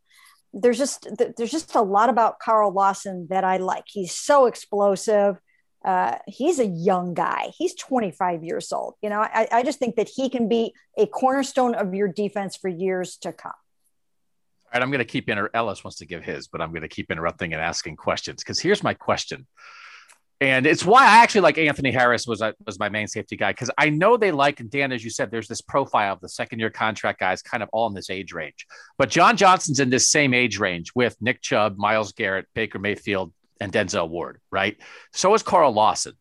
There's 0.53 0.79
just 0.79 1.07
there's 1.37 1.51
just 1.51 1.75
a 1.75 1.83
lot 1.83 2.09
about 2.09 2.39
Carl 2.39 2.73
Lawson 2.73 3.27
that 3.31 3.45
I 3.45 3.59
like. 3.59 3.85
He's 3.87 4.13
so 4.13 4.47
explosive. 4.47 5.37
Uh, 5.85 6.17
he's 6.27 6.59
a 6.59 6.67
young 6.67 7.15
guy. 7.15 7.53
He's 7.57 7.75
25 7.75 8.43
years 8.43 8.73
old. 8.73 8.95
You 9.01 9.11
know, 9.11 9.21
I, 9.21 9.47
I 9.53 9.63
just 9.63 9.79
think 9.79 9.97
that 9.97 10.09
he 10.09 10.29
can 10.29 10.49
be 10.49 10.75
a 10.97 11.07
cornerstone 11.07 11.75
of 11.75 11.95
your 11.95 12.09
defense 12.09 12.57
for 12.57 12.69
years 12.69 13.17
to 13.19 13.33
come. 13.33 13.53
All 13.53 14.73
right, 14.75 14.83
I'm 14.83 14.91
going 14.91 14.99
to 14.99 15.05
keep 15.05 15.31
inter- 15.31 15.51
Ellis 15.55 15.85
wants 15.85 15.99
to 15.99 16.07
give 16.07 16.25
his, 16.25 16.49
but 16.49 16.61
I'm 16.61 16.71
going 16.71 16.83
to 16.83 16.89
keep 16.89 17.11
interrupting 17.11 17.53
and 17.53 17.63
asking 17.63 17.97
questions 17.97 18.43
because 18.43 18.59
here's 18.59 18.83
my 18.83 18.93
question 18.93 19.47
and 20.41 20.67
it's 20.67 20.85
why 20.85 21.05
I 21.05 21.23
actually 21.23 21.41
like 21.41 21.59
Anthony 21.59 21.91
Harris 21.91 22.27
was 22.27 22.41
uh, 22.41 22.53
was 22.65 22.79
my 22.79 22.89
main 22.89 23.09
safety 23.09 23.37
guy 23.37 23.51
because 23.51 23.71
I 23.77 23.91
know 23.91 24.17
they 24.17 24.31
like 24.31 24.63
Dan 24.71 24.93
as 24.93 25.03
you 25.03 25.11
said. 25.11 25.31
There's 25.31 25.49
this 25.49 25.61
profile 25.61 26.13
of 26.13 26.21
the 26.21 26.29
second 26.29 26.61
year 26.61 26.71
contract 26.71 27.19
guys, 27.19 27.43
kind 27.43 27.63
of 27.63 27.69
all 27.73 27.89
in 27.89 27.95
this 27.95 28.09
age 28.09 28.33
range. 28.33 28.67
But 28.99 29.11
John 29.11 29.37
Johnson's 29.37 29.81
in 29.81 29.91
this 29.91 30.11
same 30.11 30.35
age 30.35 30.59
range 30.59 30.93
with 30.95 31.17
Nick 31.21 31.43
Chubb, 31.43 31.77
Myles 31.77 32.13
Garrett, 32.13 32.47
Baker 32.55 32.79
Mayfield, 32.79 33.33
and 33.61 33.73
Denzel 33.73 34.09
Ward. 34.09 34.41
Right. 34.51 34.77
So 35.13 35.35
is 35.35 35.43
Carl 35.43 35.73
Lawson. 35.73 36.13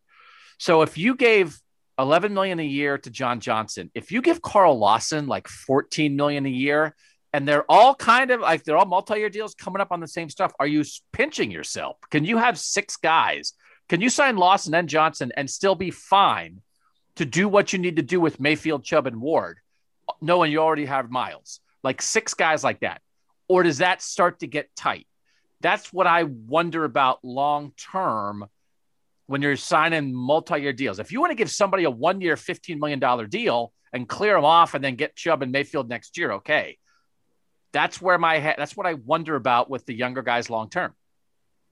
So 0.58 0.82
if 0.82 0.97
you 0.97 1.15
gave 1.15 1.56
11 1.99 2.34
million 2.34 2.60
a 2.60 2.65
year 2.65 2.97
to 2.97 3.12
John 3.12 3.39
Johnson, 3.39 3.91
if 3.93 4.12
you 4.12 4.23
give 4.23 4.41
Carl 4.41 4.80
Lawson 4.80 5.27
like 5.27 5.47
14 5.47 6.15
million 6.15 6.47
a 6.47 6.49
year, 6.49 6.95
and 7.34 7.47
they're 7.47 7.69
all 7.69 7.93
kind 7.93 8.32
of 8.32 8.41
like 8.41 8.63
they're 8.63 8.77
all 8.77 8.86
multi-year 8.86 9.30
deals 9.30 9.53
coming 9.53 9.80
up 9.80 9.91
on 9.91 9.99
the 9.99 10.08
same 10.08 10.27
stuff, 10.30 10.53
are 10.60 10.65
you 10.65 10.84
pinching 11.13 11.51
yourself? 11.51 11.97
Can 12.10 12.25
you 12.25 12.38
have 12.38 12.58
six 12.58 12.95
guys? 12.95 13.53
Can 13.89 14.02
you 14.02 14.10
sign 14.10 14.36
Lawson 14.36 14.73
and 14.73 14.89
Johnson 14.89 15.32
and 15.36 15.50
still 15.50 15.76
be 15.76 15.91
fine 15.91 16.62
to 17.15 17.26
do 17.26 17.47
what 17.47 17.73
you 17.73 17.80
need 17.80 17.95
to 17.95 18.02
do 18.02 18.19
with 18.19 18.39
Mayfield, 18.39 18.84
Chubb, 18.84 19.08
and 19.08 19.21
Ward, 19.21 19.60
knowing 20.21 20.52
you 20.52 20.60
already 20.60 20.86
have 20.86 21.10
Myles, 21.10 21.62
Like 21.84 22.02
six 22.02 22.34
guys 22.34 22.63
like 22.63 22.82
that. 22.82 23.02
Or 23.47 23.63
does 23.63 23.78
that 23.78 24.02
start 24.02 24.39
to 24.39 24.47
get 24.47 24.76
tight? 24.76 25.08
That's 25.62 25.91
what 25.91 26.06
I 26.06 26.23
wonder 26.23 26.84
about 26.84 27.23
long 27.23 27.71
term 27.78 28.45
when 29.26 29.41
you're 29.41 29.56
signing 29.56 30.13
multi 30.13 30.60
year 30.60 30.73
deals. 30.73 31.00
If 31.00 31.12
you 31.12 31.19
want 31.19 31.32
to 31.32 31.36
give 31.36 31.50
somebody 31.50 31.86
a 31.86 31.89
one 31.89 32.21
year, 32.21 32.36
$15 32.36 32.78
million 32.80 33.30
deal 33.30 33.73
and 33.93 34.08
clear 34.08 34.36
them 34.36 34.45
off 34.45 34.73
and 34.73 34.84
then 34.84 34.95
get 34.95 35.15
Chubb 35.15 35.41
and 35.41 35.52
Mayfield 35.52 35.89
next 35.89 36.17
year, 36.17 36.34
okay. 36.34 36.78
That's 37.73 38.02
where 38.02 38.17
my 38.17 38.39
head, 38.39 38.56
that's 38.58 38.76
what 38.78 38.86
I 38.86 38.93
wonder 38.93 39.36
about 39.36 39.69
with 39.69 39.86
the 39.86 39.93
younger 39.93 40.21
guys 40.21 40.50
long 40.50 40.69
term. 40.69 40.93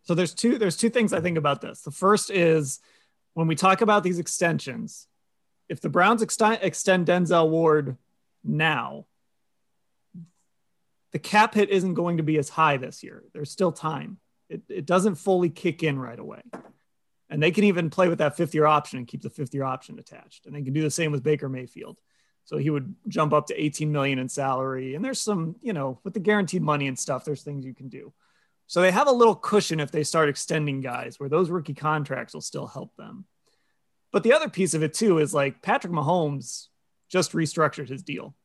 So 0.05 0.15
there's 0.15 0.33
two 0.33 0.57
there's 0.57 0.77
two 0.77 0.89
things 0.89 1.13
I 1.13 1.21
think 1.21 1.37
about 1.37 1.61
this. 1.61 1.81
The 1.81 1.91
first 1.91 2.29
is 2.29 2.79
when 3.33 3.47
we 3.47 3.55
talk 3.55 3.81
about 3.81 4.03
these 4.03 4.19
extensions, 4.19 5.07
if 5.67 5.81
the 5.81 5.89
Browns 5.89 6.21
extend, 6.21 6.59
extend 6.61 7.07
Denzel 7.07 7.49
Ward 7.49 7.97
now, 8.43 9.05
the 11.11 11.19
cap 11.19 11.55
hit 11.55 11.69
isn't 11.69 11.95
going 11.95 12.17
to 12.17 12.23
be 12.23 12.37
as 12.37 12.49
high 12.49 12.77
this 12.77 13.03
year. 13.03 13.23
There's 13.33 13.51
still 13.51 13.71
time. 13.71 14.17
It, 14.49 14.61
it 14.69 14.85
doesn't 14.85 15.15
fully 15.15 15.49
kick 15.49 15.81
in 15.81 15.97
right 15.97 16.19
away. 16.19 16.41
And 17.29 17.41
they 17.41 17.51
can 17.51 17.63
even 17.63 17.89
play 17.89 18.07
with 18.07 18.19
that 18.19 18.37
fifth 18.37 18.53
year 18.53 18.67
option 18.67 18.99
and 18.99 19.07
keep 19.07 19.23
the 19.23 19.29
fifth 19.29 19.53
year 19.53 19.63
option 19.63 19.97
attached. 19.97 20.45
And 20.45 20.55
they 20.55 20.61
can 20.61 20.73
do 20.73 20.83
the 20.83 20.91
same 20.91 21.11
with 21.11 21.23
Baker 21.23 21.49
Mayfield. 21.49 21.97
So 22.43 22.57
he 22.57 22.69
would 22.69 22.93
jump 23.07 23.33
up 23.33 23.47
to 23.47 23.59
18 23.59 23.91
million 23.91 24.19
in 24.19 24.29
salary. 24.29 24.93
And 24.93 25.03
there's 25.03 25.19
some, 25.19 25.55
you 25.61 25.73
know, 25.73 25.99
with 26.03 26.13
the 26.13 26.19
guaranteed 26.19 26.61
money 26.61 26.87
and 26.87 26.97
stuff, 26.97 27.25
there's 27.25 27.41
things 27.41 27.65
you 27.65 27.73
can 27.73 27.89
do. 27.89 28.13
So 28.67 28.82
they 28.82 28.91
have 28.91 29.08
a 29.08 29.12
little 29.12 29.36
cushion 29.36 29.80
if 29.80 29.91
they 29.91 30.04
start 30.04 30.30
extending 30.30 30.82
guys 30.82 31.19
where 31.19 31.30
those 31.30 31.49
rookie 31.49 31.73
contracts 31.73 32.34
will 32.34 32.41
still 32.41 32.67
help 32.67 32.95
them. 32.95 33.25
But 34.12 34.23
the 34.23 34.34
other 34.34 34.49
piece 34.49 34.73
of 34.73 34.84
it 34.84 34.93
too 34.93 35.19
is 35.19 35.34
like 35.34 35.62
Patrick 35.62 35.93
Mahomes 35.93 36.67
just 37.10 37.33
restructured 37.33 37.89
his 37.89 38.02
deal. 38.02 38.35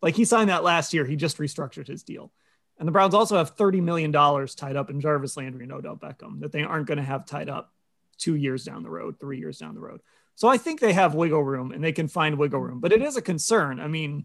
Like 0.00 0.16
he 0.16 0.24
signed 0.24 0.48
that 0.48 0.64
last 0.64 0.94
year, 0.94 1.04
he 1.04 1.16
just 1.16 1.38
restructured 1.38 1.86
his 1.86 2.02
deal. 2.02 2.32
And 2.78 2.88
the 2.88 2.92
Browns 2.92 3.14
also 3.14 3.36
have 3.36 3.56
$30 3.56 3.82
million 3.82 4.12
tied 4.12 4.76
up 4.76 4.90
in 4.90 5.00
Jarvis 5.00 5.36
Landry 5.36 5.64
and 5.64 5.72
Odell 5.72 5.96
Beckham 5.96 6.40
that 6.40 6.52
they 6.52 6.62
aren't 6.62 6.86
going 6.86 6.98
to 6.98 7.04
have 7.04 7.26
tied 7.26 7.48
up 7.48 7.72
two 8.18 8.34
years 8.34 8.64
down 8.64 8.82
the 8.82 8.90
road, 8.90 9.20
three 9.20 9.38
years 9.38 9.58
down 9.58 9.74
the 9.74 9.80
road. 9.80 10.00
So 10.34 10.48
I 10.48 10.56
think 10.56 10.80
they 10.80 10.92
have 10.92 11.14
wiggle 11.14 11.44
room 11.44 11.72
and 11.72 11.84
they 11.84 11.92
can 11.92 12.08
find 12.08 12.38
wiggle 12.38 12.60
room, 12.60 12.80
but 12.80 12.92
it 12.92 13.02
is 13.02 13.16
a 13.16 13.22
concern. 13.22 13.78
I 13.78 13.86
mean, 13.86 14.24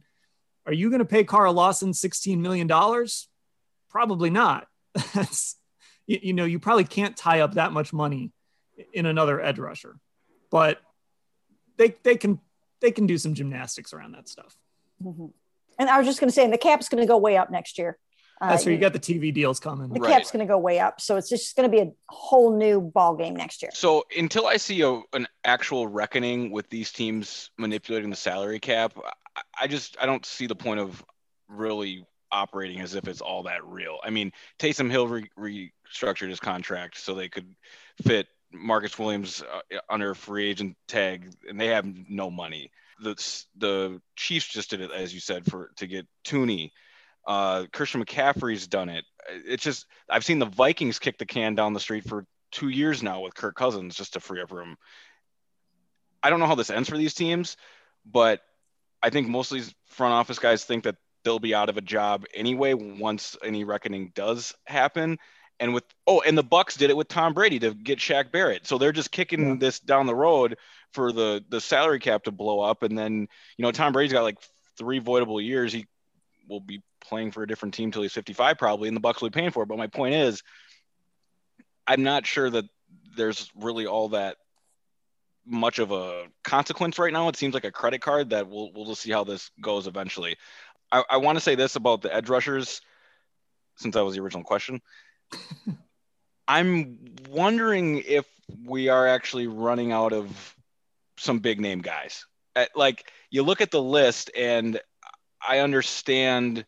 are 0.66 0.74
you 0.74 0.90
going 0.90 1.00
to 1.00 1.06
pay 1.06 1.24
Carl 1.24 1.54
Lawson 1.54 1.92
$16 1.92 2.40
million? 2.40 2.68
Probably 3.90 4.30
not. 4.30 4.68
you, 6.08 6.20
you 6.22 6.34
know, 6.34 6.46
you 6.46 6.60
probably 6.60 6.84
can't 6.84 7.16
tie 7.16 7.42
up 7.42 7.56
that 7.56 7.72
much 7.72 7.94
money 7.94 8.32
in 8.94 9.06
another 9.06 9.42
edge 9.42 9.60
rusher, 9.60 9.98
but 10.52 10.80
they 11.78 11.96
they 12.04 12.16
can 12.16 12.40
they 12.82 12.92
can 12.92 13.08
do 13.08 13.18
some 13.18 13.34
gymnastics 13.34 13.94
around 13.94 14.14
that 14.14 14.28
stuff. 14.28 14.56
Mm-hmm. 15.04 15.28
And 15.80 15.90
I 15.90 15.98
was 15.98 16.08
just 16.08 16.20
going 16.20 16.30
to 16.30 16.34
say, 16.34 16.44
and 16.44 16.54
the 16.54 16.58
cap's 16.58 16.90
going 16.90 17.02
to 17.02 17.08
go 17.08 17.18
way 17.18 17.38
up 17.38 17.52
next 17.52 17.78
year. 17.78 17.98
Uh, 18.40 18.50
That's 18.50 18.66
where 18.66 18.74
you 18.74 18.80
got 18.80 18.94
the 18.94 19.00
TV 19.00 19.34
deals 19.34 19.60
coming. 19.60 19.90
the 19.90 20.00
Right. 20.00 20.12
cap's 20.12 20.32
going 20.32 20.46
to 20.46 20.52
go 20.52 20.60
way 20.60 20.80
up. 20.80 21.02
So 21.02 21.18
it's 21.18 21.30
just 21.30 21.56
going 21.56 21.70
to 21.70 21.76
be 21.76 21.82
a 21.82 21.92
whole 22.08 22.56
new 22.56 22.82
ball 22.82 23.16
game 23.16 23.36
next 23.36 23.62
year. 23.64 23.72
So 23.74 24.06
until 24.16 24.46
I 24.46 24.58
see 24.58 24.82
a, 24.82 25.02
an 25.14 25.28
actual 25.44 25.88
reckoning 25.88 26.52
with 26.52 26.70
these 26.70 26.92
teams 26.92 27.50
manipulating 27.58 28.12
the 28.12 28.16
salary 28.16 28.60
cap, 28.60 28.94
I, 29.36 29.42
I 29.62 29.68
just 29.68 29.98
I 30.00 30.06
don't 30.06 30.26
see 30.26 30.46
the 30.46 30.56
point 30.56 30.80
of 30.80 31.04
really 31.48 32.06
operating 32.38 32.82
as 32.82 32.96
if 32.96 33.08
it's 33.08 33.22
all 33.22 33.44
that 33.44 33.66
real. 33.66 33.98
I 34.04 34.10
mean, 34.10 34.32
Taysom 34.60 34.92
Hill 34.92 35.08
re- 35.08 35.30
restructured 35.38 36.30
his 36.30 36.40
contract 36.40 36.98
so 36.98 37.14
they 37.14 37.30
could 37.30 37.56
fit 38.06 38.28
Marcus 38.52 38.98
Williams 38.98 39.44
uh, 39.44 39.78
under 39.90 40.12
a 40.12 40.16
free 40.16 40.50
agent 40.50 40.78
tag, 40.88 41.30
and 41.50 41.60
they 41.60 41.68
have 41.68 41.86
no 42.10 42.30
money. 42.30 42.72
The 43.02 43.16
the 43.58 44.02
Chiefs 44.16 44.48
just 44.48 44.70
did 44.70 44.82
it, 44.82 44.92
as 44.92 45.14
you 45.14 45.20
said, 45.20 45.46
for 45.46 45.72
to 45.78 45.88
get 45.88 46.08
Thuney. 46.26 46.72
Uh, 47.26 47.66
Christian 47.74 48.04
McCaffrey's 48.04 48.68
done 48.68 48.90
it. 48.90 49.04
It's 49.30 49.64
just 49.64 49.86
I've 50.10 50.26
seen 50.26 50.40
the 50.40 50.46
Vikings 50.46 51.00
kick 51.00 51.18
the 51.18 51.26
can 51.26 51.56
down 51.56 51.74
the 51.74 51.80
street 51.80 52.06
for 52.08 52.26
two 52.52 52.70
years 52.70 53.04
now 53.04 53.20
with 53.22 53.36
Kirk 53.36 53.56
Cousins 53.56 53.96
just 53.96 54.14
to 54.14 54.20
free 54.20 54.42
up 54.42 54.52
room. 54.52 54.78
I 56.24 56.30
don't 56.30 56.40
know 56.40 56.48
how 56.48 56.56
this 56.56 56.70
ends 56.70 56.90
for 56.90 56.98
these 56.98 57.14
teams, 57.14 57.58
but 58.06 58.42
I 59.04 59.10
think 59.10 59.28
most 59.28 59.52
of 59.52 59.58
these 59.58 59.74
front 59.86 60.14
office 60.14 60.40
guys 60.40 60.64
think 60.64 60.86
that 60.86 60.96
they'll 61.24 61.40
be 61.40 61.54
out 61.56 61.70
of 61.70 61.78
a 61.78 61.82
job 61.82 62.26
anyway 62.34 62.74
once 62.74 63.36
any 63.44 63.64
reckoning 63.64 64.12
does 64.16 64.54
happen. 64.66 65.18
And 65.60 65.74
with 65.74 65.84
oh, 66.06 66.22
and 66.22 66.38
the 66.38 66.44
Bucs 66.44 66.78
did 66.78 66.90
it 66.92 66.98
with 66.98 67.08
Tom 67.08 67.34
Brady 67.34 67.60
to 67.60 67.74
get 67.74 67.98
Shaq 68.00 68.32
Barrett. 68.32 68.68
So 68.68 68.78
they're 68.78 68.92
just 68.92 69.12
kicking 69.12 69.48
Yeah. 69.50 69.56
this 69.60 69.80
down 69.80 70.06
the 70.06 70.16
road 70.16 70.58
for 70.94 71.12
the 71.12 71.44
the 71.50 71.60
salary 71.60 72.00
cap 72.00 72.24
to 72.26 72.32
blow 72.32 72.60
up. 72.60 72.84
And 72.84 72.98
then 72.98 73.28
you 73.58 73.64
know 73.64 73.72
Tom 73.72 73.92
Brady's 73.94 74.14
got 74.14 74.22
like 74.24 74.38
three 74.78 75.00
voidable 75.02 75.44
years. 75.44 75.74
He 75.74 75.88
will 76.48 76.60
be 76.60 76.82
playing 77.02 77.32
for 77.32 77.42
a 77.42 77.48
different 77.48 77.74
team 77.74 77.92
till 77.92 78.04
he's 78.04 78.14
55 78.14 78.58
probably, 78.58 78.88
and 78.88 78.96
the 78.96 79.02
Bucs 79.02 79.20
will 79.22 79.30
be 79.30 79.34
paying 79.40 79.52
for 79.52 79.64
it. 79.64 79.68
But 79.68 79.78
my 79.80 79.88
point 79.88 80.14
is, 80.14 80.44
I'm 81.88 82.04
not 82.04 82.26
sure 82.28 82.50
that 82.50 82.66
there's 83.16 83.50
really 83.56 83.88
all 83.88 84.10
that 84.10 84.38
much 85.46 85.80
of 85.80 85.92
a 85.92 86.26
consequence 86.44 87.00
right 87.00 87.14
now. 87.14 87.30
It 87.30 87.38
seems 87.38 87.54
like 87.54 87.64
a 87.64 87.72
credit 87.72 88.02
card 88.02 88.32
that 88.32 88.48
we'll 88.48 88.72
we'll 88.74 88.86
just 88.86 89.02
see 89.02 89.12
how 89.12 89.24
this 89.24 89.50
goes 89.62 89.88
eventually. 89.88 90.36
I, 90.92 91.04
I 91.12 91.18
want 91.18 91.38
to 91.38 91.44
say 91.44 91.56
this 91.56 91.76
about 91.76 92.02
the 92.02 92.14
edge 92.14 92.30
rushers, 92.30 92.82
since 93.78 93.94
that 93.96 94.04
was 94.04 94.16
the 94.16 94.22
original 94.22 94.44
question. 94.44 94.82
I'm 96.48 97.00
wondering 97.30 98.04
if 98.06 98.26
we 98.66 98.90
are 98.90 99.08
actually 99.08 99.48
running 99.48 99.92
out 99.92 100.14
of 100.14 100.56
some 101.18 101.40
big 101.40 101.60
name 101.60 101.82
guys. 101.82 102.26
Uh, 102.56 102.66
Like 102.76 103.12
you 103.30 103.44
look 103.44 103.62
at 103.62 103.72
the 103.72 103.82
list, 103.82 104.32
and 104.36 104.80
I 105.46 105.60
understand 105.60 106.66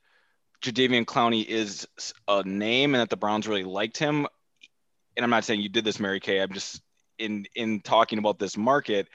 Jadeveon 0.61 1.05
Clowney 1.05 1.45
is 1.45 1.87
a 2.27 2.43
name, 2.43 2.93
and 2.93 3.01
that 3.01 3.09
the 3.09 3.17
Browns 3.17 3.47
really 3.47 3.63
liked 3.63 3.97
him. 3.97 4.27
And 5.15 5.23
I'm 5.23 5.29
not 5.29 5.45
saying 5.45 5.61
you 5.61 5.69
did 5.69 5.85
this, 5.85 5.99
Mary 5.99 6.19
Kay. 6.19 6.41
I'm 6.41 6.53
just 6.53 6.81
in 7.17 7.45
in 7.55 7.81
talking 7.81 8.19
about 8.19 8.39
this 8.39 8.57
market. 8.57 9.07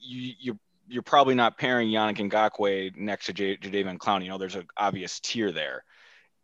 You 0.00 0.32
you're 0.38 0.58
you're 0.88 1.02
probably 1.02 1.34
not 1.34 1.58
pairing 1.58 1.88
Yannick 1.88 2.30
Ngakoue 2.30 2.96
next 2.96 3.26
to 3.26 3.32
J- 3.32 3.56
Jadeveon 3.56 3.98
Clowney. 3.98 4.24
You 4.24 4.30
know, 4.30 4.38
there's 4.38 4.56
an 4.56 4.66
obvious 4.76 5.20
tier 5.20 5.52
there, 5.52 5.84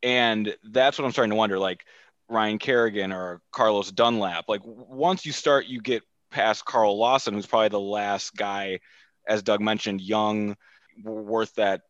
and 0.03 0.55
that's 0.65 0.99
what 0.99 1.05
I'm 1.05 1.13
starting 1.13 1.31
to 1.31 1.37
wonder. 1.37 1.59
Like 1.59 1.85
Ryan 2.29 2.59
Kerrigan 2.59 3.13
or 3.13 3.41
Carlos 3.53 3.91
Dunlap. 3.91 4.45
Like 4.49 4.61
once 4.65 5.25
you 5.25 5.33
start, 5.33 5.67
you 5.67 5.81
get 5.81 6.03
past 6.31 6.65
Carl 6.65 6.99
Lawson, 6.99 7.35
who's 7.35 7.47
probably 7.47 7.71
the 7.71 7.81
last 7.81 8.37
guy, 8.37 8.81
as 9.27 9.43
Doug 9.43 9.61
mentioned, 9.61 10.01
young, 10.01 10.57
worth 11.03 11.55
that 11.55 11.83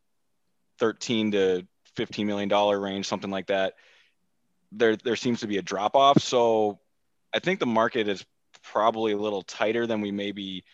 13 0.78 1.32
to 1.32 1.66
15 1.96 2.26
million 2.26 2.48
dollar 2.48 2.78
range, 2.78 3.06
something 3.06 3.30
like 3.30 3.48
that. 3.48 3.74
There, 4.70 4.96
there 4.96 5.16
seems 5.16 5.40
to 5.40 5.46
be 5.46 5.58
a 5.58 5.62
drop 5.62 5.96
off. 5.96 6.22
So 6.22 6.78
I 7.34 7.40
think 7.40 7.58
the 7.58 7.66
market 7.66 8.06
is 8.06 8.24
probably 8.62 9.12
a 9.12 9.18
little 9.18 9.42
tighter 9.42 9.86
than 9.86 10.00
we 10.00 10.12
may 10.12 10.32
be 10.32 10.64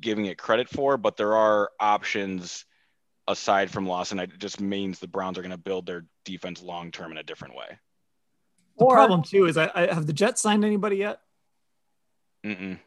giving 0.00 0.26
it 0.26 0.38
credit 0.38 0.68
for, 0.68 0.96
but 0.96 1.16
there 1.16 1.34
are 1.36 1.70
options 1.80 2.64
aside 3.28 3.70
from 3.70 3.86
Lawson. 3.86 4.18
And 4.18 4.32
it 4.32 4.38
just 4.38 4.60
means 4.60 4.98
the 4.98 5.08
Browns 5.08 5.38
are 5.38 5.42
going 5.42 5.50
to 5.52 5.56
build 5.58 5.86
their 5.86 6.04
defense 6.24 6.62
long 6.62 6.90
term 6.90 7.10
in 7.12 7.18
a 7.18 7.22
different 7.22 7.54
way. 7.56 7.78
The 8.78 8.84
Or- 8.84 8.94
problem 8.94 9.22
too 9.22 9.46
is 9.46 9.56
I, 9.56 9.70
I 9.74 9.92
have 9.94 10.06
the 10.06 10.12
Jets 10.12 10.42
signed 10.42 10.64
anybody 10.64 10.96
yet? 10.96 11.20
Mm-mm. 12.44 12.78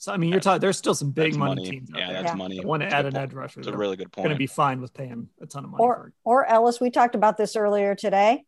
So 0.00 0.12
I 0.12 0.16
mean, 0.16 0.30
you're 0.30 0.38
talking. 0.40 0.60
There's 0.60 0.78
still 0.78 0.94
some 0.94 1.10
big 1.10 1.34
money, 1.36 1.56
money. 1.56 1.70
teams 1.70 1.90
out 1.92 1.98
Yeah, 1.98 2.06
there. 2.12 2.22
that's 2.22 2.32
Yeah. 2.32 2.36
money. 2.36 2.56
that 2.58 2.66
want 2.66 2.82
to 2.82 2.88
add 2.88 3.04
an 3.04 3.12
point. 3.14 3.24
edge 3.24 3.32
rusher. 3.34 3.60
It's 3.60 3.68
a 3.68 3.76
really 3.76 3.96
good 3.96 4.12
point. 4.12 4.26
Going 4.26 4.34
to 4.36 4.38
be 4.38 4.46
fine 4.46 4.80
with 4.80 4.94
paying 4.94 5.28
a 5.40 5.46
ton 5.46 5.64
of 5.64 5.70
money. 5.70 5.82
Or 5.82 6.06
it. 6.08 6.12
or 6.24 6.46
Ellis, 6.46 6.80
we 6.80 6.90
talked 6.90 7.16
about 7.16 7.36
this 7.36 7.56
earlier 7.56 7.96
today. 7.96 8.44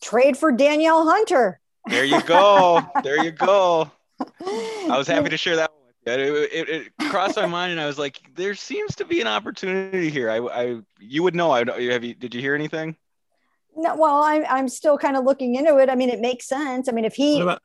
Trade 0.00 0.36
for 0.38 0.52
Danielle 0.52 1.06
Hunter. 1.08 1.60
There 1.88 2.04
you 2.04 2.22
go. 2.22 2.80
there 3.04 3.22
you 3.22 3.32
go. 3.32 3.90
I 4.40 4.94
was 4.96 5.06
happy 5.06 5.28
to 5.28 5.36
share 5.36 5.56
that 5.56 5.70
one 5.70 5.75
with 5.75 5.75
you. 5.75 5.75
It, 6.06 6.52
it, 6.52 6.68
it 6.68 7.10
crossed 7.10 7.36
my 7.36 7.46
mind, 7.46 7.72
and 7.72 7.80
I 7.80 7.86
was 7.86 7.98
like, 7.98 8.20
"There 8.34 8.54
seems 8.54 8.94
to 8.96 9.04
be 9.04 9.20
an 9.20 9.26
opportunity 9.26 10.08
here." 10.08 10.30
I, 10.30 10.38
I 10.38 10.80
you 11.00 11.22
would 11.22 11.34
know. 11.34 11.50
I 11.50 11.64
have 11.64 12.04
you. 12.04 12.14
Did 12.14 12.34
you 12.34 12.40
hear 12.40 12.54
anything? 12.54 12.96
No, 13.76 13.96
well, 13.96 14.22
I'm 14.22 14.44
I'm 14.48 14.68
still 14.68 14.96
kind 14.96 15.16
of 15.16 15.24
looking 15.24 15.56
into 15.56 15.76
it. 15.78 15.90
I 15.90 15.96
mean, 15.96 16.08
it 16.08 16.20
makes 16.20 16.46
sense. 16.46 16.88
I 16.88 16.92
mean, 16.92 17.04
if 17.04 17.14
he 17.14 17.40
about 17.40 17.60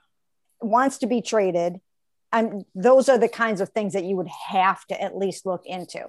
wants 0.59 0.97
to 0.99 1.07
be 1.07 1.21
traded, 1.21 1.79
I'm 2.31 2.63
those 2.73 3.09
are 3.09 3.17
the 3.17 3.29
kinds 3.29 3.61
of 3.61 3.69
things 3.69 3.93
that 3.93 4.03
you 4.03 4.15
would 4.15 4.27
have 4.27 4.85
to 4.87 5.01
at 5.01 5.15
least 5.15 5.45
look 5.45 5.65
into. 5.65 5.99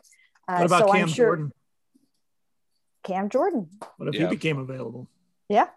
Uh, 0.49 0.57
what 0.57 0.67
about 0.67 0.81
so 0.87 0.93
Cam 0.93 1.03
I'm 1.03 1.09
sure 1.09 1.27
Jordan? 1.27 1.53
Cam 3.05 3.29
Jordan. 3.29 3.69
What 3.97 4.09
if 4.09 4.15
Yeah. 4.15 4.23
he 4.23 4.27
became 4.29 4.59
available? 4.59 5.09
Yeah. 5.49 5.69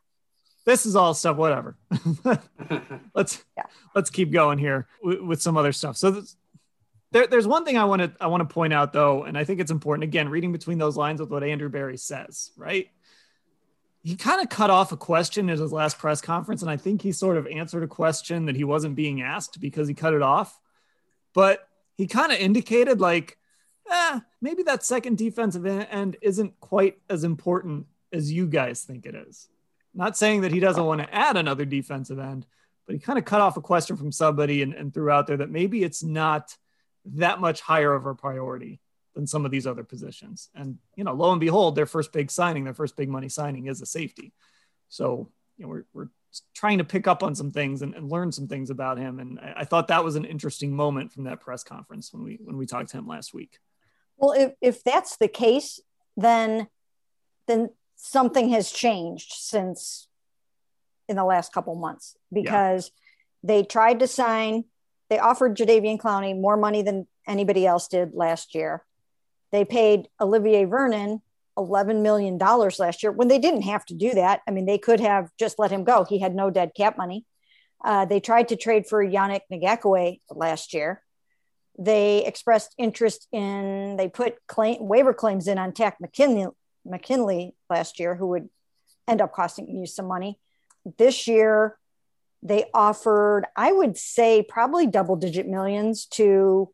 This 0.66 0.86
is 0.86 0.96
all 0.96 1.14
stuff. 1.14 1.38
Whatever. 1.38 1.78
let's 3.14 3.44
Yeah. 3.58 3.66
let's 3.94 4.10
keep 4.10 4.32
going 4.32 4.58
here 4.58 4.88
with, 5.04 5.20
with 5.22 5.42
some 5.42 5.58
other 5.58 5.72
stuff. 5.72 5.98
So 5.98 6.12
this, 6.12 6.36
there, 7.16 7.28
there's 7.28 7.48
one 7.48 7.64
thing 7.64 7.78
I 7.78 7.86
want 7.86 8.02
to 8.02 8.12
I 8.20 8.28
want 8.28 8.42
to 8.42 8.54
point 8.54 8.74
out 8.74 8.92
though, 8.92 9.24
and 9.24 9.38
I 9.38 9.46
think 9.46 9.62
it's 9.62 9.72
important. 9.72 10.04
Again, 10.04 10.28
reading 10.28 10.52
between 10.52 10.78
those 10.78 10.98
lines 10.98 11.22
with 11.22 11.30
what 11.30 11.46
Andrew 11.46 11.70
Berry 11.70 11.96
says, 11.96 12.52
right? 12.58 12.90
He 14.04 14.18
kind 14.18 14.42
of 14.42 14.50
cut 14.50 14.70
off 14.70 14.92
a 14.92 14.98
question 14.98 15.50
at 15.50 15.58
his 15.58 15.72
last 15.72 15.98
press 15.98 16.20
conference, 16.20 16.62
and 16.62 16.70
I 16.70 16.76
think 16.76 17.02
he 17.02 17.14
sort 17.14 17.38
of 17.38 17.48
answered 17.48 17.84
a 17.84 17.88
question 17.88 18.48
that 18.48 18.58
he 18.58 18.66
wasn't 18.66 18.98
being 18.98 19.22
asked 19.22 19.62
because 19.62 19.88
he 19.88 19.94
cut 19.94 20.14
it 20.14 20.22
off. 20.22 20.60
But 21.34 21.66
he 21.96 22.06
kind 22.06 22.34
of 22.34 22.38
indicated 22.38 23.00
like, 23.00 23.38
eh, 23.90 24.20
maybe 24.42 24.64
that 24.64 24.84
second 24.84 25.18
defensive 25.18 25.66
end 25.66 26.18
isn't 26.22 26.60
quite 26.60 26.98
as 27.10 27.24
important 27.24 27.86
as 28.12 28.30
you 28.30 28.46
guys 28.46 28.84
think 28.84 29.06
it 29.06 29.16
is. 29.16 29.48
Not 29.94 30.18
saying 30.18 30.42
that 30.42 30.52
he 30.52 30.60
doesn't 30.60 30.86
want 30.86 31.00
to 31.00 31.16
add 31.16 31.38
another 31.38 31.64
defensive 31.64 32.20
end, 32.20 32.46
but 32.86 32.94
he 32.94 33.00
kind 33.00 33.18
of 33.18 33.24
cut 33.24 33.40
off 33.40 33.56
a 33.56 33.62
question 33.62 33.96
from 33.96 34.12
somebody 34.12 34.62
and, 34.64 34.74
and 34.74 34.94
threw 34.94 35.10
out 35.10 35.28
there 35.28 35.38
that 35.38 35.50
maybe 35.50 35.82
it's 35.82 36.04
not 36.04 36.58
that 37.06 37.40
much 37.40 37.62
higher 37.62 37.94
of 37.94 38.06
a 38.06 38.16
priority 38.16 38.80
than 39.14 39.28
some 39.28 39.46
of 39.46 39.52
these 39.52 39.68
other 39.68 39.84
positions. 39.84 40.50
And, 40.56 40.78
you 40.96 41.04
know, 41.04 41.14
lo 41.14 41.32
and 41.32 41.40
behold, 41.40 41.76
their 41.76 41.86
first 41.86 42.12
big 42.12 42.30
signing, 42.30 42.64
their 42.64 42.74
first 42.74 42.98
big 42.98 43.10
money 43.10 43.30
signing 43.30 43.68
is 43.68 43.82
a 43.82 43.86
safety. 43.86 44.34
So, 44.90 45.30
you 45.58 45.64
know, 45.64 45.70
we're, 45.70 45.86
we're 45.94 46.08
trying 46.54 46.80
to 46.80 46.84
pick 46.84 47.08
up 47.08 47.24
on 47.24 47.34
some 47.34 47.52
things 47.52 47.82
and, 47.82 47.94
and 47.96 48.12
learn 48.12 48.32
some 48.32 48.48
things 48.48 48.70
about 48.70 48.98
him. 48.98 49.20
And 49.20 49.40
I, 49.40 49.54
I 49.58 49.64
thought 49.66 49.88
that 49.88 50.04
was 50.04 50.16
an 50.16 50.26
interesting 50.26 50.76
moment 50.76 51.14
from 51.14 51.24
that 51.26 51.40
press 51.40 51.64
conference 51.64 52.12
when 52.12 52.24
we, 52.24 52.40
when 52.44 52.58
we 52.58 52.66
talked 52.66 52.90
to 52.90 52.98
him 52.98 53.08
last 53.08 53.34
week. 53.34 53.60
Well, 54.18 54.32
if 54.32 54.54
if 54.62 54.84
that's 54.84 55.18
the 55.18 55.28
case, 55.28 55.82
then 56.16 56.68
then 57.48 57.70
something 57.98 58.50
has 58.50 58.72
changed 58.72 59.34
since 59.34 60.08
in 61.10 61.18
the 61.18 61.26
last 61.26 61.52
couple 61.52 61.76
months 61.76 62.16
because 62.32 62.92
they 63.44 63.64
tried 63.64 64.00
to 64.00 64.08
sign. 64.08 64.64
They 65.10 65.20
offered 65.20 65.56
Jadeveon 65.56 66.00
Clowney 66.00 66.40
more 66.40 66.58
money 66.58 66.82
than 66.82 67.08
anybody 67.28 67.66
else 67.66 67.88
did 67.88 68.14
last 68.14 68.56
year. 68.56 68.84
They 69.52 69.66
paid 69.66 70.08
Olivier 70.20 70.66
Vernon 70.66 71.22
$11 71.58 72.02
million 72.02 72.38
last 72.38 73.04
year 73.04 73.12
when 73.12 73.28
they 73.28 73.40
didn't 73.40 73.62
have 73.62 73.86
to 73.86 73.94
do 73.94 74.14
that. 74.14 74.42
I 74.48 74.52
mean, 74.52 74.66
they 74.66 74.78
could 74.78 75.00
have 75.00 75.30
just 75.40 75.60
let 75.60 75.72
him 75.72 75.84
go. 75.84 76.04
He 76.04 76.20
had 76.20 76.36
no 76.36 76.50
dead 76.50 76.72
cap 76.76 76.98
money. 76.98 77.26
Uh, 77.84 78.06
they 78.06 78.20
tried 78.20 78.50
to 78.50 78.56
trade 78.56 78.88
for 78.88 79.06
Yannick 79.06 79.42
Ngakoue 79.52 80.20
last 80.32 80.74
year. 80.74 81.02
They 81.78 82.26
expressed 82.26 82.74
interest 82.78 83.28
in, 83.32 83.98
they 83.98 84.08
put 84.08 84.36
claim, 84.48 84.78
waiver 84.80 85.14
claims 85.14 85.48
in 85.48 85.58
on 85.58 85.74
Takk 85.74 86.00
McKinley, 86.00 86.48
McKinley 86.86 87.54
last 87.70 88.00
year, 88.00 88.16
who 88.16 88.28
would 88.28 88.50
end 89.08 89.22
up 89.22 89.34
costing 89.34 89.68
you 89.70 89.86
some 89.86 90.08
money. 90.08 90.40
This 90.98 91.28
year, 91.28 91.78
they 92.46 92.66
offered, 92.76 93.46
I 93.56 93.72
would 93.72 93.98
say, 93.98 94.44
probably 94.48 94.86
double 94.86 95.16
digit 95.16 95.48
millions 95.48 96.06
to 96.12 96.72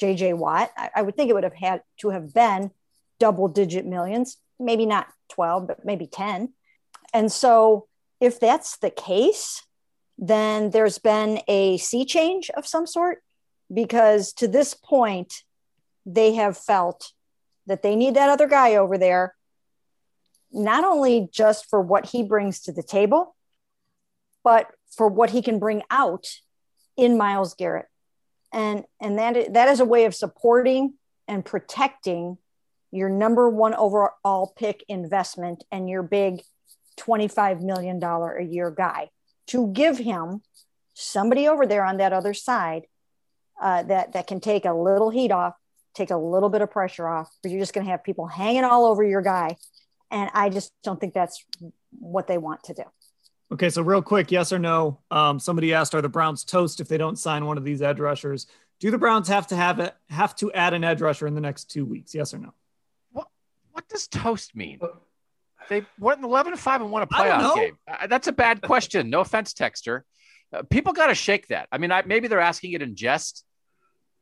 JJ 0.00 0.38
Watt. 0.38 0.70
I, 0.78 0.90
I 0.96 1.02
would 1.02 1.14
think 1.14 1.28
it 1.28 1.34
would 1.34 1.44
have 1.44 1.52
had 1.52 1.82
to 1.98 2.08
have 2.08 2.32
been 2.32 2.70
double 3.18 3.46
digit 3.46 3.84
millions, 3.84 4.38
maybe 4.58 4.86
not 4.86 5.08
12, 5.28 5.66
but 5.66 5.84
maybe 5.84 6.06
10. 6.06 6.54
And 7.12 7.30
so, 7.30 7.86
if 8.18 8.40
that's 8.40 8.78
the 8.78 8.88
case, 8.90 9.62
then 10.16 10.70
there's 10.70 10.98
been 10.98 11.40
a 11.48 11.76
sea 11.76 12.06
change 12.06 12.48
of 12.50 12.66
some 12.66 12.86
sort 12.86 13.22
because 13.72 14.32
to 14.34 14.48
this 14.48 14.72
point, 14.72 15.42
they 16.06 16.34
have 16.34 16.56
felt 16.56 17.12
that 17.66 17.82
they 17.82 17.94
need 17.94 18.14
that 18.14 18.30
other 18.30 18.48
guy 18.48 18.76
over 18.76 18.96
there. 18.96 19.34
not 20.50 20.82
only 20.84 21.28
just 21.30 21.68
for 21.68 21.80
what 21.80 22.06
he 22.06 22.22
brings 22.22 22.60
to 22.60 22.72
the 22.72 22.82
table, 22.82 23.36
but 24.42 24.66
for 24.96 25.08
what 25.08 25.30
he 25.30 25.42
can 25.42 25.58
bring 25.58 25.82
out 25.90 26.26
in 26.96 27.16
Myles 27.16 27.54
Garrett. 27.54 27.86
And, 28.52 28.84
and 29.00 29.18
that, 29.18 29.52
that 29.54 29.68
is 29.68 29.80
a 29.80 29.84
way 29.84 30.04
of 30.04 30.14
supporting 30.14 30.94
and 31.28 31.44
protecting 31.44 32.38
your 32.90 33.08
number 33.08 33.48
one 33.48 33.74
overall 33.74 34.52
pick 34.56 34.84
investment 34.88 35.62
and 35.70 35.88
your 35.88 36.02
big 36.02 36.42
$25 36.98 37.60
million 37.60 38.02
a 38.02 38.42
year 38.42 38.70
guy 38.70 39.08
to 39.46 39.68
give 39.72 39.98
him 39.98 40.42
somebody 40.94 41.48
over 41.48 41.66
there 41.66 41.84
on 41.84 41.98
that 41.98 42.12
other 42.12 42.34
side 42.34 42.82
uh, 43.60 43.82
that, 43.84 44.12
that 44.12 44.26
can 44.26 44.40
take 44.40 44.64
a 44.64 44.72
little 44.72 45.10
heat 45.10 45.30
off, 45.30 45.54
take 45.94 46.10
a 46.10 46.16
little 46.16 46.48
bit 46.48 46.62
of 46.62 46.70
pressure 46.70 47.08
off, 47.08 47.30
but 47.42 47.50
you're 47.50 47.60
just 47.60 47.72
going 47.72 47.84
to 47.84 47.90
have 47.90 48.02
people 48.02 48.26
hanging 48.26 48.64
all 48.64 48.86
over 48.86 49.04
your 49.04 49.22
guy. 49.22 49.56
And 50.10 50.30
I 50.34 50.48
just 50.48 50.72
don't 50.82 51.00
think 51.00 51.14
that's 51.14 51.44
what 51.98 52.26
they 52.26 52.38
want 52.38 52.64
to 52.64 52.74
do. 52.74 52.82
Okay, 53.52 53.68
so 53.68 53.82
real 53.82 54.02
quick, 54.02 54.30
yes 54.30 54.52
or 54.52 54.58
no? 54.58 55.00
Um, 55.10 55.40
somebody 55.40 55.74
asked, 55.74 55.94
"Are 55.94 56.02
the 56.02 56.08
Browns 56.08 56.44
toast 56.44 56.80
if 56.80 56.88
they 56.88 56.98
don't 56.98 57.18
sign 57.18 57.46
one 57.46 57.58
of 57.58 57.64
these 57.64 57.82
edge 57.82 57.98
rushers?" 57.98 58.46
Do 58.78 58.90
the 58.90 58.98
Browns 58.98 59.28
have 59.28 59.48
to 59.48 59.56
have 59.56 59.80
it 59.80 59.94
have 60.08 60.34
to 60.36 60.52
add 60.52 60.72
an 60.72 60.84
edge 60.84 61.00
rusher 61.00 61.26
in 61.26 61.34
the 61.34 61.40
next 61.40 61.70
two 61.70 61.84
weeks? 61.84 62.14
Yes 62.14 62.32
or 62.32 62.38
no? 62.38 62.54
What 63.12 63.28
What 63.72 63.88
does 63.88 64.06
toast 64.06 64.54
mean? 64.54 64.80
They 65.68 65.84
went 65.98 66.22
11 66.22 66.56
5 66.56 66.80
and 66.80 66.90
won 66.90 67.02
a 67.02 67.06
playoff 67.06 67.54
game. 67.54 67.78
Uh, 67.86 68.06
that's 68.06 68.26
a 68.26 68.32
bad 68.32 68.60
question. 68.60 69.08
No 69.08 69.20
offense, 69.20 69.52
Texter. 69.54 70.02
Uh, 70.52 70.62
people 70.62 70.92
got 70.92 71.06
to 71.06 71.14
shake 71.14 71.46
that. 71.48 71.68
I 71.70 71.78
mean, 71.78 71.92
I, 71.92 72.02
maybe 72.02 72.26
they're 72.26 72.40
asking 72.40 72.72
it 72.72 72.82
in 72.82 72.96
jest. 72.96 73.44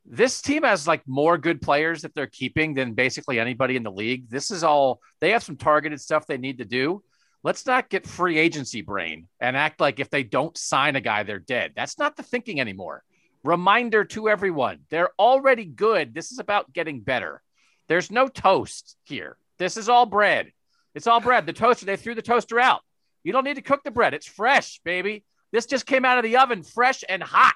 This 0.05 0.41
team 0.41 0.61
has 0.61 0.87
like 0.87 1.01
more 1.07 1.37
good 1.39 1.59
players 1.59 2.01
that 2.01 2.13
they're 2.13 2.27
keeping 2.27 2.75
than 2.75 2.93
basically 2.93 3.39
anybody 3.39 3.75
in 3.75 3.83
the 3.83 3.91
league. 3.91 4.29
This 4.29 4.51
is 4.51 4.63
all 4.63 5.01
they 5.21 5.31
have 5.31 5.43
some 5.43 5.57
targeted 5.57 5.99
stuff 6.01 6.27
they 6.27 6.37
need 6.37 6.59
to 6.59 6.65
do 6.65 7.03
let's 7.43 7.65
not 7.65 7.89
get 7.89 8.07
free 8.07 8.37
agency 8.37 8.81
brain 8.81 9.27
and 9.39 9.55
act 9.55 9.79
like 9.79 9.99
if 9.99 10.09
they 10.09 10.23
don't 10.23 10.57
sign 10.57 10.95
a 10.95 11.01
guy, 11.01 11.23
they're 11.23 11.39
dead. 11.39 11.73
That's 11.75 11.97
not 11.97 12.15
the 12.15 12.23
thinking 12.23 12.59
anymore. 12.59 13.03
Reminder 13.43 14.03
to 14.03 14.29
everyone 14.29 14.79
they're 14.89 15.11
already 15.17 15.65
good. 15.65 16.13
This 16.13 16.31
is 16.31 16.39
about 16.39 16.73
getting 16.73 17.01
better. 17.01 17.41
There's 17.87 18.11
no 18.11 18.27
toast 18.27 18.97
here. 19.05 19.37
This 19.57 19.77
is 19.77 19.89
all 19.89 20.05
bread. 20.05 20.51
It's 20.93 21.07
all 21.07 21.19
bread. 21.19 21.45
The 21.45 21.53
toaster, 21.53 21.85
they 21.85 21.95
threw 21.95 22.15
the 22.15 22.21
toaster 22.21 22.59
out. 22.59 22.81
You 23.23 23.31
don't 23.31 23.43
need 23.43 23.55
to 23.55 23.61
cook 23.61 23.83
the 23.83 23.91
bread. 23.91 24.13
It's 24.13 24.27
fresh, 24.27 24.79
baby. 24.83 25.23
This 25.51 25.65
just 25.65 25.85
came 25.85 26.05
out 26.05 26.17
of 26.17 26.23
the 26.23 26.37
oven, 26.37 26.63
fresh 26.63 27.03
and 27.07 27.23
hot. 27.23 27.55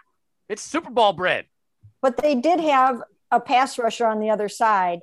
It's 0.50 0.62
Super 0.62 0.90
Bowl 0.90 1.14
bread. 1.14 1.46
But 2.02 2.18
they 2.18 2.36
did 2.36 2.60
have 2.60 3.02
a 3.32 3.40
pass 3.40 3.78
rusher 3.78 4.06
on 4.06 4.20
the 4.20 4.30
other 4.30 4.50
side 4.50 5.02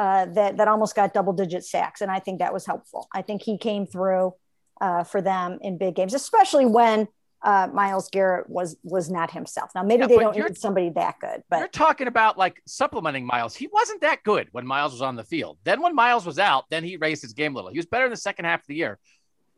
uh, 0.00 0.24
that 0.24 0.56
that 0.56 0.66
almost 0.66 0.96
got 0.96 1.12
double 1.12 1.34
digit 1.34 1.62
sacks, 1.62 2.00
and 2.00 2.10
I 2.10 2.20
think 2.20 2.38
that 2.38 2.54
was 2.54 2.64
helpful. 2.64 3.06
I 3.12 3.20
think 3.20 3.42
he 3.42 3.58
came 3.58 3.86
through 3.86 4.32
uh, 4.80 5.04
for 5.04 5.20
them 5.20 5.58
in 5.60 5.76
big 5.76 5.94
games, 5.94 6.14
especially 6.14 6.64
when 6.64 7.06
uh, 7.42 7.68
Myles 7.70 8.08
Garrett 8.08 8.48
was 8.48 8.78
was 8.82 9.10
not 9.10 9.30
himself. 9.30 9.72
Now 9.74 9.82
maybe 9.82 10.00
yeah, 10.00 10.06
they 10.06 10.16
don't 10.16 10.34
need 10.38 10.56
somebody 10.56 10.88
that 10.88 11.20
good, 11.20 11.42
but 11.50 11.58
you're 11.58 11.68
talking 11.68 12.06
about 12.06 12.38
like 12.38 12.62
supplementing 12.66 13.26
Myles. 13.26 13.54
He 13.54 13.68
wasn't 13.70 14.00
that 14.00 14.22
good 14.22 14.48
when 14.52 14.66
Myles 14.66 14.92
was 14.92 15.02
on 15.02 15.16
the 15.16 15.24
field. 15.24 15.58
Then 15.64 15.82
when 15.82 15.94
Myles 15.94 16.24
was 16.24 16.38
out, 16.38 16.64
then 16.70 16.82
he 16.82 16.96
raised 16.96 17.20
his 17.20 17.34
game 17.34 17.52
a 17.52 17.56
little. 17.56 17.70
He 17.70 17.78
was 17.78 17.84
better 17.84 18.06
in 18.06 18.10
the 18.10 18.16
second 18.16 18.46
half 18.46 18.60
of 18.60 18.66
the 18.68 18.76
year. 18.76 18.98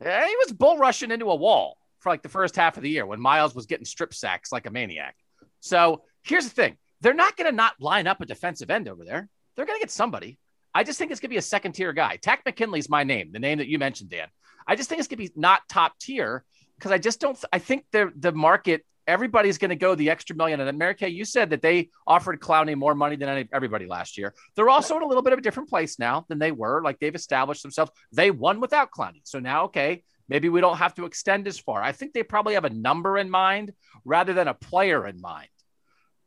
He 0.00 0.08
was 0.08 0.52
bull 0.52 0.76
rushing 0.76 1.12
into 1.12 1.26
a 1.26 1.36
wall 1.36 1.78
for 2.00 2.10
like 2.10 2.22
the 2.22 2.28
first 2.28 2.56
half 2.56 2.76
of 2.76 2.82
the 2.82 2.90
year 2.90 3.06
when 3.06 3.20
Myles 3.20 3.54
was 3.54 3.66
getting 3.66 3.84
strip 3.84 4.12
sacks 4.12 4.50
like 4.50 4.66
a 4.66 4.70
maniac. 4.70 5.14
So 5.60 6.02
here's 6.24 6.44
the 6.44 6.50
thing: 6.50 6.78
they're 7.00 7.14
not 7.14 7.36
going 7.36 7.48
to 7.48 7.54
not 7.54 7.74
line 7.78 8.08
up 8.08 8.20
a 8.20 8.26
defensive 8.26 8.72
end 8.72 8.88
over 8.88 9.04
there. 9.04 9.28
They're 9.56 9.66
going 9.66 9.78
to 9.78 9.82
get 9.82 9.90
somebody. 9.90 10.38
I 10.74 10.84
just 10.84 10.98
think 10.98 11.10
it's 11.10 11.20
going 11.20 11.28
to 11.28 11.34
be 11.34 11.38
a 11.38 11.42
second 11.42 11.72
tier 11.72 11.92
guy. 11.92 12.16
Takk 12.16 12.44
McKinley's 12.46 12.88
my 12.88 13.04
name, 13.04 13.30
the 13.32 13.38
name 13.38 13.58
that 13.58 13.68
you 13.68 13.78
mentioned, 13.78 14.10
Dan. 14.10 14.28
I 14.66 14.76
just 14.76 14.88
think 14.88 15.00
it's 15.00 15.08
going 15.08 15.18
to 15.18 15.32
be 15.32 15.40
not 15.40 15.62
top 15.68 15.98
tier 15.98 16.44
because 16.78 16.92
I 16.92 16.98
just 16.98 17.20
don't. 17.20 17.38
I 17.52 17.58
think 17.58 17.84
the 17.92 18.12
the 18.16 18.32
market 18.32 18.84
everybody's 19.06 19.58
going 19.58 19.70
to 19.70 19.76
go 19.76 19.94
the 19.94 20.10
extra 20.10 20.36
million. 20.36 20.60
And 20.60 20.96
Kay, 20.96 21.08
you 21.08 21.24
said 21.24 21.50
that 21.50 21.60
they 21.60 21.90
offered 22.06 22.40
Clowney 22.40 22.76
more 22.76 22.94
money 22.94 23.16
than 23.16 23.28
any, 23.28 23.48
everybody 23.52 23.86
last 23.86 24.16
year. 24.16 24.32
They're 24.54 24.68
also 24.68 24.96
in 24.96 25.02
a 25.02 25.06
little 25.06 25.22
bit 25.22 25.32
of 25.32 25.40
a 25.40 25.42
different 25.42 25.68
place 25.68 25.98
now 25.98 26.24
than 26.28 26.38
they 26.38 26.52
were. 26.52 26.82
Like 26.82 26.98
they've 27.00 27.14
established 27.14 27.62
themselves. 27.62 27.90
They 28.12 28.30
won 28.30 28.60
without 28.60 28.90
Clowney, 28.90 29.20
so 29.24 29.38
now 29.38 29.64
okay, 29.64 30.04
maybe 30.28 30.48
we 30.48 30.60
don't 30.60 30.78
have 30.78 30.94
to 30.94 31.04
extend 31.04 31.46
as 31.46 31.58
far. 31.58 31.82
I 31.82 31.92
think 31.92 32.12
they 32.12 32.22
probably 32.22 32.54
have 32.54 32.64
a 32.64 32.70
number 32.70 33.18
in 33.18 33.28
mind 33.28 33.72
rather 34.04 34.32
than 34.32 34.48
a 34.48 34.54
player 34.54 35.06
in 35.06 35.20
mind 35.20 35.48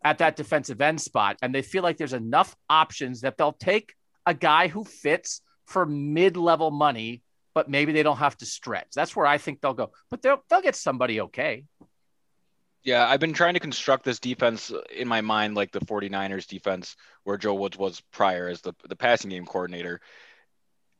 at 0.05 0.19
that 0.19 0.35
defensive 0.35 0.79
end 0.79 1.01
spot. 1.01 1.35
And 1.41 1.53
they 1.53 1.63
feel 1.63 1.83
like 1.83 1.97
there's 1.97 2.13
enough 2.13 2.55
options 2.69 3.21
that 3.21 3.37
they'll 3.37 3.51
take 3.51 3.95
a 4.25 4.35
guy 4.35 4.67
who 4.67 4.85
fits 4.85 5.41
for 5.65 5.85
mid 5.85 6.37
level 6.37 6.69
money, 6.69 7.23
but 7.55 7.69
maybe 7.69 7.91
they 7.91 8.03
don't 8.03 8.17
have 8.17 8.37
to 8.37 8.45
stretch. 8.45 8.89
That's 8.95 9.15
where 9.15 9.25
I 9.25 9.39
think 9.39 9.59
they'll 9.59 9.73
go. 9.73 9.91
But 10.11 10.21
they'll, 10.21 10.43
they'll 10.47 10.61
get 10.61 10.75
somebody 10.75 11.21
okay. 11.21 11.65
Yeah, 12.83 13.07
I've 13.07 13.19
been 13.19 13.33
trying 13.33 13.55
to 13.55 13.59
construct 13.59 14.05
this 14.05 14.19
defense 14.19 14.71
in 14.95 15.07
my 15.07 15.21
mind 15.21 15.55
like 15.55 15.71
the 15.71 15.79
49ers 15.79 16.45
defense 16.45 16.95
where 17.23 17.37
Joe 17.37 17.55
Woods 17.55 17.75
was 17.75 17.99
prior 18.11 18.47
as 18.47 18.61
the, 18.61 18.73
the 18.87 18.95
passing 18.95 19.31
game 19.31 19.47
coordinator. 19.47 20.01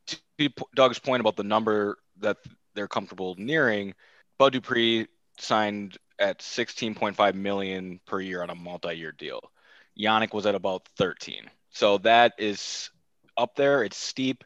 To 0.07 0.49
Doug's 0.75 0.97
point 0.97 1.21
about 1.21 1.35
the 1.35 1.43
number 1.43 1.99
that 2.21 2.37
they're 2.73 2.87
comfortable 2.87 3.35
nearing, 3.37 3.93
Bud 4.39 4.53
Dupree 4.53 5.07
signed 5.37 5.95
at 6.19 6.39
16.5 6.39 7.33
million 7.35 7.99
per 8.05 8.19
year 8.19 8.41
on 8.41 8.49
a 8.49 8.55
multi-year 8.55 9.11
deal. 9.11 9.51
Yannick 9.99 10.33
was 10.33 10.45
at 10.45 10.55
about 10.55 10.87
13. 10.97 11.49
So 11.69 11.97
that 11.99 12.33
is 12.37 12.89
up 13.37 13.55
there. 13.55 13.83
It's 13.83 13.97
steep. 13.97 14.43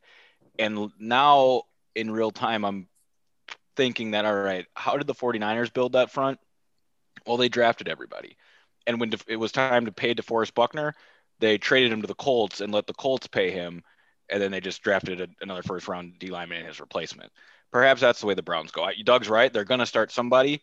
And 0.58 0.92
now 1.00 1.64
in 1.96 2.12
real 2.12 2.32
time, 2.32 2.66
I'm 2.66 2.88
thinking 3.76 4.12
that, 4.12 4.26
all 4.26 4.34
right, 4.34 4.66
how 4.74 4.98
did 4.98 5.08
the 5.08 5.16
49ers 5.16 5.74
build 5.74 5.94
that 5.94 6.12
front? 6.12 6.40
Well, 7.26 7.38
they 7.38 7.50
drafted 7.50 7.88
everybody. 7.88 8.38
And 8.88 9.00
when 9.00 9.14
it 9.28 9.38
was 9.38 9.52
time 9.52 9.86
to 9.86 9.92
pay 9.92 10.14
DeForest 10.14 10.54
Buckner, 10.54 10.96
they 11.40 11.58
traded 11.58 11.92
him 11.92 12.02
to 12.02 12.08
the 12.08 12.16
Colts 12.16 12.62
and 12.62 12.74
let 12.74 12.88
the 12.88 12.94
Colts 12.94 13.28
pay 13.28 13.52
him. 13.52 13.84
And 14.30 14.42
then 14.42 14.52
they 14.52 14.60
just 14.60 14.84
drafted 14.84 15.22
a, 15.22 15.28
another 15.42 15.64
first 15.64 15.88
round 15.88 16.20
D 16.20 16.28
lineman 16.28 16.62
in 16.62 16.66
his 16.66 16.80
replacement. 16.80 17.32
Perhaps 17.72 18.02
that's 18.02 18.20
the 18.20 18.26
way 18.26 18.34
the 18.34 18.42
Browns 18.42 18.72
go. 18.72 18.90
Doug's 19.04 19.30
right. 19.30 19.52
They're 19.52 19.64
going 19.64 19.80
to 19.80 19.86
start 19.86 20.12
somebody 20.12 20.62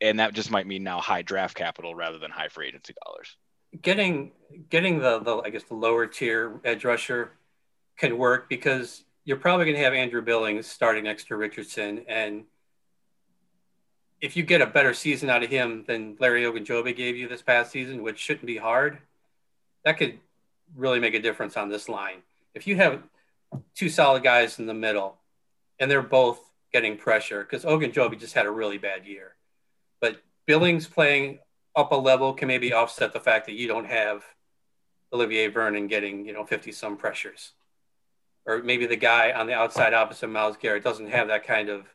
and 0.00 0.20
that 0.20 0.34
just 0.34 0.50
might 0.50 0.66
mean 0.66 0.82
now 0.82 1.00
high 1.00 1.22
draft 1.22 1.56
capital 1.56 1.94
rather 1.94 2.18
than 2.18 2.30
high 2.30 2.48
free 2.48 2.68
agency 2.68 2.94
dollars. 3.04 3.36
Getting 3.82 4.32
getting 4.70 4.98
the, 4.98 5.18
the 5.20 5.38
I 5.38 5.50
guess 5.50 5.64
the 5.64 5.74
lower 5.74 6.06
tier 6.06 6.60
edge 6.64 6.84
rusher 6.84 7.32
can 7.96 8.16
work 8.18 8.48
because 8.48 9.04
you're 9.24 9.38
probably 9.38 9.66
going 9.66 9.76
to 9.76 9.82
have 9.82 9.94
Andrew 9.94 10.22
Billings 10.22 10.66
starting 10.66 11.04
next 11.04 11.28
to 11.28 11.36
Richardson, 11.36 12.04
and 12.08 12.44
if 14.20 14.36
you 14.36 14.42
get 14.42 14.60
a 14.60 14.66
better 14.66 14.94
season 14.94 15.28
out 15.28 15.42
of 15.42 15.50
him 15.50 15.84
than 15.86 16.16
Larry 16.18 16.44
Ogunjobi 16.44 16.96
gave 16.96 17.16
you 17.16 17.28
this 17.28 17.42
past 17.42 17.70
season, 17.70 18.02
which 18.02 18.18
shouldn't 18.18 18.46
be 18.46 18.56
hard, 18.56 18.98
that 19.84 19.98
could 19.98 20.18
really 20.74 21.00
make 21.00 21.14
a 21.14 21.20
difference 21.20 21.56
on 21.56 21.68
this 21.68 21.88
line. 21.88 22.22
If 22.54 22.66
you 22.66 22.76
have 22.76 23.02
two 23.74 23.88
solid 23.88 24.22
guys 24.22 24.58
in 24.58 24.66
the 24.66 24.74
middle, 24.74 25.18
and 25.78 25.90
they're 25.90 26.02
both 26.02 26.40
getting 26.72 26.96
pressure, 26.96 27.42
because 27.42 27.64
Ogunjobi 27.64 28.18
just 28.18 28.34
had 28.34 28.46
a 28.46 28.50
really 28.50 28.78
bad 28.78 29.04
year 29.04 29.35
Billings 30.46 30.86
playing 30.86 31.40
up 31.74 31.92
a 31.92 31.96
level 31.96 32.32
can 32.32 32.48
maybe 32.48 32.72
offset 32.72 33.12
the 33.12 33.20
fact 33.20 33.46
that 33.46 33.54
you 33.54 33.68
don't 33.68 33.86
have 33.86 34.24
Olivier 35.12 35.48
Vernon 35.48 35.86
getting, 35.86 36.26
you 36.26 36.32
know, 36.32 36.44
50 36.44 36.72
some 36.72 36.96
pressures. 36.96 37.52
Or 38.46 38.62
maybe 38.62 38.86
the 38.86 38.96
guy 38.96 39.32
on 39.32 39.46
the 39.46 39.54
outside 39.54 39.92
opposite 39.92 40.28
Myles 40.28 40.56
Garrett 40.56 40.84
doesn't 40.84 41.10
have 41.10 41.28
that 41.28 41.44
kind 41.44 41.68
of 41.68 41.86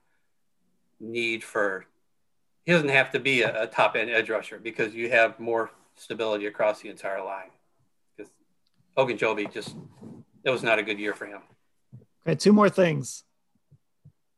need 1.00 1.44
for, 1.44 1.86
he 2.66 2.72
doesn't 2.74 2.90
have 2.90 3.12
to 3.12 3.20
be 3.20 3.42
a, 3.42 3.64
a 3.64 3.68
top 3.68 3.96
end 3.96 4.10
edge 4.10 4.30
rusher 4.30 4.60
because 4.60 4.94
you 4.94 5.10
have 5.10 5.40
more 5.40 5.72
stability 5.96 6.46
across 6.46 6.82
the 6.82 6.90
entire 6.90 7.24
line. 7.24 7.52
Because 8.16 8.32
Ogunjobi 8.98 9.52
just, 9.52 9.76
it 10.44 10.50
was 10.50 10.62
not 10.62 10.78
a 10.78 10.84
good 10.84 11.00
year 11.00 11.14
for 11.14 11.26
him. 11.26 11.42
Okay, 12.28 12.36
two 12.36 12.54
more 12.54 12.70
things. 12.70 13.24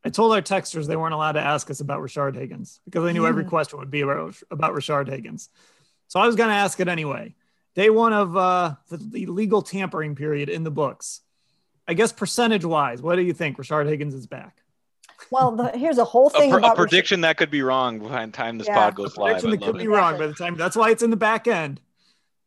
I 0.04 0.10
told 0.10 0.32
our 0.34 0.42
texters 0.42 0.86
they 0.86 0.96
weren't 0.96 1.14
allowed 1.14 1.32
to 1.32 1.40
ask 1.40 1.70
us 1.70 1.80
about 1.80 2.00
Rashard 2.00 2.36
Higgins 2.36 2.80
because 2.84 3.04
they 3.04 3.12
knew 3.12 3.26
every 3.26 3.44
question 3.44 3.78
would 3.78 3.90
be 3.90 4.02
about, 4.02 4.36
about 4.50 4.74
Rashard 4.74 5.08
Higgins. 5.08 5.48
So 6.08 6.20
I 6.20 6.26
was 6.26 6.36
going 6.36 6.50
to 6.50 6.54
ask 6.54 6.78
it 6.78 6.88
anyway. 6.88 7.34
Day 7.74 7.90
one 7.90 8.12
of 8.12 8.36
uh, 8.36 8.74
the, 8.88 8.98
the 8.98 9.26
legal 9.26 9.62
tampering 9.62 10.14
period 10.14 10.48
in 10.48 10.62
the 10.62 10.70
books. 10.70 11.22
I 11.88 11.94
guess 11.94 12.12
percentage 12.12 12.64
wise, 12.64 13.02
what 13.02 13.16
do 13.16 13.22
you 13.22 13.32
think? 13.32 13.56
Rashard 13.56 13.88
Higgins 13.88 14.14
is 14.14 14.26
back. 14.26 14.58
Well, 15.30 15.52
the, 15.52 15.70
here's 15.70 15.98
a 15.98 16.04
whole 16.04 16.28
thing 16.28 16.52
a, 16.52 16.56
about 16.58 16.74
a 16.74 16.76
prediction 16.76 17.22
that 17.22 17.36
could 17.36 17.50
be 17.50 17.62
wrong 17.62 17.98
by 17.98 18.26
the 18.26 18.32
time 18.32 18.58
this 18.58 18.66
yeah, 18.68 18.74
pod 18.74 18.94
goes 18.94 19.16
live. 19.16 19.40
Prediction 19.40 19.50
that 19.50 19.66
could 19.66 19.76
it. 19.76 19.78
be 19.78 19.88
wrong 19.88 20.18
by 20.18 20.26
the 20.26 20.34
time. 20.34 20.56
That's 20.56 20.76
why 20.76 20.90
it's 20.90 21.02
in 21.02 21.10
the 21.10 21.16
back 21.16 21.48
end. 21.48 21.80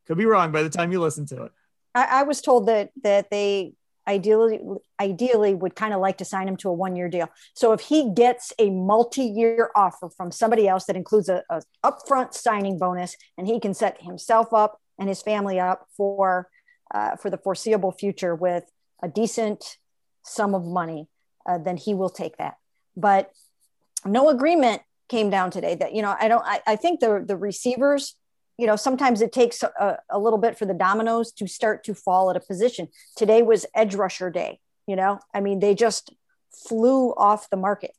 Could 0.05 0.18
be 0.18 0.26
wrong 0.26 0.51
by 0.51 0.64
the 0.64 0.70
time 0.70 0.91
you 0.91 1.01
listen 1.01 1.26
to 1.28 1.43
it. 1.43 1.51
I, 1.95 2.20
I 2.20 2.24
was 2.24 2.41
told 2.41 2.68
that 2.68 2.91
that 3.03 3.30
they 3.30 3.74
ideally 4.08 4.60
ideally 4.99 5.53
would 5.53 5.76
kind 5.76 5.93
of 5.93 5.99
like 5.99 6.18
to 6.18 6.26
sign 6.26 6.47
him 6.47 6.58
to 6.58 6.70
a 6.70 6.74
one 6.74 6.95
year 6.95 7.10
deal. 7.10 7.30
So 7.53 7.74
if 7.74 7.82
he 7.82 8.12
gets 8.14 8.53
a 8.58 8.70
multi 8.70 9.24
year 9.24 9.70
offer 9.76 10.10
from 10.10 10.32
somebody 10.32 10.68
else 10.68 10.86
that 10.86 10.95
includes 10.95 11.30
a, 11.30 11.43
a, 11.49 11.62
upfront 11.84 12.34
signing 12.34 12.78
bonus, 12.78 13.16
and 13.38 13.47
he 13.47 13.60
can 13.60 13.74
set 13.74 14.01
himself 14.01 14.53
up 14.53 14.80
and 14.97 15.10
his 15.10 15.22
family 15.22 15.60
up 15.60 15.88
for 15.95 16.49
uh, 16.93 17.16
for 17.18 17.30
the 17.30 17.38
foreseeable 17.38 17.91
future 17.91 18.34
with 18.34 18.64
a 19.03 19.08
decent 19.08 19.78
sum 20.24 20.55
of 20.55 20.66
money, 20.66 21.08
uh, 21.47 21.58
then 21.58 21.78
he 21.78 21.93
will 21.93 22.10
take 22.10 22.38
that. 22.38 22.55
But 22.95 23.32
no 24.05 24.30
agreement 24.30 24.82
came 25.10 25.30
down 25.30 25.51
today 25.51 25.76
that, 25.76 25.93
you 25.93 26.01
know, 26.01 26.16
I 26.20 26.28
don't, 26.28 26.43
I, 26.45 26.62
I 26.68 26.76
think 26.76 26.99
the, 26.99 27.24
the 27.26 27.38
receivers, 27.38 28.16
you 28.58 28.66
know, 28.66 28.76
sometimes 28.76 29.22
it 29.22 29.32
takes 29.32 29.64
a, 29.64 29.97
a 30.10 30.20
little 30.20 30.39
bit 30.39 30.58
for 30.58 30.66
the 30.66 30.74
dominoes 30.74 31.32
to 31.34 31.47
start 31.47 31.84
to 31.86 31.93
fall 31.93 32.30
at 32.30 32.36
a 32.36 32.39
position. 32.39 32.88
Today 33.16 33.41
was 33.41 33.66
edge 33.76 33.95
rusher 33.95 34.30
day, 34.30 34.60
you 34.88 34.95
know, 34.95 35.20
I 35.34 35.41
mean, 35.41 35.60
they 35.60 35.76
just 35.76 36.14
flew 36.51 37.14
off 37.16 37.49
the 37.49 37.58
market. 37.58 37.91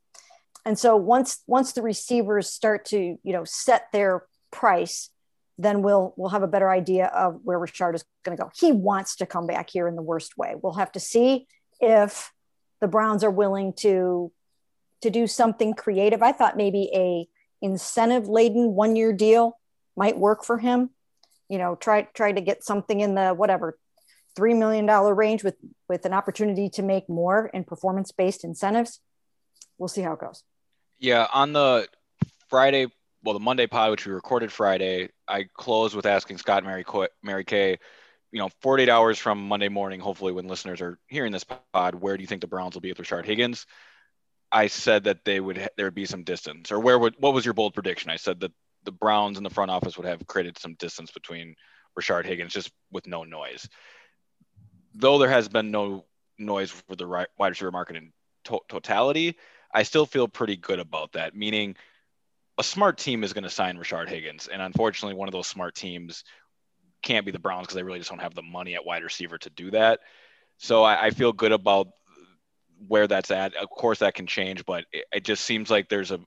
And 0.64 0.78
so 0.78 0.96
once, 0.96 1.42
once 1.46 1.72
the 1.72 1.82
receivers 1.82 2.50
start 2.50 2.84
to, 2.86 3.18
you 3.22 3.32
know, 3.32 3.44
set 3.44 3.86
their 3.92 4.24
price, 4.50 5.10
then 5.58 5.82
we'll 5.82 6.14
we'll 6.16 6.30
have 6.30 6.44
a 6.44 6.48
better 6.48 6.70
idea 6.70 7.06
of 7.06 7.40
where 7.42 7.58
Richard 7.58 7.94
is 7.94 8.04
going 8.24 8.36
to 8.36 8.42
go. 8.42 8.50
He 8.54 8.70
wants 8.70 9.16
to 9.16 9.26
come 9.26 9.46
back 9.46 9.70
here 9.70 9.88
in 9.88 9.96
the 9.96 10.02
worst 10.02 10.38
way. 10.38 10.54
We'll 10.60 10.74
have 10.74 10.92
to 10.92 11.00
see 11.00 11.48
if 11.80 12.32
the 12.80 12.86
Browns 12.86 13.24
are 13.24 13.30
willing 13.30 13.72
to 13.78 14.32
to 15.02 15.10
do 15.10 15.26
something 15.26 15.74
creative. 15.74 16.22
I 16.22 16.32
thought 16.32 16.56
maybe 16.56 16.90
a 16.94 17.28
incentive 17.60 18.28
laden 18.28 18.74
one 18.74 18.94
year 18.94 19.12
deal 19.12 19.57
might 19.98 20.16
work 20.16 20.44
for 20.44 20.56
him. 20.56 20.90
You 21.48 21.58
know, 21.58 21.74
try 21.74 22.02
try 22.14 22.32
to 22.32 22.40
get 22.40 22.64
something 22.64 23.00
in 23.00 23.14
the 23.14 23.30
whatever 23.30 23.78
three 24.36 24.54
million 24.54 24.86
dollar 24.86 25.14
range 25.14 25.44
with 25.44 25.56
with 25.88 26.04
an 26.06 26.12
opportunity 26.12 26.70
to 26.70 26.82
make 26.82 27.08
more 27.08 27.50
in 27.52 27.64
performance 27.64 28.12
based 28.12 28.44
incentives. 28.44 29.00
We'll 29.76 29.88
see 29.88 30.02
how 30.02 30.12
it 30.14 30.20
goes. 30.20 30.42
Yeah, 30.98 31.26
on 31.32 31.52
the 31.52 31.88
Friday 32.48 32.86
well, 33.22 33.34
the 33.34 33.40
Monday 33.40 33.66
pod, 33.66 33.90
which 33.90 34.06
we 34.06 34.12
recorded 34.12 34.52
Friday, 34.52 35.10
I 35.26 35.48
closed 35.52 35.94
with 35.94 36.06
asking 36.06 36.38
Scott 36.38 36.64
Mary, 36.64 36.84
Mary 37.22 37.44
Kay, 37.44 37.78
you 38.30 38.38
know, 38.38 38.48
48 38.62 38.88
hours 38.88 39.18
from 39.18 39.48
Monday 39.48 39.68
morning, 39.68 40.00
hopefully 40.00 40.32
when 40.32 40.46
listeners 40.46 40.80
are 40.80 40.98
hearing 41.08 41.32
this 41.32 41.44
pod, 41.72 41.94
where 41.94 42.16
do 42.16 42.22
you 42.22 42.26
think 42.26 42.42
the 42.42 42.46
Browns 42.46 42.74
will 42.74 42.80
be 42.80 42.90
with 42.90 42.98
Rashard 42.98 43.24
Higgins? 43.24 43.66
I 44.50 44.68
said 44.68 45.04
that 45.04 45.24
they 45.24 45.40
would 45.40 45.68
there 45.76 45.86
would 45.86 45.94
be 45.94 46.06
some 46.06 46.22
distance, 46.22 46.72
or 46.72 46.80
where 46.80 46.98
would 46.98 47.16
what 47.18 47.34
was 47.34 47.44
your 47.44 47.54
bold 47.54 47.74
prediction? 47.74 48.10
I 48.10 48.16
said 48.16 48.40
that 48.40 48.52
the 48.84 48.92
Browns 48.92 49.38
in 49.38 49.44
the 49.44 49.50
front 49.50 49.70
office 49.70 49.96
would 49.96 50.06
have 50.06 50.26
created 50.26 50.58
some 50.58 50.74
distance 50.74 51.10
between 51.10 51.54
Rashard 51.98 52.24
Higgins, 52.24 52.52
just 52.52 52.70
with 52.90 53.06
no 53.06 53.24
noise. 53.24 53.68
Though 54.94 55.18
there 55.18 55.30
has 55.30 55.48
been 55.48 55.70
no 55.70 56.04
noise 56.38 56.70
for 56.70 56.96
the 56.96 57.06
wide 57.06 57.48
receiver 57.48 57.70
market 57.70 57.96
in 57.96 58.12
to- 58.44 58.60
totality, 58.68 59.36
I 59.72 59.82
still 59.82 60.06
feel 60.06 60.28
pretty 60.28 60.56
good 60.56 60.78
about 60.78 61.12
that. 61.12 61.34
Meaning, 61.34 61.76
a 62.56 62.64
smart 62.64 62.98
team 62.98 63.22
is 63.22 63.32
going 63.32 63.44
to 63.44 63.50
sign 63.50 63.76
Rashard 63.76 64.08
Higgins, 64.08 64.48
and 64.48 64.62
unfortunately, 64.62 65.16
one 65.16 65.28
of 65.28 65.32
those 65.32 65.46
smart 65.46 65.74
teams 65.74 66.24
can't 67.02 67.24
be 67.24 67.32
the 67.32 67.38
Browns 67.38 67.66
because 67.66 67.76
they 67.76 67.82
really 67.82 68.00
just 68.00 68.10
don't 68.10 68.20
have 68.20 68.34
the 68.34 68.42
money 68.42 68.74
at 68.74 68.84
wide 68.84 69.04
receiver 69.04 69.38
to 69.38 69.50
do 69.50 69.70
that. 69.70 70.00
So 70.58 70.82
I, 70.82 71.06
I 71.06 71.10
feel 71.10 71.32
good 71.32 71.52
about 71.52 71.88
where 72.86 73.06
that's 73.06 73.30
at. 73.30 73.54
Of 73.54 73.70
course, 73.70 74.00
that 74.00 74.14
can 74.14 74.26
change, 74.26 74.64
but 74.64 74.84
it, 74.92 75.04
it 75.12 75.24
just 75.24 75.44
seems 75.44 75.70
like 75.70 75.88
there's 75.88 76.10
a 76.10 76.20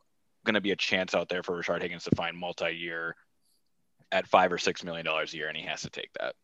going 0.45 0.55
to 0.55 0.61
be 0.61 0.71
a 0.71 0.75
chance 0.75 1.13
out 1.13 1.29
there 1.29 1.43
for 1.43 1.59
Rashard 1.61 1.81
Higgins 1.81 2.03
to 2.05 2.15
find 2.15 2.37
multi-year 2.37 3.15
at 4.11 4.27
five 4.27 4.51
or 4.51 4.57
six 4.57 4.83
million 4.83 5.05
dollars 5.05 5.33
a 5.33 5.37
year, 5.37 5.47
and 5.47 5.57
he 5.57 5.65
has 5.65 5.81
to 5.81 5.89
take 5.89 6.09
that. 6.19 6.35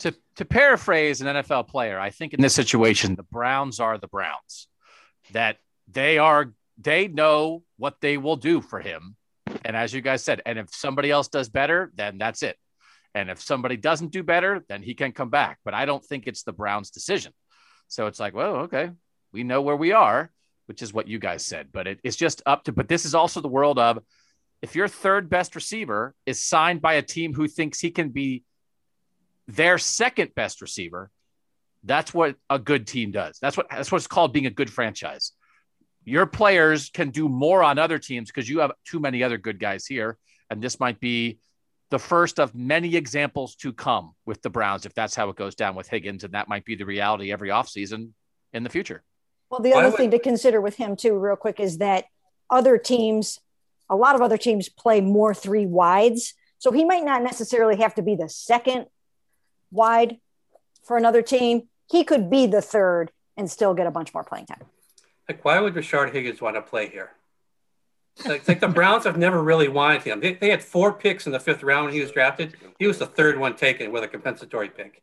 To 0.00 0.14
to 0.36 0.44
paraphrase 0.44 1.20
an 1.20 1.28
NFL 1.28 1.68
player, 1.68 1.98
I 1.98 2.10
think 2.10 2.34
in 2.34 2.40
this 2.40 2.54
situation, 2.54 3.14
the 3.14 3.22
Browns 3.22 3.80
are 3.80 3.98
the 3.98 4.08
Browns. 4.08 4.68
That 5.32 5.58
they 5.88 6.18
are 6.18 6.52
they 6.76 7.08
know 7.08 7.62
what 7.76 8.00
they 8.00 8.16
will 8.18 8.36
do 8.36 8.60
for 8.60 8.80
him 8.80 9.16
and 9.64 9.76
as 9.76 9.92
you 9.92 10.00
guys 10.00 10.22
said, 10.22 10.42
and 10.46 10.58
if 10.58 10.74
somebody 10.74 11.10
else 11.10 11.28
does 11.28 11.48
better, 11.48 11.90
then 11.94 12.18
that's 12.18 12.42
it. 12.42 12.56
And 13.14 13.30
if 13.30 13.40
somebody 13.40 13.76
doesn't 13.76 14.12
do 14.12 14.22
better, 14.22 14.64
then 14.68 14.82
he 14.82 14.94
can 14.94 15.12
come 15.12 15.30
back. 15.30 15.58
But 15.64 15.74
I 15.74 15.84
don't 15.84 16.04
think 16.04 16.26
it's 16.26 16.42
the 16.42 16.52
Browns' 16.52 16.90
decision. 16.90 17.32
So 17.88 18.06
it's 18.06 18.18
like, 18.18 18.34
well, 18.34 18.56
okay, 18.62 18.90
we 19.32 19.44
know 19.44 19.62
where 19.62 19.76
we 19.76 19.92
are, 19.92 20.30
which 20.66 20.82
is 20.82 20.92
what 20.92 21.08
you 21.08 21.18
guys 21.18 21.44
said. 21.44 21.68
But 21.72 21.86
it, 21.86 22.00
it's 22.04 22.16
just 22.16 22.42
up 22.46 22.64
to, 22.64 22.72
but 22.72 22.88
this 22.88 23.04
is 23.04 23.14
also 23.14 23.40
the 23.40 23.48
world 23.48 23.78
of 23.78 23.98
if 24.62 24.74
your 24.74 24.88
third 24.88 25.28
best 25.28 25.54
receiver 25.54 26.14
is 26.26 26.42
signed 26.42 26.80
by 26.80 26.94
a 26.94 27.02
team 27.02 27.34
who 27.34 27.48
thinks 27.48 27.80
he 27.80 27.90
can 27.90 28.10
be 28.10 28.44
their 29.46 29.78
second 29.78 30.34
best 30.34 30.62
receiver, 30.62 31.10
that's 31.82 32.14
what 32.14 32.36
a 32.48 32.58
good 32.58 32.86
team 32.86 33.10
does. 33.10 33.38
That's 33.42 33.56
what 33.56 33.68
that's 33.68 33.92
what's 33.92 34.06
called 34.06 34.32
being 34.32 34.46
a 34.46 34.50
good 34.50 34.70
franchise 34.70 35.32
your 36.04 36.26
players 36.26 36.90
can 36.90 37.10
do 37.10 37.28
more 37.28 37.62
on 37.62 37.78
other 37.78 37.98
teams 37.98 38.30
because 38.30 38.48
you 38.48 38.60
have 38.60 38.72
too 38.84 39.00
many 39.00 39.22
other 39.22 39.38
good 39.38 39.58
guys 39.58 39.86
here. 39.86 40.18
And 40.50 40.62
this 40.62 40.78
might 40.78 41.00
be 41.00 41.38
the 41.90 41.98
first 41.98 42.38
of 42.38 42.54
many 42.54 42.96
examples 42.96 43.56
to 43.56 43.72
come 43.72 44.12
with 44.26 44.42
the 44.42 44.50
Browns 44.50 44.86
if 44.86 44.94
that's 44.94 45.14
how 45.14 45.30
it 45.30 45.36
goes 45.36 45.54
down 45.54 45.74
with 45.74 45.88
Higgins. 45.88 46.24
And 46.24 46.34
that 46.34 46.48
might 46.48 46.64
be 46.64 46.74
the 46.74 46.84
reality 46.84 47.32
every 47.32 47.48
offseason 47.48 48.10
in 48.52 48.62
the 48.62 48.70
future. 48.70 49.02
Well, 49.50 49.60
the 49.60 49.74
other 49.74 49.90
would... 49.90 49.96
thing 49.96 50.10
to 50.10 50.18
consider 50.18 50.60
with 50.60 50.76
him, 50.76 50.96
too, 50.96 51.16
real 51.16 51.36
quick, 51.36 51.60
is 51.60 51.78
that 51.78 52.06
other 52.50 52.78
teams, 52.78 53.40
a 53.88 53.96
lot 53.96 54.14
of 54.14 54.22
other 54.22 54.38
teams 54.38 54.68
play 54.68 55.00
more 55.00 55.34
three 55.34 55.66
wides. 55.66 56.34
So 56.58 56.72
he 56.72 56.84
might 56.84 57.04
not 57.04 57.22
necessarily 57.22 57.76
have 57.76 57.94
to 57.96 58.02
be 58.02 58.14
the 58.14 58.28
second 58.28 58.86
wide 59.70 60.18
for 60.82 60.96
another 60.96 61.22
team. 61.22 61.68
He 61.90 62.04
could 62.04 62.30
be 62.30 62.46
the 62.46 62.62
third 62.62 63.10
and 63.36 63.50
still 63.50 63.74
get 63.74 63.86
a 63.86 63.90
bunch 63.90 64.14
more 64.14 64.24
playing 64.24 64.46
time. 64.46 64.62
Like, 65.28 65.44
why 65.44 65.60
would 65.60 65.74
Rashard 65.74 66.12
Higgins 66.12 66.40
want 66.40 66.56
to 66.56 66.62
play 66.62 66.88
here? 66.88 67.10
It's 68.24 68.46
like 68.46 68.60
the 68.60 68.68
Browns 68.68 69.04
have 69.04 69.16
never 69.16 69.42
really 69.42 69.68
wanted 69.68 70.02
him. 70.02 70.20
They, 70.20 70.34
they 70.34 70.50
had 70.50 70.62
four 70.62 70.92
picks 70.92 71.26
in 71.26 71.32
the 71.32 71.40
fifth 71.40 71.62
round 71.62 71.86
when 71.86 71.94
he 71.94 72.00
was 72.00 72.12
drafted. 72.12 72.54
He 72.78 72.86
was 72.86 72.98
the 72.98 73.06
third 73.06 73.38
one 73.38 73.56
taken 73.56 73.90
with 73.90 74.04
a 74.04 74.08
compensatory 74.08 74.68
pick. 74.68 75.02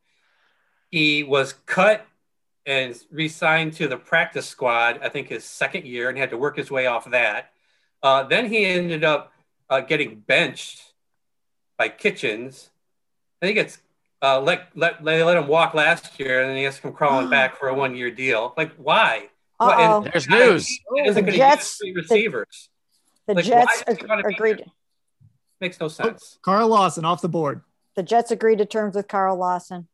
He 0.90 1.24
was 1.24 1.54
cut 1.66 2.06
and 2.66 2.96
re-signed 3.12 3.74
to 3.74 3.88
the 3.88 3.98
practice 3.98 4.48
squad. 4.48 5.00
I 5.02 5.10
think 5.10 5.30
his 5.30 5.44
second 5.44 5.86
year, 5.86 6.10
and 6.10 6.18
he 6.18 6.22
had 6.22 6.30
to 6.30 6.38
work 6.38 6.58
his 6.58 6.70
way 6.70 6.86
off 6.86 7.10
that. 7.12 7.52
Uh, 8.04 8.24
then 8.24 8.48
he 8.48 8.66
ended 8.66 9.04
up 9.04 9.34
uh, 9.70 9.82
getting 9.82 10.20
benched 10.20 10.94
by 11.78 11.90
Kitchens. 11.90 12.70
I 13.42 13.48
think 13.48 13.58
it's 13.58 13.80
uh, 14.22 14.40
let, 14.40 14.70
let 14.76 15.04
they 15.04 15.24
let 15.24 15.38
him 15.38 15.48
walk 15.48 15.74
last 15.74 16.20
year, 16.20 16.42
and 16.42 16.50
then 16.50 16.58
he 16.58 16.64
has 16.64 16.76
to 16.76 16.82
come 16.82 16.94
crawling 16.94 17.30
back 17.32 17.58
for 17.58 17.70
a 17.70 17.74
one-year 17.74 18.12
deal. 18.12 18.54
Like, 18.56 18.74
why? 18.76 19.30
Well, 19.60 20.02
there's 20.02 20.28
news. 20.28 20.80
the 20.90 21.32
Jets, 21.32 21.80
receivers. 21.96 22.70
The, 23.28 23.36
the 23.36 23.42
like, 23.42 23.46
Jets 23.46 23.84
ag- 23.88 24.26
agreed. 24.26 24.66
Makes 25.60 25.80
no 25.80 25.88
sense. 25.88 26.40
Carl 26.42 26.68
Lawson 26.70 27.06
off 27.06 27.22
the 27.22 27.30
board. 27.30 27.62
The 27.96 28.02
Jets 28.02 28.32
agreed 28.32 28.58
to 28.58 28.66
terms 28.66 28.96
with 28.96 29.08
Carl 29.08 29.38
Lawson. 29.38 29.88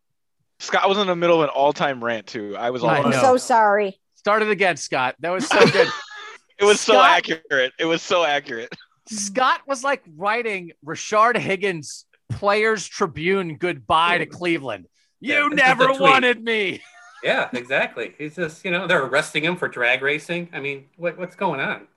Scott 0.59 0.89
was 0.89 0.97
in 0.97 1.07
the 1.07 1.15
middle 1.15 1.37
of 1.37 1.43
an 1.43 1.49
all-time 1.49 2.03
rant 2.03 2.27
too. 2.27 2.55
I 2.57 2.71
was 2.71 2.83
all. 2.83 2.89
I'm 2.89 3.13
so 3.13 3.37
sorry. 3.37 3.99
Started 4.15 4.49
again, 4.49 4.77
Scott. 4.77 5.15
That 5.19 5.29
was 5.29 5.47
so 5.47 5.59
good. 5.67 5.87
it 6.59 6.65
was 6.65 6.79
Scott, 6.79 6.95
so 6.95 7.01
accurate. 7.01 7.73
It 7.79 7.85
was 7.85 8.01
so 8.01 8.23
accurate. 8.23 8.73
Scott 9.07 9.61
was 9.67 9.83
like 9.83 10.03
writing 10.15 10.71
Rashard 10.85 11.37
Higgins 11.37 12.05
Players 12.29 12.87
Tribune 12.87 13.57
goodbye 13.57 14.17
to 14.17 14.25
Cleveland. 14.25 14.87
You 15.19 15.49
never 15.49 15.93
wanted 15.93 16.43
me. 16.43 16.81
Yeah, 17.23 17.49
exactly. 17.53 18.13
He's 18.17 18.35
just, 18.35 18.63
you 18.63 18.71
know, 18.71 18.85
they're 18.85 19.03
arresting 19.03 19.43
him 19.43 19.55
for 19.55 19.67
drag 19.67 20.01
racing. 20.01 20.49
I 20.53 20.59
mean, 20.59 20.85
what, 20.97 21.17
what's 21.17 21.35
going 21.35 21.59
on? 21.59 21.87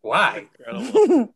Why? 0.00 0.48
and 0.68 1.28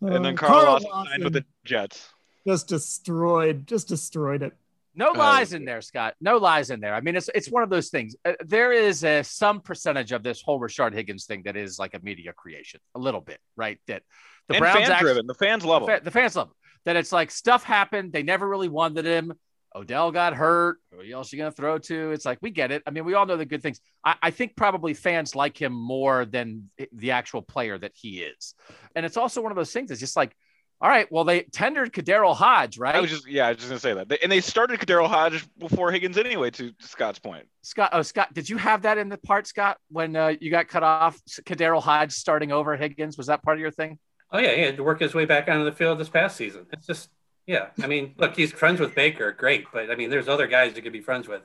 then 0.00 0.26
uh, 0.26 0.32
Carl, 0.32 0.34
Carl 0.34 0.64
Lawson 0.64 0.90
signed 1.06 1.24
with 1.24 1.34
the 1.34 1.44
Jets. 1.64 2.08
Just 2.46 2.68
destroyed, 2.68 3.66
just 3.66 3.88
destroyed 3.88 4.42
it. 4.42 4.52
No 4.94 5.10
uh, 5.12 5.18
lies 5.18 5.52
in 5.52 5.64
there, 5.64 5.80
Scott. 5.80 6.14
No 6.20 6.38
lies 6.38 6.70
in 6.70 6.80
there. 6.80 6.94
I 6.94 7.00
mean, 7.00 7.16
it's 7.16 7.30
it's 7.34 7.50
one 7.50 7.62
of 7.62 7.70
those 7.70 7.90
things. 7.90 8.16
Uh, 8.24 8.32
there 8.44 8.72
is 8.72 9.04
a, 9.04 9.22
some 9.22 9.60
percentage 9.60 10.12
of 10.12 10.22
this 10.22 10.42
whole 10.42 10.58
Rashard 10.58 10.94
Higgins 10.94 11.26
thing 11.26 11.42
that 11.44 11.56
is 11.56 11.78
like 11.78 11.94
a 11.94 12.00
media 12.02 12.32
creation, 12.32 12.80
a 12.94 12.98
little 12.98 13.20
bit, 13.20 13.38
right? 13.56 13.78
That 13.86 14.02
the 14.48 14.54
and 14.54 14.62
Browns 14.62 14.88
fan 14.88 15.00
driven. 15.00 15.26
The 15.26 15.34
fans 15.34 15.64
love 15.64 15.88
him. 15.88 16.00
The 16.02 16.10
fans 16.10 16.34
love 16.34 16.48
him. 16.48 16.54
That 16.86 16.96
it's 16.96 17.12
like 17.12 17.30
stuff 17.30 17.62
happened. 17.62 18.12
They 18.12 18.22
never 18.22 18.48
really 18.48 18.68
wanted 18.68 19.04
him. 19.04 19.32
Odell 19.74 20.10
got 20.10 20.34
hurt. 20.34 20.78
Who 20.90 21.12
else 21.12 21.32
are 21.32 21.36
you 21.36 21.42
going 21.42 21.52
to 21.52 21.56
throw 21.56 21.78
to? 21.78 22.10
It's 22.10 22.24
like, 22.24 22.38
we 22.42 22.50
get 22.50 22.72
it. 22.72 22.82
I 22.86 22.90
mean, 22.90 23.04
we 23.04 23.14
all 23.14 23.26
know 23.26 23.36
the 23.36 23.46
good 23.46 23.62
things. 23.62 23.80
I, 24.04 24.16
I, 24.20 24.30
think 24.32 24.56
probably 24.56 24.94
fans 24.94 25.36
like 25.36 25.56
him 25.56 25.72
more 25.72 26.24
than 26.24 26.70
the 26.92 27.12
actual 27.12 27.42
player 27.42 27.78
that 27.78 27.92
he 27.94 28.20
is. 28.20 28.54
And 28.96 29.06
it's 29.06 29.16
also 29.16 29.40
one 29.40 29.52
of 29.52 29.56
those 29.56 29.72
things. 29.72 29.92
It's 29.92 30.00
just 30.00 30.16
like, 30.16 30.34
all 30.82 30.88
right, 30.88 31.10
well, 31.12 31.24
they 31.24 31.42
tendered 31.42 31.92
KhaDarel 31.92 32.34
Hodge, 32.34 32.78
right? 32.78 32.94
I 32.94 33.00
was 33.00 33.10
just, 33.10 33.28
yeah, 33.28 33.46
I 33.46 33.50
was 33.50 33.58
just 33.58 33.68
going 33.68 33.76
to 33.76 33.82
say 33.82 33.94
that. 33.94 34.08
They, 34.08 34.18
and 34.22 34.32
they 34.32 34.40
started 34.40 34.80
KhaDarel 34.80 35.08
Hodge 35.08 35.46
before 35.58 35.92
Higgins 35.92 36.16
anyway, 36.16 36.50
to 36.52 36.72
Scott's 36.78 37.18
point. 37.18 37.46
Scott, 37.60 37.90
oh, 37.92 38.00
Scott, 38.00 38.32
did 38.32 38.48
you 38.48 38.56
have 38.56 38.82
that 38.82 38.96
in 38.96 39.10
the 39.10 39.18
part, 39.18 39.46
Scott, 39.46 39.76
when 39.90 40.16
uh, 40.16 40.32
you 40.40 40.50
got 40.50 40.68
cut 40.68 40.82
off? 40.82 41.20
KhaDarel 41.42 41.82
Hodge 41.82 42.12
starting 42.12 42.50
over 42.50 42.76
Higgins? 42.76 43.18
Was 43.18 43.26
that 43.26 43.42
part 43.42 43.58
of 43.58 43.60
your 43.60 43.70
thing? 43.70 43.98
Oh, 44.32 44.38
yeah. 44.38 44.54
He 44.54 44.62
had 44.62 44.78
to 44.78 44.82
work 44.82 45.00
his 45.00 45.12
way 45.12 45.26
back 45.26 45.48
onto 45.48 45.64
the 45.64 45.72
field 45.72 45.98
this 45.98 46.08
past 46.08 46.36
season. 46.36 46.66
It's 46.72 46.86
just, 46.86 47.10
yeah, 47.46 47.66
I 47.82 47.86
mean, 47.86 48.14
look, 48.16 48.34
he's 48.34 48.50
friends 48.50 48.80
with 48.80 48.94
Baker, 48.94 49.32
great, 49.32 49.66
but 49.72 49.90
I 49.90 49.96
mean, 49.96 50.08
there's 50.08 50.28
other 50.28 50.46
guys 50.46 50.76
you 50.76 50.82
could 50.82 50.92
be 50.92 51.00
friends 51.00 51.28
with. 51.28 51.42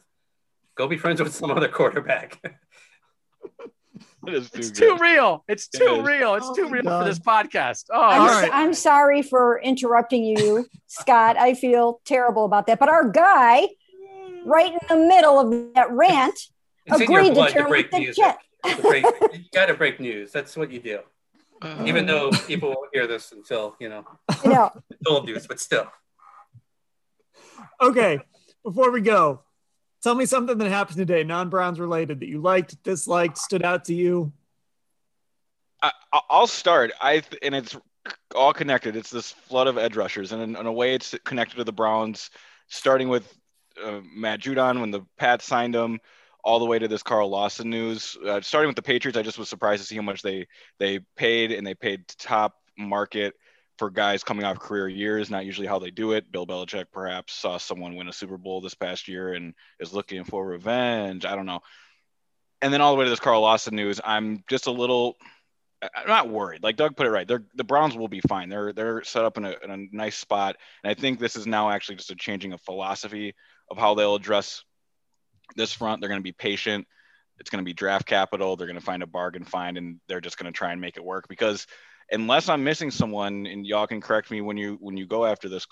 Go 0.75 0.87
be 0.87 0.97
friends 0.97 1.21
with 1.21 1.35
some 1.35 1.51
other 1.51 1.67
quarterback. 1.67 2.39
Too 4.25 4.35
it's 4.53 4.71
good. 4.71 4.75
too 4.75 4.97
real. 4.99 5.43
It's 5.47 5.67
too 5.67 5.85
oh 5.87 5.99
it 5.99 6.05
real. 6.05 6.35
It's 6.35 6.45
oh 6.47 6.55
too 6.55 6.67
real 6.67 6.83
God. 6.83 7.03
for 7.03 7.09
this 7.09 7.19
podcast. 7.19 7.85
Oh, 7.91 8.01
I'm, 8.01 8.27
right. 8.27 8.49
I'm 8.53 8.73
sorry 8.73 9.21
for 9.21 9.59
interrupting 9.61 10.23
you, 10.23 10.67
Scott. 10.87 11.37
I 11.37 11.53
feel 11.53 12.01
terrible 12.05 12.45
about 12.45 12.67
that. 12.67 12.79
But 12.79 12.89
our 12.89 13.09
guy, 13.09 13.67
right 14.45 14.71
in 14.73 14.79
the 14.87 15.07
middle 15.07 15.39
of 15.39 15.73
that 15.75 15.91
rant, 15.91 16.39
It's 16.87 16.97
in 16.97 17.03
Agreed 17.03 17.29
to 17.29 17.33
blood 17.33 17.53
to 17.53 17.63
break 17.67 17.89
the 17.89 17.97
news. 17.99 18.15
jet. 18.15 18.37
Break, 18.81 19.05
you 19.33 19.39
got 19.53 19.67
to 19.67 19.73
break 19.73 19.99
news. 19.99 20.31
That's 20.31 20.55
what 20.55 20.71
you 20.71 20.79
do. 20.79 20.99
Even 21.83 22.05
though 22.05 22.29
people 22.47 22.69
won't 22.69 22.89
hear 22.93 23.07
this 23.07 23.31
until 23.31 23.75
you 23.79 23.89
know 23.89 24.05
You 24.43 24.51
know, 24.51 24.71
it's 24.91 25.01
old 25.07 25.25
news, 25.25 25.47
but 25.47 25.59
still. 25.59 25.87
okay, 27.81 28.19
before 28.63 28.91
we 28.91 29.01
go, 29.01 29.41
tell 30.05 30.13
me 30.15 30.27
something 30.27 30.59
that 30.59 30.69
happened 30.69 30.97
today, 30.97 31.23
non-Browns 31.23 31.79
related, 31.79 32.19
that 32.19 32.27
you 32.27 32.39
liked, 32.39 32.81
disliked, 32.83 33.39
stood 33.39 33.63
out 33.63 33.85
to 33.85 33.93
you. 33.95 34.31
I, 35.81 35.91
I- 36.13 36.21
I'll 36.29 36.45
start. 36.47 36.91
I 37.01 37.23
and 37.41 37.55
it's 37.55 37.75
all 38.35 38.53
connected. 38.53 38.95
It's 38.95 39.09
this 39.09 39.31
flood 39.31 39.65
of 39.65 39.79
edge 39.79 39.95
rushers, 39.95 40.31
and 40.31 40.43
in, 40.43 40.55
in 40.55 40.65
a 40.67 40.71
way, 40.71 40.93
it's 40.93 41.15
connected 41.25 41.57
to 41.57 41.63
the 41.63 41.73
Browns, 41.73 42.29
starting 42.67 43.09
with 43.09 43.35
uh, 43.83 44.01
Matt 44.15 44.41
Judon 44.41 44.79
when 44.79 44.91
the 44.91 45.01
Pats 45.17 45.43
signed 45.43 45.73
him, 45.73 45.99
all 46.43 46.59
the 46.59 46.65
way 46.65 46.77
to 46.77 46.87
this 46.87 47.01
Carl 47.01 47.29
Lawson 47.29 47.71
news. 47.71 48.15
Uh, 48.23 48.41
starting 48.41 48.67
with 48.67 48.75
the 48.75 48.83
Patriots, 48.83 49.17
I 49.17 49.23
just 49.23 49.39
was 49.39 49.49
surprised 49.49 49.81
to 49.81 49.87
see 49.87 49.95
how 49.95 50.03
much 50.03 50.21
they 50.21 50.45
they 50.77 50.99
paid, 51.17 51.51
and 51.51 51.65
they 51.65 51.73
paid 51.73 52.07
top 52.19 52.53
market 52.77 53.33
for 53.77 53.89
guys 53.89 54.23
coming 54.23 54.45
off 54.45 54.59
career 54.59 54.87
years. 54.87 55.29
Not 55.29 55.45
usually 55.45 55.67
how 55.67 55.79
they 55.79 55.91
do 55.91 56.13
it. 56.13 56.31
Bill 56.31 56.47
Belichick 56.47 56.85
perhaps 56.91 57.33
saw 57.33 57.57
someone 57.57 57.95
win 57.95 58.07
a 58.07 58.13
Super 58.13 58.37
Bowl 58.37 58.61
this 58.61 58.73
past 58.73 59.07
year 59.07 59.33
and 59.33 59.53
is 59.79 59.93
looking 59.93 60.23
for 60.23 60.45
revenge. 60.45 61.25
I 61.25 61.35
don't 61.35 61.45
know. 61.45 61.61
And 62.61 62.73
then 62.73 62.81
all 62.81 62.93
the 62.93 62.97
way 62.97 63.05
to 63.05 63.09
this 63.09 63.19
Carl 63.19 63.41
Lawson 63.41 63.75
news, 63.75 63.99
I'm 64.03 64.43
just 64.49 64.67
a 64.67 64.71
little. 64.71 65.17
I'm 65.81 66.07
not 66.07 66.29
worried. 66.29 66.63
Like 66.63 66.77
Doug 66.77 66.95
put 66.95 67.05
it 67.05 67.11
right. 67.11 67.27
They're, 67.27 67.43
the 67.53 67.65
Browns 67.65 67.95
will 67.95 68.07
be 68.07 68.21
fine. 68.21 68.49
They're 68.49 68.73
they're 68.73 69.03
set 69.03 69.25
up 69.25 69.37
in 69.37 69.45
a, 69.45 69.55
in 69.61 69.69
a 69.69 69.77
nice 69.91 70.17
spot, 70.17 70.55
and 70.83 70.89
I 70.89 70.93
think 70.93 71.19
this 71.19 71.35
is 71.35 71.45
now 71.45 71.69
actually 71.69 71.97
just 71.97 72.11
a 72.11 72.15
changing 72.15 72.53
of 72.53 72.61
philosophy 72.61 73.35
of 73.69 73.77
how 73.77 73.93
they'll 73.93 74.15
address 74.15 74.63
this 75.55 75.73
front. 75.73 76.01
They're 76.01 76.09
going 76.09 76.21
to 76.21 76.23
be 76.23 76.31
patient. 76.31 76.87
It's 77.39 77.49
going 77.49 77.63
to 77.63 77.65
be 77.65 77.73
draft 77.73 78.07
capital. 78.07 78.55
They're 78.55 78.67
going 78.67 78.79
to 78.79 78.85
find 78.85 79.03
a 79.03 79.07
bargain 79.07 79.43
find, 79.43 79.77
and 79.77 79.99
they're 80.07 80.21
just 80.21 80.37
going 80.37 80.51
to 80.51 80.57
try 80.57 80.71
and 80.71 80.81
make 80.81 80.97
it 80.97 81.03
work. 81.03 81.27
Because 81.27 81.67
unless 82.11 82.49
I'm 82.49 82.63
missing 82.63 82.91
someone, 82.91 83.45
and 83.45 83.65
y'all 83.65 83.87
can 83.87 84.01
correct 84.01 84.31
me 84.31 84.41
when 84.41 84.57
you 84.57 84.77
when 84.79 84.97
you 84.97 85.05
go 85.05 85.25
after 85.25 85.49
this, 85.49 85.65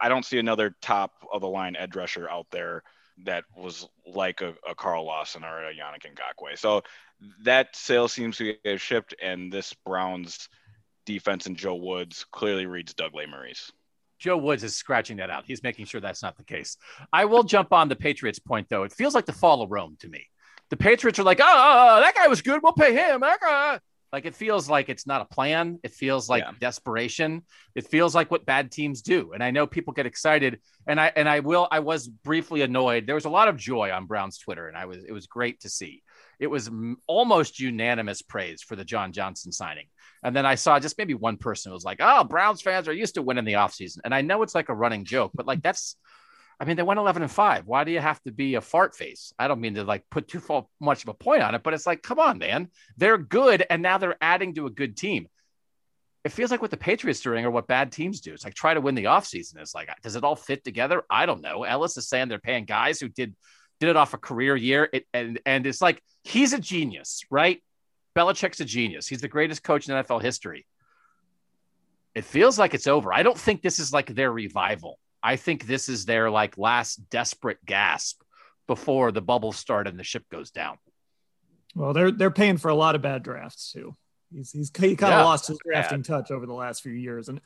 I- 0.00 0.08
don't 0.08 0.24
see 0.24 0.38
another 0.38 0.74
top 0.82 1.12
of 1.32 1.40
the 1.40 1.48
line 1.48 1.76
edge 1.76 1.96
rusher 1.96 2.28
out 2.28 2.46
there 2.50 2.82
that 3.24 3.44
was 3.56 3.86
like 4.06 4.40
a, 4.40 4.54
a 4.68 4.74
Carl 4.74 5.04
Lawson 5.04 5.44
or 5.44 5.68
a 5.68 5.74
Yannick 5.74 6.06
Ngakoue. 6.06 6.58
So 6.58 6.82
that 7.44 7.76
sale 7.76 8.08
seems 8.08 8.36
to 8.38 8.54
have 8.64 8.80
shipped, 8.80 9.14
and 9.22 9.52
this 9.52 9.74
Browns 9.84 10.48
defense 11.06 11.46
and 11.46 11.56
Joe 11.56 11.74
Woods 11.74 12.24
clearly 12.32 12.66
reads 12.66 12.94
Doug 12.94 13.12
Lesmerises. 13.12 13.70
Joe 14.18 14.36
Woods 14.36 14.62
is 14.62 14.76
scratching 14.76 15.16
that 15.16 15.30
out. 15.30 15.44
He's 15.46 15.64
making 15.64 15.86
sure 15.86 16.00
that's 16.00 16.22
not 16.22 16.36
the 16.36 16.44
case. 16.44 16.76
I 17.12 17.24
will 17.24 17.42
jump 17.42 17.72
on 17.72 17.88
the 17.88 17.96
Patriots 17.96 18.38
point 18.38 18.68
though. 18.68 18.84
It 18.84 18.92
feels 18.92 19.14
like 19.14 19.26
the 19.26 19.32
fall 19.32 19.62
of 19.62 19.72
Rome 19.72 19.96
to 20.00 20.08
me. 20.08 20.28
The 20.70 20.76
Patriots 20.76 21.18
are 21.18 21.24
like, 21.24 21.40
oh, 21.40 21.44
oh, 21.44 21.96
oh 21.96 22.00
that 22.00 22.14
guy 22.14 22.28
was 22.28 22.40
good. 22.40 22.62
We'll 22.62 22.72
pay 22.72 22.94
him. 22.94 23.24
Like 24.12 24.26
it 24.26 24.34
feels 24.34 24.68
like 24.68 24.88
it's 24.90 25.06
not 25.06 25.22
a 25.22 25.24
plan. 25.24 25.78
It 25.82 25.92
feels 25.92 26.28
like 26.28 26.42
Yeah. 26.44 26.52
desperation. 26.60 27.42
It 27.74 27.86
feels 27.86 28.14
like 28.14 28.30
what 28.30 28.44
bad 28.44 28.70
teams 28.70 29.00
do. 29.00 29.32
And 29.32 29.42
I 29.42 29.50
know 29.50 29.66
people 29.66 29.94
get 29.94 30.04
excited. 30.04 30.60
And 30.86 31.00
I 31.00 31.10
and 31.16 31.28
I 31.28 31.40
will. 31.40 31.66
I 31.70 31.80
was 31.80 32.08
briefly 32.08 32.60
annoyed. 32.62 33.06
There 33.06 33.14
was 33.14 33.24
a 33.24 33.30
lot 33.30 33.48
of 33.48 33.56
joy 33.56 33.90
on 33.90 34.06
Brown's 34.06 34.36
Twitter, 34.38 34.68
and 34.68 34.76
I 34.76 34.84
was. 34.86 35.02
It 35.04 35.12
was 35.12 35.26
great 35.26 35.60
to 35.60 35.68
see. 35.70 36.02
It 36.38 36.48
was 36.48 36.68
m- 36.68 36.96
almost 37.06 37.60
unanimous 37.60 38.20
praise 38.20 38.62
for 38.62 38.76
the 38.76 38.84
John 38.84 39.12
Johnson 39.12 39.52
signing. 39.52 39.86
And 40.24 40.34
then 40.36 40.44
I 40.44 40.56
saw 40.56 40.78
just 40.80 40.98
maybe 40.98 41.14
one 41.14 41.36
person 41.36 41.70
who 41.70 41.74
was 41.74 41.84
like, 41.84 41.98
"Oh, 42.00 42.24
Browns 42.24 42.60
fans 42.62 42.88
are 42.88 42.92
used 42.92 43.14
to 43.14 43.22
winning 43.22 43.44
the 43.44 43.54
offseason. 43.54 43.98
And 44.04 44.14
I 44.14 44.20
know 44.22 44.42
it's 44.42 44.54
like 44.54 44.68
a 44.68 44.74
running 44.74 45.04
joke, 45.04 45.32
but 45.34 45.46
like 45.46 45.62
that's. 45.62 45.96
I 46.62 46.64
mean, 46.64 46.76
they 46.76 46.84
went 46.84 47.00
11 47.00 47.22
and 47.22 47.30
5. 47.30 47.66
Why 47.66 47.82
do 47.82 47.90
you 47.90 47.98
have 47.98 48.22
to 48.22 48.30
be 48.30 48.54
a 48.54 48.60
fart 48.60 48.94
face? 48.94 49.34
I 49.36 49.48
don't 49.48 49.60
mean 49.60 49.74
to 49.74 49.82
like 49.82 50.04
put 50.10 50.28
too 50.28 50.40
much 50.78 51.02
of 51.02 51.08
a 51.08 51.14
point 51.14 51.42
on 51.42 51.56
it, 51.56 51.64
but 51.64 51.74
it's 51.74 51.88
like, 51.88 52.04
come 52.04 52.20
on, 52.20 52.38
man. 52.38 52.68
They're 52.96 53.18
good 53.18 53.66
and 53.68 53.82
now 53.82 53.98
they're 53.98 54.16
adding 54.20 54.54
to 54.54 54.66
a 54.66 54.70
good 54.70 54.96
team. 54.96 55.26
It 56.22 56.30
feels 56.30 56.52
like 56.52 56.62
what 56.62 56.70
the 56.70 56.76
Patriots 56.76 57.18
doing 57.18 57.44
or 57.44 57.50
what 57.50 57.66
bad 57.66 57.90
teams 57.90 58.20
do. 58.20 58.32
It's 58.32 58.44
like 58.44 58.54
try 58.54 58.74
to 58.74 58.80
win 58.80 58.94
the 58.94 59.04
offseason. 59.04 59.56
It's 59.56 59.74
like, 59.74 59.88
does 60.04 60.14
it 60.14 60.22
all 60.22 60.36
fit 60.36 60.62
together? 60.62 61.02
I 61.10 61.26
don't 61.26 61.42
know. 61.42 61.64
Ellis 61.64 61.96
is 61.96 62.08
saying 62.08 62.28
they're 62.28 62.38
paying 62.38 62.64
guys 62.64 63.00
who 63.00 63.08
did 63.08 63.34
did 63.80 63.88
it 63.88 63.96
off 63.96 64.14
a 64.14 64.18
career 64.18 64.54
year. 64.54 64.88
It, 64.92 65.04
and 65.12 65.40
and 65.44 65.66
it's 65.66 65.82
like 65.82 66.00
he's 66.22 66.52
a 66.52 66.60
genius, 66.60 67.24
right? 67.28 67.60
Belichick's 68.14 68.60
a 68.60 68.64
genius. 68.64 69.08
He's 69.08 69.20
the 69.20 69.26
greatest 69.26 69.64
coach 69.64 69.88
in 69.88 69.96
NFL 69.96 70.22
history. 70.22 70.64
It 72.14 72.24
feels 72.24 72.56
like 72.56 72.72
it's 72.72 72.86
over. 72.86 73.12
I 73.12 73.24
don't 73.24 73.38
think 73.38 73.62
this 73.62 73.80
is 73.80 73.92
like 73.92 74.14
their 74.14 74.30
revival. 74.30 75.00
I 75.22 75.36
think 75.36 75.66
this 75.66 75.88
is 75.88 76.04
their 76.04 76.30
like 76.30 76.58
last 76.58 77.08
desperate 77.10 77.64
gasp 77.64 78.20
before 78.66 79.12
the 79.12 79.22
bubbles 79.22 79.56
start 79.56 79.86
and 79.86 79.98
the 79.98 80.04
ship 80.04 80.24
goes 80.30 80.50
down. 80.50 80.78
Well, 81.74 81.92
they're 81.92 82.10
they're 82.10 82.30
paying 82.30 82.58
for 82.58 82.68
a 82.68 82.74
lot 82.74 82.94
of 82.94 83.02
bad 83.02 83.22
drafts 83.22 83.72
too. 83.72 83.96
He's 84.32 84.52
he's 84.52 84.70
he 84.76 84.96
kind 84.96 85.14
of 85.14 85.20
Yeah, 85.20 85.24
lost 85.24 85.48
his 85.48 85.58
drafting 85.64 86.02
touch 86.02 86.30
over 86.30 86.46
the 86.46 86.52
last 86.54 86.82
few 86.82 86.92
years, 86.92 87.28
and 87.28 87.40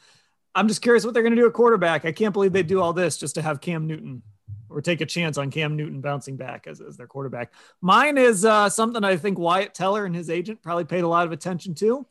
I'm 0.54 0.68
just 0.68 0.82
curious 0.82 1.04
what 1.04 1.14
they're 1.14 1.22
going 1.22 1.34
to 1.34 1.40
do 1.40 1.46
at 1.46 1.52
quarterback. 1.52 2.04
I 2.04 2.12
can't 2.12 2.32
believe 2.32 2.52
they 2.52 2.62
do 2.62 2.80
all 2.80 2.92
this 2.92 3.18
just 3.18 3.34
to 3.34 3.42
have 3.42 3.60
Cam 3.60 3.86
Newton 3.86 4.22
or 4.68 4.80
take 4.80 5.00
a 5.00 5.06
chance 5.06 5.38
on 5.38 5.50
Cam 5.50 5.76
Newton 5.76 6.00
bouncing 6.00 6.36
back 6.36 6.66
as, 6.66 6.80
as 6.80 6.96
their 6.96 7.06
quarterback. 7.06 7.52
Mine 7.80 8.18
is 8.18 8.44
uh, 8.44 8.68
something 8.68 9.04
I 9.04 9.16
think 9.16 9.38
Wyatt 9.38 9.74
Teller 9.74 10.04
and 10.04 10.14
his 10.14 10.28
agent 10.28 10.62
probably 10.62 10.84
paid 10.84 11.04
a 11.04 11.08
lot 11.08 11.26
of 11.26 11.32
attention 11.32 11.74
to, 11.76 12.06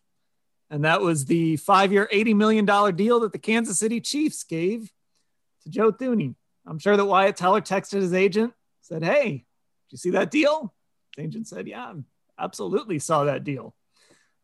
and 0.69 0.85
that 0.85 1.01
was 1.01 1.25
the 1.25 1.57
five-year, 1.57 2.07
eighty 2.11 2.33
million 2.33 2.65
dollar 2.65 2.91
deal 2.91 3.19
that 3.21 3.33
the 3.33 3.39
Kansas 3.39 3.79
City 3.79 3.99
Chiefs 3.99 4.43
gave 4.43 4.91
to 5.65 5.71
Joe 5.71 5.91
Thuney. 5.91 6.35
I'm 6.65 6.79
sure 6.79 6.97
that 6.97 7.05
Wyatt 7.05 7.35
Teller 7.35 7.61
texted 7.61 8.01
his 8.01 8.13
agent, 8.13 8.53
said, 8.81 9.03
"Hey, 9.03 9.29
did 9.31 9.91
you 9.91 9.97
see 9.97 10.11
that 10.11 10.31
deal?" 10.31 10.73
The 11.15 11.23
agent 11.23 11.47
said, 11.47 11.67
"Yeah, 11.67 11.93
absolutely 12.39 12.99
saw 12.99 13.25
that 13.25 13.43
deal." 13.43 13.75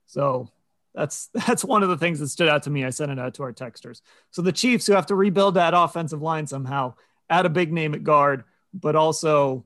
So 0.06 0.50
that's 0.94 1.30
that's 1.34 1.64
one 1.64 1.84
of 1.84 1.90
the 1.90 1.98
things 1.98 2.20
that 2.20 2.30
stood 2.30 2.50
out 2.50 2.64
to 2.64 2.70
me. 2.70 2.86
I 2.86 2.90
sent 2.90 3.12
it 3.12 3.20
out 3.20 3.36
to 3.36 3.44
our 3.44 3.54
texters. 3.54 4.02
So 4.32 4.42
the 4.42 4.52
Chiefs, 4.52 4.88
who 4.88 4.94
have 4.94 5.08
to 5.08 5.16
rebuild 5.16 5.56
that 5.56 5.74
offensive 5.74 6.22
line 6.22 6.48
somehow, 6.48 6.96
add 7.30 7.46
a 7.46 7.50
big 7.50 7.72
name 7.72 7.94
at 7.94 8.04
guard, 8.04 8.44
but 8.74 8.96
also 8.96 9.66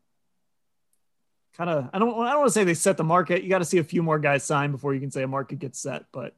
kind 1.57 1.69
of 1.69 1.89
I 1.93 1.99
don't 1.99 2.09
I 2.21 2.31
don't 2.31 2.39
want 2.39 2.47
to 2.47 2.53
say 2.53 2.63
they 2.63 2.73
set 2.73 2.97
the 2.97 3.03
market. 3.03 3.43
You 3.43 3.49
got 3.49 3.59
to 3.59 3.65
see 3.65 3.79
a 3.79 3.83
few 3.83 4.03
more 4.03 4.19
guys 4.19 4.43
sign 4.43 4.71
before 4.71 4.93
you 4.93 4.99
can 4.99 5.11
say 5.11 5.23
a 5.23 5.27
market 5.27 5.59
gets 5.59 5.79
set. 5.79 6.05
But 6.11 6.35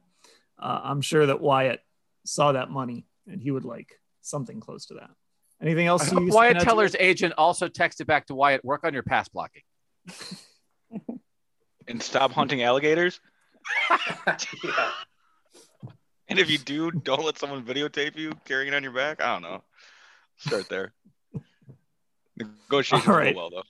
uh, 0.58 0.80
I'm 0.84 1.00
sure 1.00 1.26
that 1.26 1.40
Wyatt 1.40 1.80
saw 2.24 2.52
that 2.52 2.70
money 2.70 3.06
and 3.26 3.40
he 3.40 3.50
would 3.50 3.64
like 3.64 3.97
something 4.20 4.60
close 4.60 4.86
to 4.86 4.94
that. 4.94 5.10
Anything 5.60 5.86
else? 5.86 6.12
Uh, 6.12 6.20
you 6.20 6.28
Wyatt 6.28 6.52
stand 6.52 6.56
out 6.56 6.60
to 6.60 6.64
Teller's 6.64 6.96
agent 6.98 7.34
also 7.36 7.68
texted 7.68 8.06
back 8.06 8.26
to 8.26 8.34
Wyatt, 8.34 8.64
work 8.64 8.84
on 8.84 8.94
your 8.94 9.02
pass 9.02 9.28
blocking. 9.28 9.62
And 11.90 12.02
stop 12.02 12.32
hunting 12.32 12.62
alligators. 12.62 13.18
yeah. 14.62 14.90
And 16.30 16.38
if 16.38 16.50
you 16.50 16.58
do, 16.58 16.90
don't 16.90 17.24
let 17.24 17.38
someone 17.38 17.64
videotape 17.64 18.14
you 18.14 18.32
carrying 18.44 18.70
it 18.70 18.76
on 18.76 18.82
your 18.82 18.92
back. 18.92 19.22
I 19.22 19.32
don't 19.32 19.40
know. 19.40 19.64
Start 20.36 20.68
there. 20.68 20.92
Negotiations 22.36 23.08
All 23.08 23.24
go 23.24 23.32
well 23.34 23.50
though. 23.50 23.62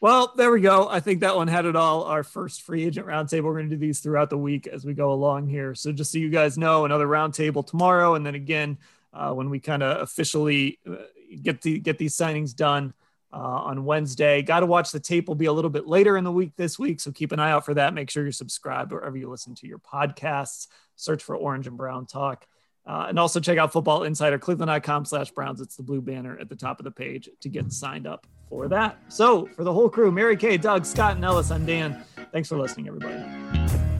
Well, 0.00 0.32
there 0.36 0.50
we 0.50 0.60
go. 0.60 0.88
I 0.88 0.98
think 0.98 1.20
that 1.20 1.36
one 1.36 1.46
had 1.46 1.64
it 1.64 1.76
all. 1.76 2.02
Our 2.02 2.24
first 2.24 2.62
free 2.62 2.84
agent 2.84 3.06
roundtable. 3.06 3.44
We're 3.44 3.52
going 3.54 3.70
to 3.70 3.76
do 3.76 3.80
these 3.80 4.00
throughout 4.00 4.28
the 4.28 4.38
week 4.38 4.66
as 4.66 4.84
we 4.84 4.94
go 4.94 5.12
along 5.12 5.46
here. 5.46 5.76
So 5.76 5.92
just 5.92 6.10
so 6.10 6.18
you 6.18 6.30
guys 6.30 6.58
know, 6.58 6.84
another 6.84 7.06
roundtable 7.06 7.64
tomorrow, 7.64 8.16
and 8.16 8.26
then 8.26 8.34
again 8.34 8.78
uh, 9.12 9.32
when 9.32 9.50
we 9.50 9.60
kind 9.60 9.82
of 9.82 10.02
officially 10.02 10.78
uh, 10.88 10.96
get 11.42 11.62
the 11.62 11.78
get 11.78 11.98
these 11.98 12.16
signings 12.16 12.54
done 12.54 12.94
uh, 13.32 13.36
on 13.36 13.84
Wednesday. 13.84 14.42
Got 14.42 14.60
to 14.60 14.66
watch 14.66 14.92
the 14.92 15.00
tape. 15.00 15.28
Will 15.28 15.34
be 15.34 15.46
a 15.46 15.52
little 15.52 15.70
bit 15.70 15.86
later 15.86 16.16
in 16.16 16.24
the 16.24 16.32
week 16.32 16.52
this 16.56 16.78
week, 16.78 17.00
so 17.00 17.12
keep 17.12 17.32
an 17.32 17.40
eye 17.40 17.50
out 17.50 17.64
for 17.64 17.74
that. 17.74 17.94
Make 17.94 18.10
sure 18.10 18.22
you're 18.22 18.32
subscribed 18.32 18.92
wherever 18.92 19.16
you 19.16 19.30
listen 19.30 19.54
to 19.56 19.66
your 19.66 19.78
podcasts. 19.78 20.68
Search 20.96 21.22
for 21.22 21.36
Orange 21.36 21.66
and 21.66 21.76
Brown 21.76 22.06
Talk. 22.06 22.46
Uh, 22.84 23.06
and 23.08 23.18
also 23.18 23.38
check 23.38 23.58
out 23.58 23.72
Football 23.72 24.02
Insider, 24.02 24.38
cleveland.com 24.38 25.04
slash 25.04 25.30
Browns. 25.30 25.60
It's 25.60 25.76
the 25.76 25.84
blue 25.84 26.00
banner 26.00 26.36
at 26.40 26.48
the 26.48 26.56
top 26.56 26.80
of 26.80 26.84
the 26.84 26.90
page 26.90 27.28
to 27.40 27.48
get 27.48 27.72
signed 27.72 28.08
up 28.08 28.26
for 28.48 28.66
that. 28.68 28.98
So 29.08 29.46
for 29.46 29.62
the 29.62 29.72
whole 29.72 29.88
crew, 29.88 30.10
Mary 30.10 30.36
Kay, 30.36 30.56
Doug, 30.56 30.84
Scott, 30.84 31.14
and 31.14 31.24
Ellis, 31.24 31.52
I'm 31.52 31.64
Dan. 31.64 32.02
Thanks 32.32 32.48
for 32.48 32.58
listening, 32.58 32.88
everybody. 32.88 33.91